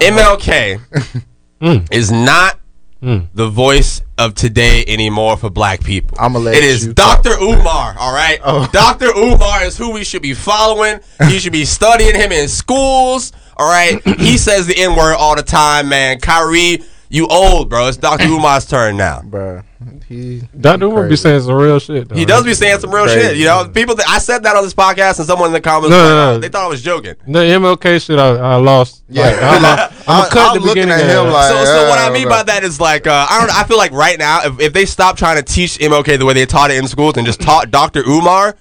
[0.00, 0.80] MLK
[1.60, 1.90] Mm.
[1.90, 2.58] is not
[3.02, 3.26] mm.
[3.34, 6.16] the voice of today anymore for black people.
[6.20, 7.22] I'ma let it is you talk.
[7.22, 7.38] Dr.
[7.40, 8.38] Umar, all right?
[8.44, 8.68] Oh.
[8.72, 9.06] Dr.
[9.16, 11.00] Umar is who we should be following.
[11.28, 14.00] You should be studying him in schools, all right?
[14.18, 16.20] he says the N word all the time, man.
[16.20, 17.88] Kyrie, you old, bro.
[17.88, 18.24] It's Dr.
[18.28, 19.22] Umar's turn now.
[19.22, 19.62] Bro,
[20.08, 20.86] he Dr.
[20.86, 22.08] Umar be saying some real shit.
[22.08, 22.14] Though.
[22.14, 23.20] He does be saying some real Crazy.
[23.20, 23.68] shit, you know.
[23.68, 26.32] People, that I said that on this podcast, and someone in the comments, No, no,
[26.34, 26.38] no.
[26.38, 27.14] they thought I was joking.
[27.26, 29.02] The MLK shit, I, I lost.
[29.08, 29.22] Yeah.
[29.24, 31.50] Like, I'm, a, I'm I- a cut I'm the looking beginning at of him like-
[31.50, 32.30] So, so what I mean bro.
[32.38, 33.54] by that is like uh, I don't.
[33.56, 36.32] I feel like right now, if, if they stop trying to teach MLK the way
[36.34, 38.02] they taught it in schools and just taught Dr.
[38.06, 38.56] Umar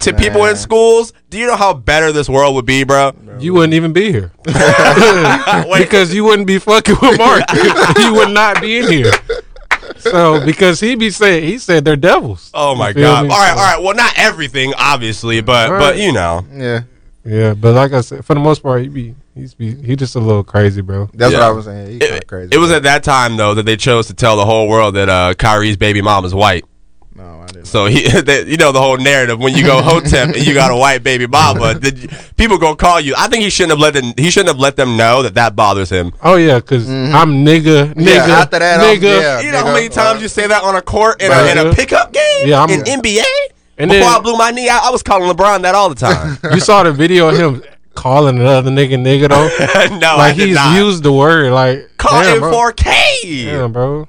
[0.00, 3.12] to people in schools, do you know how better this world would be, bro?
[3.40, 4.30] you wouldn't even be here
[5.78, 7.42] because you wouldn't be fucking with Mark.
[7.98, 9.10] you would not be in here.
[10.02, 12.50] So because he be saying he said they're devils.
[12.54, 13.26] Oh my god!
[13.26, 13.30] me?
[13.32, 13.82] All right, all right.
[13.82, 16.82] Well, not everything, obviously, but All but you know, Yeah,
[17.24, 20.14] Yeah, but like I said, for the most part, he be he's be he just
[20.16, 21.08] a little crazy, bro.
[21.14, 21.38] that's Yeah.
[21.40, 21.86] what I was saying.
[21.92, 22.50] He kinda it, crazy.
[22.52, 25.08] it was at that time though that they chose to tell the whole world that
[25.08, 26.64] uh, Kyrie's baby mom is white.
[27.20, 27.66] No, I didn't.
[27.66, 30.70] So he, that, you know, the whole narrative when you go hotep and you got
[30.70, 31.92] a white baby mama, the,
[32.36, 33.14] people gonna call you.
[33.16, 34.12] I think he shouldn't have let them.
[34.16, 36.12] He shouldn't have let them know that that bothers him.
[36.22, 38.00] Oh yeah, because I'm nigga, nigga, Mm-hmm.
[38.00, 39.20] Yeah, after that, nigga.
[39.20, 39.40] yeah.
[39.40, 41.58] You know how many times uh, you say that on a court in, a, in
[41.66, 42.48] a pickup game?
[42.48, 43.22] Yeah, I'm- in NBA.
[43.78, 45.94] And Before then- I blew my knee out, I was calling LeBron that all the
[45.94, 46.36] time.
[46.52, 47.62] You saw the video of him
[47.94, 49.96] calling another nigga nigga though.
[49.98, 50.76] no, I like did he's not.
[50.76, 53.44] used the word like Call damn, in 4K.
[53.46, 54.06] Damn, bro.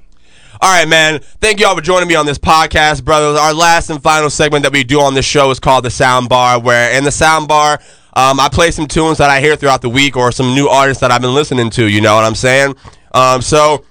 [0.62, 1.18] All right, man.
[1.40, 3.36] Thank you all for joining me on this podcast, brothers.
[3.36, 6.28] Our last and final segment that we do on this show is called the Sound
[6.28, 7.80] Bar, where in the Sound Bar,
[8.12, 11.00] um, I play some tunes that I hear throughout the week or some new artists
[11.00, 11.88] that I've been listening to.
[11.88, 12.76] You know what I'm saying?
[13.12, 13.84] Um, so,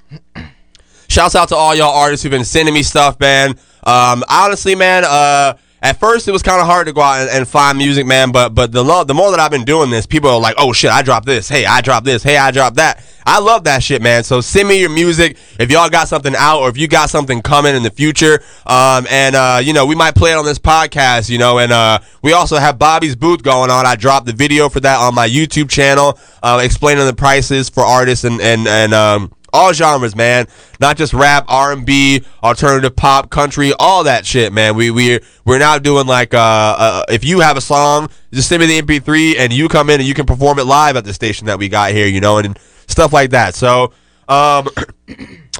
[1.10, 3.50] shouts out to all y'all artists who've been sending me stuff, man.
[3.84, 7.30] Um, honestly, man, uh, at first it was kind of hard to go out and,
[7.30, 8.32] and find music, man.
[8.32, 10.92] But but the the more that I've been doing this, people are like, oh shit,
[10.92, 11.50] I dropped this.
[11.50, 12.22] Hey, I dropped this.
[12.24, 13.04] Hey, I dropped that.
[13.26, 14.24] I love that shit, man.
[14.24, 17.42] So send me your music if y'all got something out or if you got something
[17.42, 18.42] coming in the future.
[18.66, 21.30] Um, and uh, you know, we might play it on this podcast.
[21.30, 23.86] You know, and uh, we also have Bobby's booth going on.
[23.86, 27.84] I dropped the video for that on my YouTube channel, uh, explaining the prices for
[27.84, 30.48] artists and and and um all genres, man.
[30.80, 34.76] Not just rap, R and B, alternative pop, country, all that shit, man.
[34.76, 38.62] We we we're now doing like uh, uh if you have a song, just send
[38.62, 41.14] me the MP3 and you come in and you can perform it live at the
[41.14, 43.56] station that we got here, you know, and stuff like that.
[43.56, 43.94] So,
[44.28, 44.68] um,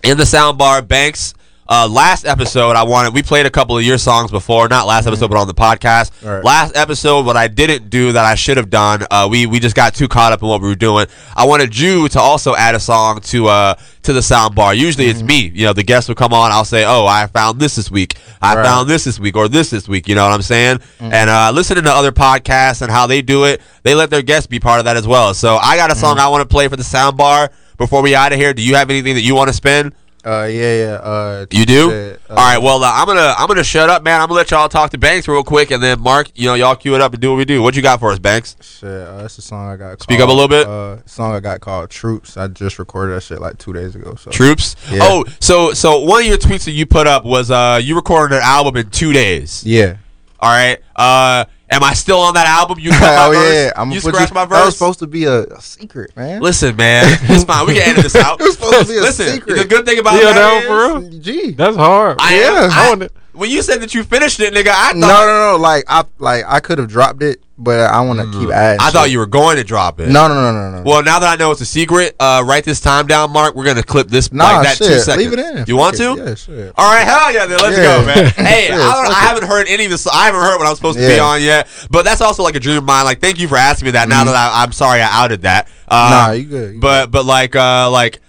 [0.04, 1.34] in the soundbar, Banks.
[1.70, 5.08] Uh, last episode, I wanted we played a couple of your songs before, not last
[5.08, 6.12] episode, but on the podcast.
[6.22, 6.44] Right.
[6.44, 9.76] Last episode, what I didn't do that I should have done, uh, we we just
[9.76, 11.06] got too caught up in what we were doing.
[11.34, 14.74] I wanted you to also add a song to uh to the sound bar.
[14.74, 16.52] Usually it's me, you know, the guests will come on.
[16.52, 18.18] I'll say, "Oh, I found this this week.
[18.42, 18.66] I Right.
[18.66, 20.80] found this this week, or this this week." You know what I'm saying?
[21.00, 24.48] And uh, listening to other podcasts and how they do it, they let their guests
[24.48, 25.34] be part of that as well.
[25.34, 28.14] So I got a song I want to play for the sound bar before we
[28.14, 28.54] out of here.
[28.54, 29.94] Do you have anything that you want to spin?
[30.24, 30.94] Uh, yeah, yeah.
[31.02, 31.90] Uh, You do?
[31.90, 32.58] said, uh, All right.
[32.60, 34.22] Well, uh, I'm gonna I'm gonna shut up, man.
[34.22, 36.76] I'm gonna let y'all talk to Banks real quick, and then Mark, you know, y'all
[36.76, 37.62] cue it up and do what we do.
[37.64, 38.56] What you got for us, Banks?
[38.62, 40.02] Shit, uh, that's a song I got.
[40.02, 40.68] Speak up a little bit.
[40.68, 42.38] Uh, song I got called Troops.
[42.38, 44.14] I just recorded that shit like two days ago.
[44.16, 44.76] So Troops.
[44.92, 45.00] Yeah.
[45.02, 48.36] Oh, so so one of your tweets that you put up was uh you recorded
[48.36, 49.64] an album in two days.
[49.66, 49.98] Yeah.
[50.40, 50.80] All right.
[50.96, 52.78] Uh, am I still on that album?
[52.80, 53.54] You cut oh, my oh verse?
[53.56, 56.16] yeah, I'm you gonna scratch you, my That was supposed to be a, a secret,
[56.16, 56.42] man.
[56.42, 57.66] Listen, man, it's fine.
[57.66, 58.40] We can edit this out.
[58.40, 59.56] It was supposed to be a Listen, secret.
[59.58, 61.20] the good thing about Yeah, that that is- for real.
[61.22, 61.52] G.
[61.52, 62.18] That's hard.
[62.20, 62.48] I Yeah.
[62.66, 62.72] am.
[62.72, 65.52] I- I wanna- when you said that you finished it, nigga, I thought No, no,
[65.52, 65.58] no.
[65.62, 68.80] Like I, like I could have dropped it, but I want to keep adding.
[68.80, 68.88] Mm.
[68.88, 70.10] I thought you were going to drop it.
[70.10, 70.84] No, no, no, no, no.
[70.84, 73.56] Well, now that I know it's a secret, uh, write this time down, Mark.
[73.56, 75.18] We're gonna clip this Nah, like that two seconds.
[75.18, 75.66] leave it in.
[75.68, 76.24] You want Fuck to?
[76.24, 76.74] Yeah, shit.
[76.78, 77.84] All right, hell yeah, then let's Yeah.
[78.00, 78.26] go, man.
[78.36, 80.08] Hey, Yeah, I, don't, I haven't heard any of this.
[80.08, 81.68] I haven't heard what I'm supposed to be on yet.
[81.90, 83.06] But that's also like a dream of mine.
[83.06, 84.10] Like, thank you for asking me that.
[84.10, 85.68] Now that I, I'm sorry I outed that.
[85.88, 86.12] Uh, Mm-hmm.
[86.12, 88.22] Nah, you good, you but but like uh like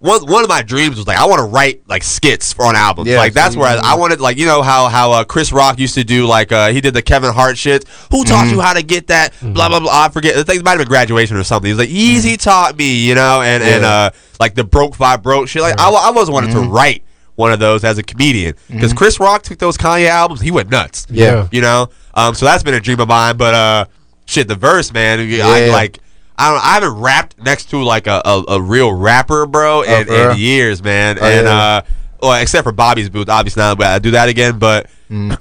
[0.00, 2.76] one one of my dreams was like I want to write like skits for on
[2.76, 3.08] albums.
[3.08, 3.18] Yes.
[3.18, 5.94] Like that's where I, I wanted like you know how how uh, Chris Rock used
[5.94, 7.84] to do like uh, he did the Kevin Hart shit.
[8.10, 8.54] Who taught Mm-hmm.
[8.54, 9.34] you how to get that?
[9.40, 9.90] Blah blah blah.
[9.92, 10.36] I forget.
[10.36, 11.68] I think it might have been graduation or something.
[11.68, 15.48] He's like Easy taught me, you know, and and uh like the broke five broke
[15.48, 15.62] shit.
[15.62, 16.62] Like I, I always wanted Mm-hmm.
[16.64, 17.02] to write
[17.34, 20.40] one of those as a comedian because Chris Rock took those Kanye albums.
[20.40, 21.06] He went nuts.
[21.10, 21.48] Yeah.
[21.52, 21.88] you know.
[22.14, 23.36] Um, so that's been a dream of mine.
[23.36, 23.84] But uh,
[24.26, 25.20] shit, the verse, man.
[25.20, 25.46] I Yeah.
[25.72, 25.98] like.
[26.38, 26.64] I don't.
[26.64, 30.38] I haven't rapped next to like a, a, a real rapper, bro, in, Oh, in
[30.38, 31.18] years, man.
[31.20, 31.52] Oh, and yeah.
[31.58, 31.82] uh,
[32.22, 34.58] well, except for Bobby's booth, obviously now I do that again.
[34.58, 34.88] But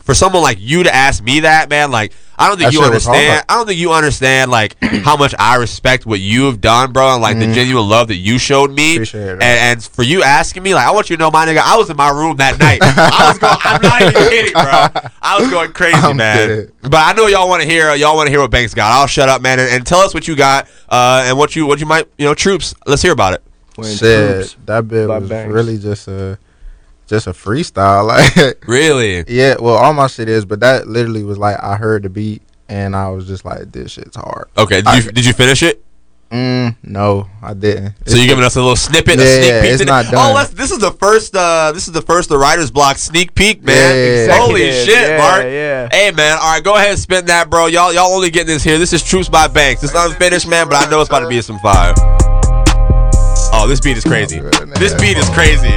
[0.01, 2.73] for someone like you to ask me that, man, like I don't think Mm.
[2.73, 3.45] That you understand.
[3.49, 7.13] I don't think you understand like how much I respect what you have done, bro,
[7.13, 8.91] and like the genuine love that you showed me.
[8.93, 8.95] Mm.
[8.97, 11.45] Appreciate it, and, and for you asking me, like I want you to know, my
[11.47, 12.79] nigga, I was in my room that night.
[12.83, 13.57] I was going.
[13.63, 15.11] I'm not even kidding, bro.
[15.21, 16.47] I was going crazy, I'm man.
[16.47, 16.71] dead.
[16.81, 18.91] But I know y'all want to hear y'all want to hear what Banks got.
[18.91, 21.65] I'll shut up, man, and, and tell us what you got uh, and what you
[21.65, 22.75] what you might you know troops.
[22.85, 23.43] Let's hear about it.
[23.75, 25.51] When Shit, troops that bit was Banks.
[25.53, 26.37] really just a
[27.07, 28.05] just a freestyle.
[28.37, 29.23] Like, Really?
[29.27, 32.41] yeah, well, all my shit is, but that literally was like I heard the beat
[32.69, 34.49] and I was just like, this shit's hard.
[34.57, 34.81] Okay.
[34.81, 35.83] Did you did you finish it?
[36.29, 37.93] Mm, no, I didn't.
[38.05, 39.71] So you're giving us a little snippet, a Yeah, sneak peek.
[39.79, 40.35] it's not Oh, done.
[40.35, 41.33] let's, this is the first.
[41.33, 44.27] Uh, this is the first the writers block sneak peek, man.
[44.27, 44.37] Yeah.
[44.37, 45.43] Holy shit, yeah, Mark.
[45.43, 45.87] yeah.
[45.89, 46.37] Hey, man.
[46.41, 47.67] All right, go ahead and spin that, bro.
[47.67, 48.77] Y'all, y'all only getting this here.
[48.77, 49.83] This is Troops by Banks.
[49.85, 51.93] It's unfinished, man, but I know it's about to be some fire.
[53.53, 54.41] Oh, this beat is crazy.
[54.41, 55.71] Oh, good, This beat is crazy.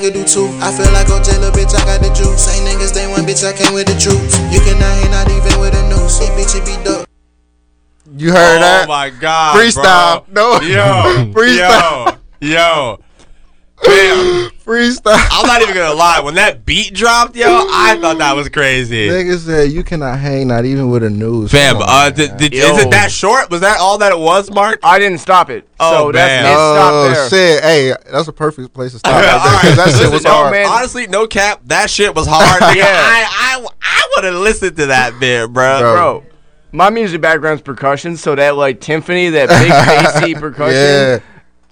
[0.00, 0.58] Lying, these niggas do too.
[0.60, 1.20] I feel like oh
[1.52, 2.48] bitch, I got the juice.
[2.54, 4.38] Ain't niggas, they one bitch, I came with the troops.
[4.52, 6.18] You cannot hate, not even with a noose.
[6.18, 7.06] These bitches be dope.
[8.16, 8.88] You heard oh that?
[8.88, 10.26] my god, Freestyle.
[10.32, 10.58] bro.
[10.58, 10.60] No.
[10.60, 12.18] yo, Freestyle.
[12.40, 12.98] yo, yo.
[13.84, 14.50] Bam.
[14.64, 15.16] Freestyle.
[15.32, 16.20] I'm not even gonna lie.
[16.20, 19.08] When that beat dropped, yo, I thought that was crazy.
[19.08, 21.50] Nigga said you cannot hang, not even with a news.
[21.50, 23.50] Fam, on, uh, did, did, is it that short?
[23.50, 24.78] Was that all that it was, Mark?
[24.82, 25.66] I didn't stop it.
[25.80, 26.44] Oh, so that's man.
[26.44, 26.56] it.
[26.56, 27.30] Oh Stop there.
[27.56, 27.62] shit!
[27.64, 29.12] Hey, that's a perfect place to stop.
[29.14, 30.52] All right there, right, 'cause that shit listen, was no, hard.
[30.52, 30.66] man.
[30.66, 32.60] Honestly, no cap, that shit was hard.
[32.62, 32.74] Nigga.
[32.76, 32.84] Yeah.
[32.86, 35.80] I, I, I would have listened to that bit, bro.
[35.80, 35.94] Bro.
[35.94, 36.24] Bro,
[36.72, 41.18] my music background's percussion, so that like timpani, that big bassy percussion, Yeah.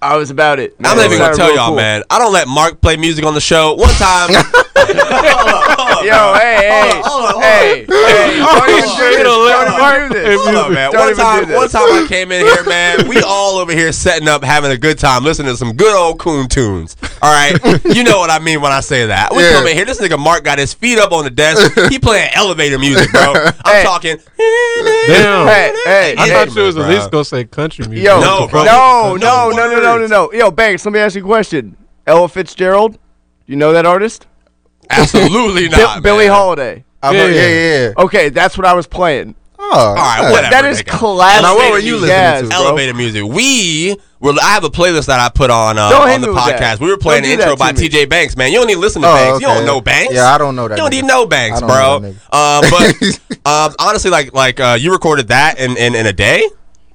[0.01, 0.75] I was about it.
[0.83, 1.75] I'm not even gonna tell y'all, cool.
[1.75, 2.03] man.
[2.09, 3.73] I don't let Mark play music on the show.
[3.75, 8.39] One time, hold on, hold on, Yo, hey, hey, Hold on, hold on, hey, hey,
[8.39, 9.23] don't even do this.
[9.27, 10.41] Don't even do this.
[10.45, 10.91] Hold on, man.
[10.93, 13.07] One time, one time I came in here, man.
[13.09, 16.19] We all over here setting up, having a good time, listening to some good old
[16.19, 16.95] coon tunes.
[17.21, 19.35] All right, you know what I mean when I say that.
[19.35, 19.51] We Yeah.
[19.51, 19.83] come in here.
[19.85, 21.89] This nigga Mark got his feet up on the desk.
[21.89, 23.33] He playing elevator music, bro.
[23.35, 23.83] I'm Hey.
[23.83, 24.17] talking.
[24.37, 25.47] Damn.
[25.47, 26.33] Hey, hey, I hey.
[26.33, 26.83] thought you was bro.
[26.85, 28.05] at least gonna say country music.
[28.05, 28.63] Yo, No, bro.
[28.63, 30.33] no, No no, no, no, no, no, no.
[30.33, 31.75] Yo, Banks, let me ask you a question.
[32.07, 32.97] Ella Fitzgerald,
[33.45, 34.25] you know that artist?
[34.89, 36.33] Absolutely Bill- not, Billie man.
[36.35, 36.83] Holiday.
[37.01, 37.25] I Yeah.
[37.27, 37.91] yeah, yeah, yeah.
[38.03, 39.35] Okay, that's what I was playing.
[39.61, 40.51] Oh, All right, whatever.
[40.51, 40.87] that is nigga.
[40.87, 41.43] classic.
[41.43, 42.47] Now, what were you listening jazz, to?
[42.49, 42.57] bro.
[42.65, 43.23] elevator music.
[43.25, 44.33] We were.
[44.41, 46.79] I have a playlist that I put on uh, Don't on the podcast.
[46.79, 47.79] We were playing Don't the intro by me.
[47.79, 48.05] T.J.
[48.05, 48.35] Banks.
[48.37, 49.41] Man, you don't even listen to Oh, Banks.
[49.41, 50.13] You don't know Banks.
[50.15, 50.95] Yeah, I don't know that You don't nigga.
[50.95, 51.99] even know Banks, I don't bro.
[52.09, 56.05] know that Um, but um, honestly, like like uh, you recorded that in, in in
[56.07, 56.41] a day.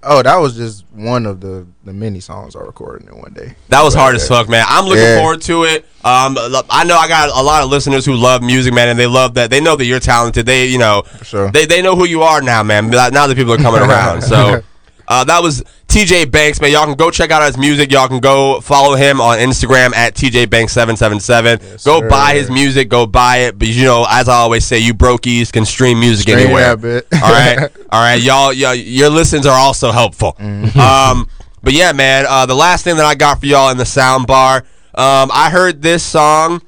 [0.07, 3.55] Oh, that was just one of the the many songs I recorded in one day.
[3.69, 4.65] That was hard Right as fuck, man.
[4.69, 5.19] I'm looking Yeah.
[5.19, 5.85] forward to it.
[6.05, 6.37] Um,
[6.71, 9.35] I know I got a lot of listeners who love music, man, and they love
[9.35, 9.51] that.
[9.51, 10.45] They know that you're talented.
[10.47, 11.51] They, you know, sure.
[11.51, 12.91] they they know who you are now, man.
[12.91, 14.63] Now that people are coming around, so.
[15.07, 16.73] Uh, that was TJ Banks, man.
[16.73, 17.93] Y'all can go check out his music.
[17.93, 21.59] Y'all can go follow him on Instagram at TJ Banks seven seven seven.
[21.85, 22.09] Go sir.
[22.09, 22.89] buy his music.
[22.89, 23.59] Go buy it.
[23.59, 26.71] But you know, as I always say, you brokies can stream music Stream anywhere.
[26.71, 27.59] all right,
[27.91, 28.75] all right, y'all, y'all.
[28.75, 30.37] Your listens are also helpful.
[30.39, 30.79] Mm-hmm.
[30.79, 31.29] Um,
[31.63, 32.27] but yeah, man.
[32.29, 34.59] Uh, the last thing that I got for y'all in the sound bar,
[34.95, 36.63] um, I heard this song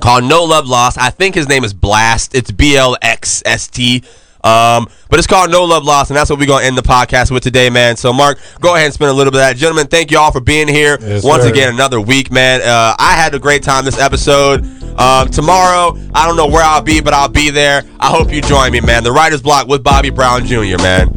[0.00, 0.98] called No Love Lost.
[0.98, 2.34] I think his name is Blxst.
[2.34, 4.02] It's B L X S T.
[4.44, 7.30] Um, but it's called No Love Lost, and that's what we're gonna end the podcast
[7.30, 7.96] with today, man.
[7.96, 9.86] So, Mark, go ahead and spend a little bit of that, gentlemen.
[9.88, 11.50] Thank you all for being here Yes, once sir.
[11.50, 11.68] again.
[11.72, 12.60] Another week, man.
[12.62, 14.64] Uh, I had a great time this episode.
[14.98, 17.82] Um, tomorrow, I don't know where I'll be, but I'll be there.
[18.00, 19.02] I hope you join me, man.
[19.04, 20.76] The Writers Block with Bobby Brown Jr.
[20.78, 21.14] Man.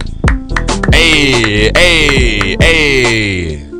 [0.92, 3.71] Hey, hey, hey.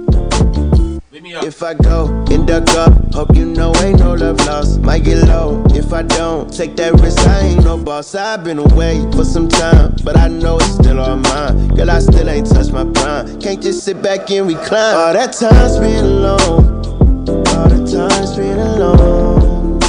[1.34, 4.82] If I go in the up, hope you know ain't no love lost.
[4.82, 7.20] Might get low if I don't take that risk.
[7.26, 8.14] I ain't no boss.
[8.16, 11.70] I've been away for some time, but I know it's still on mine.
[11.70, 13.40] Girl, I still ain't touched my prime.
[13.40, 14.96] Can't just sit back and recline.
[14.96, 16.66] All that time spent alone,
[17.56, 19.80] all the time spent alone.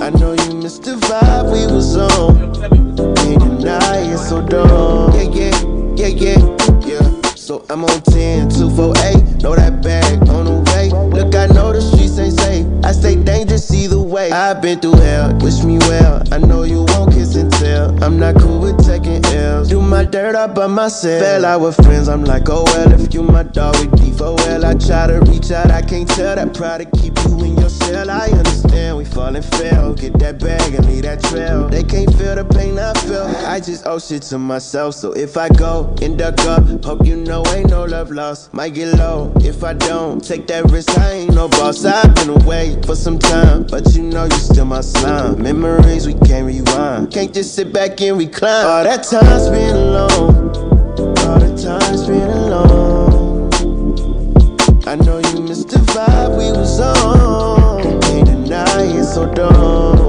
[0.00, 2.54] I know you missed the vibe we was on.
[3.16, 5.12] Can't deny it, so dumb.
[5.12, 5.52] Yeah, yeah,
[5.94, 7.05] yeah, yeah, yeah.
[7.46, 9.40] So I'm on 10, 2, 4, 8.
[9.40, 10.90] Know that bag on the way.
[10.90, 12.66] Look, I know the streets ain't safe.
[12.82, 14.32] I stay dangerous either way.
[14.32, 15.32] I've been through hell.
[15.38, 16.24] Wish me well.
[16.32, 17.94] I know you won't kiss and tell.
[18.02, 19.68] I'm not cool with taking L's.
[19.68, 21.22] Do my dirt up by myself.
[21.22, 22.08] Fell out with friends.
[22.08, 24.20] I'm like, oh well, if you my dog, we deep.
[24.20, 25.70] Oh well, I try to reach out.
[25.70, 28.10] I can't tell that pride to keep you in your cell.
[28.10, 29.94] I understand we fall and fail.
[29.94, 31.68] Get that bag and leave that trail.
[31.68, 33.26] They can't feel the pain I feel.
[33.46, 34.94] I just owe shit to myself.
[34.94, 38.54] So if I go and duck up, hope you know ain't no love lost.
[38.54, 40.96] Might get low if I don't take that risk.
[40.98, 41.84] I ain't no boss.
[41.84, 45.42] I've been away for some time, but you know you still my slime.
[45.42, 47.12] Memories we can't rewind.
[47.12, 48.66] Can't just sit back and recline.
[48.66, 50.46] All that time's been alone.
[51.26, 53.50] All the time's been alone.
[54.86, 57.82] I know you missed the vibe we was on.
[57.82, 60.05] Can't deny it, so don't.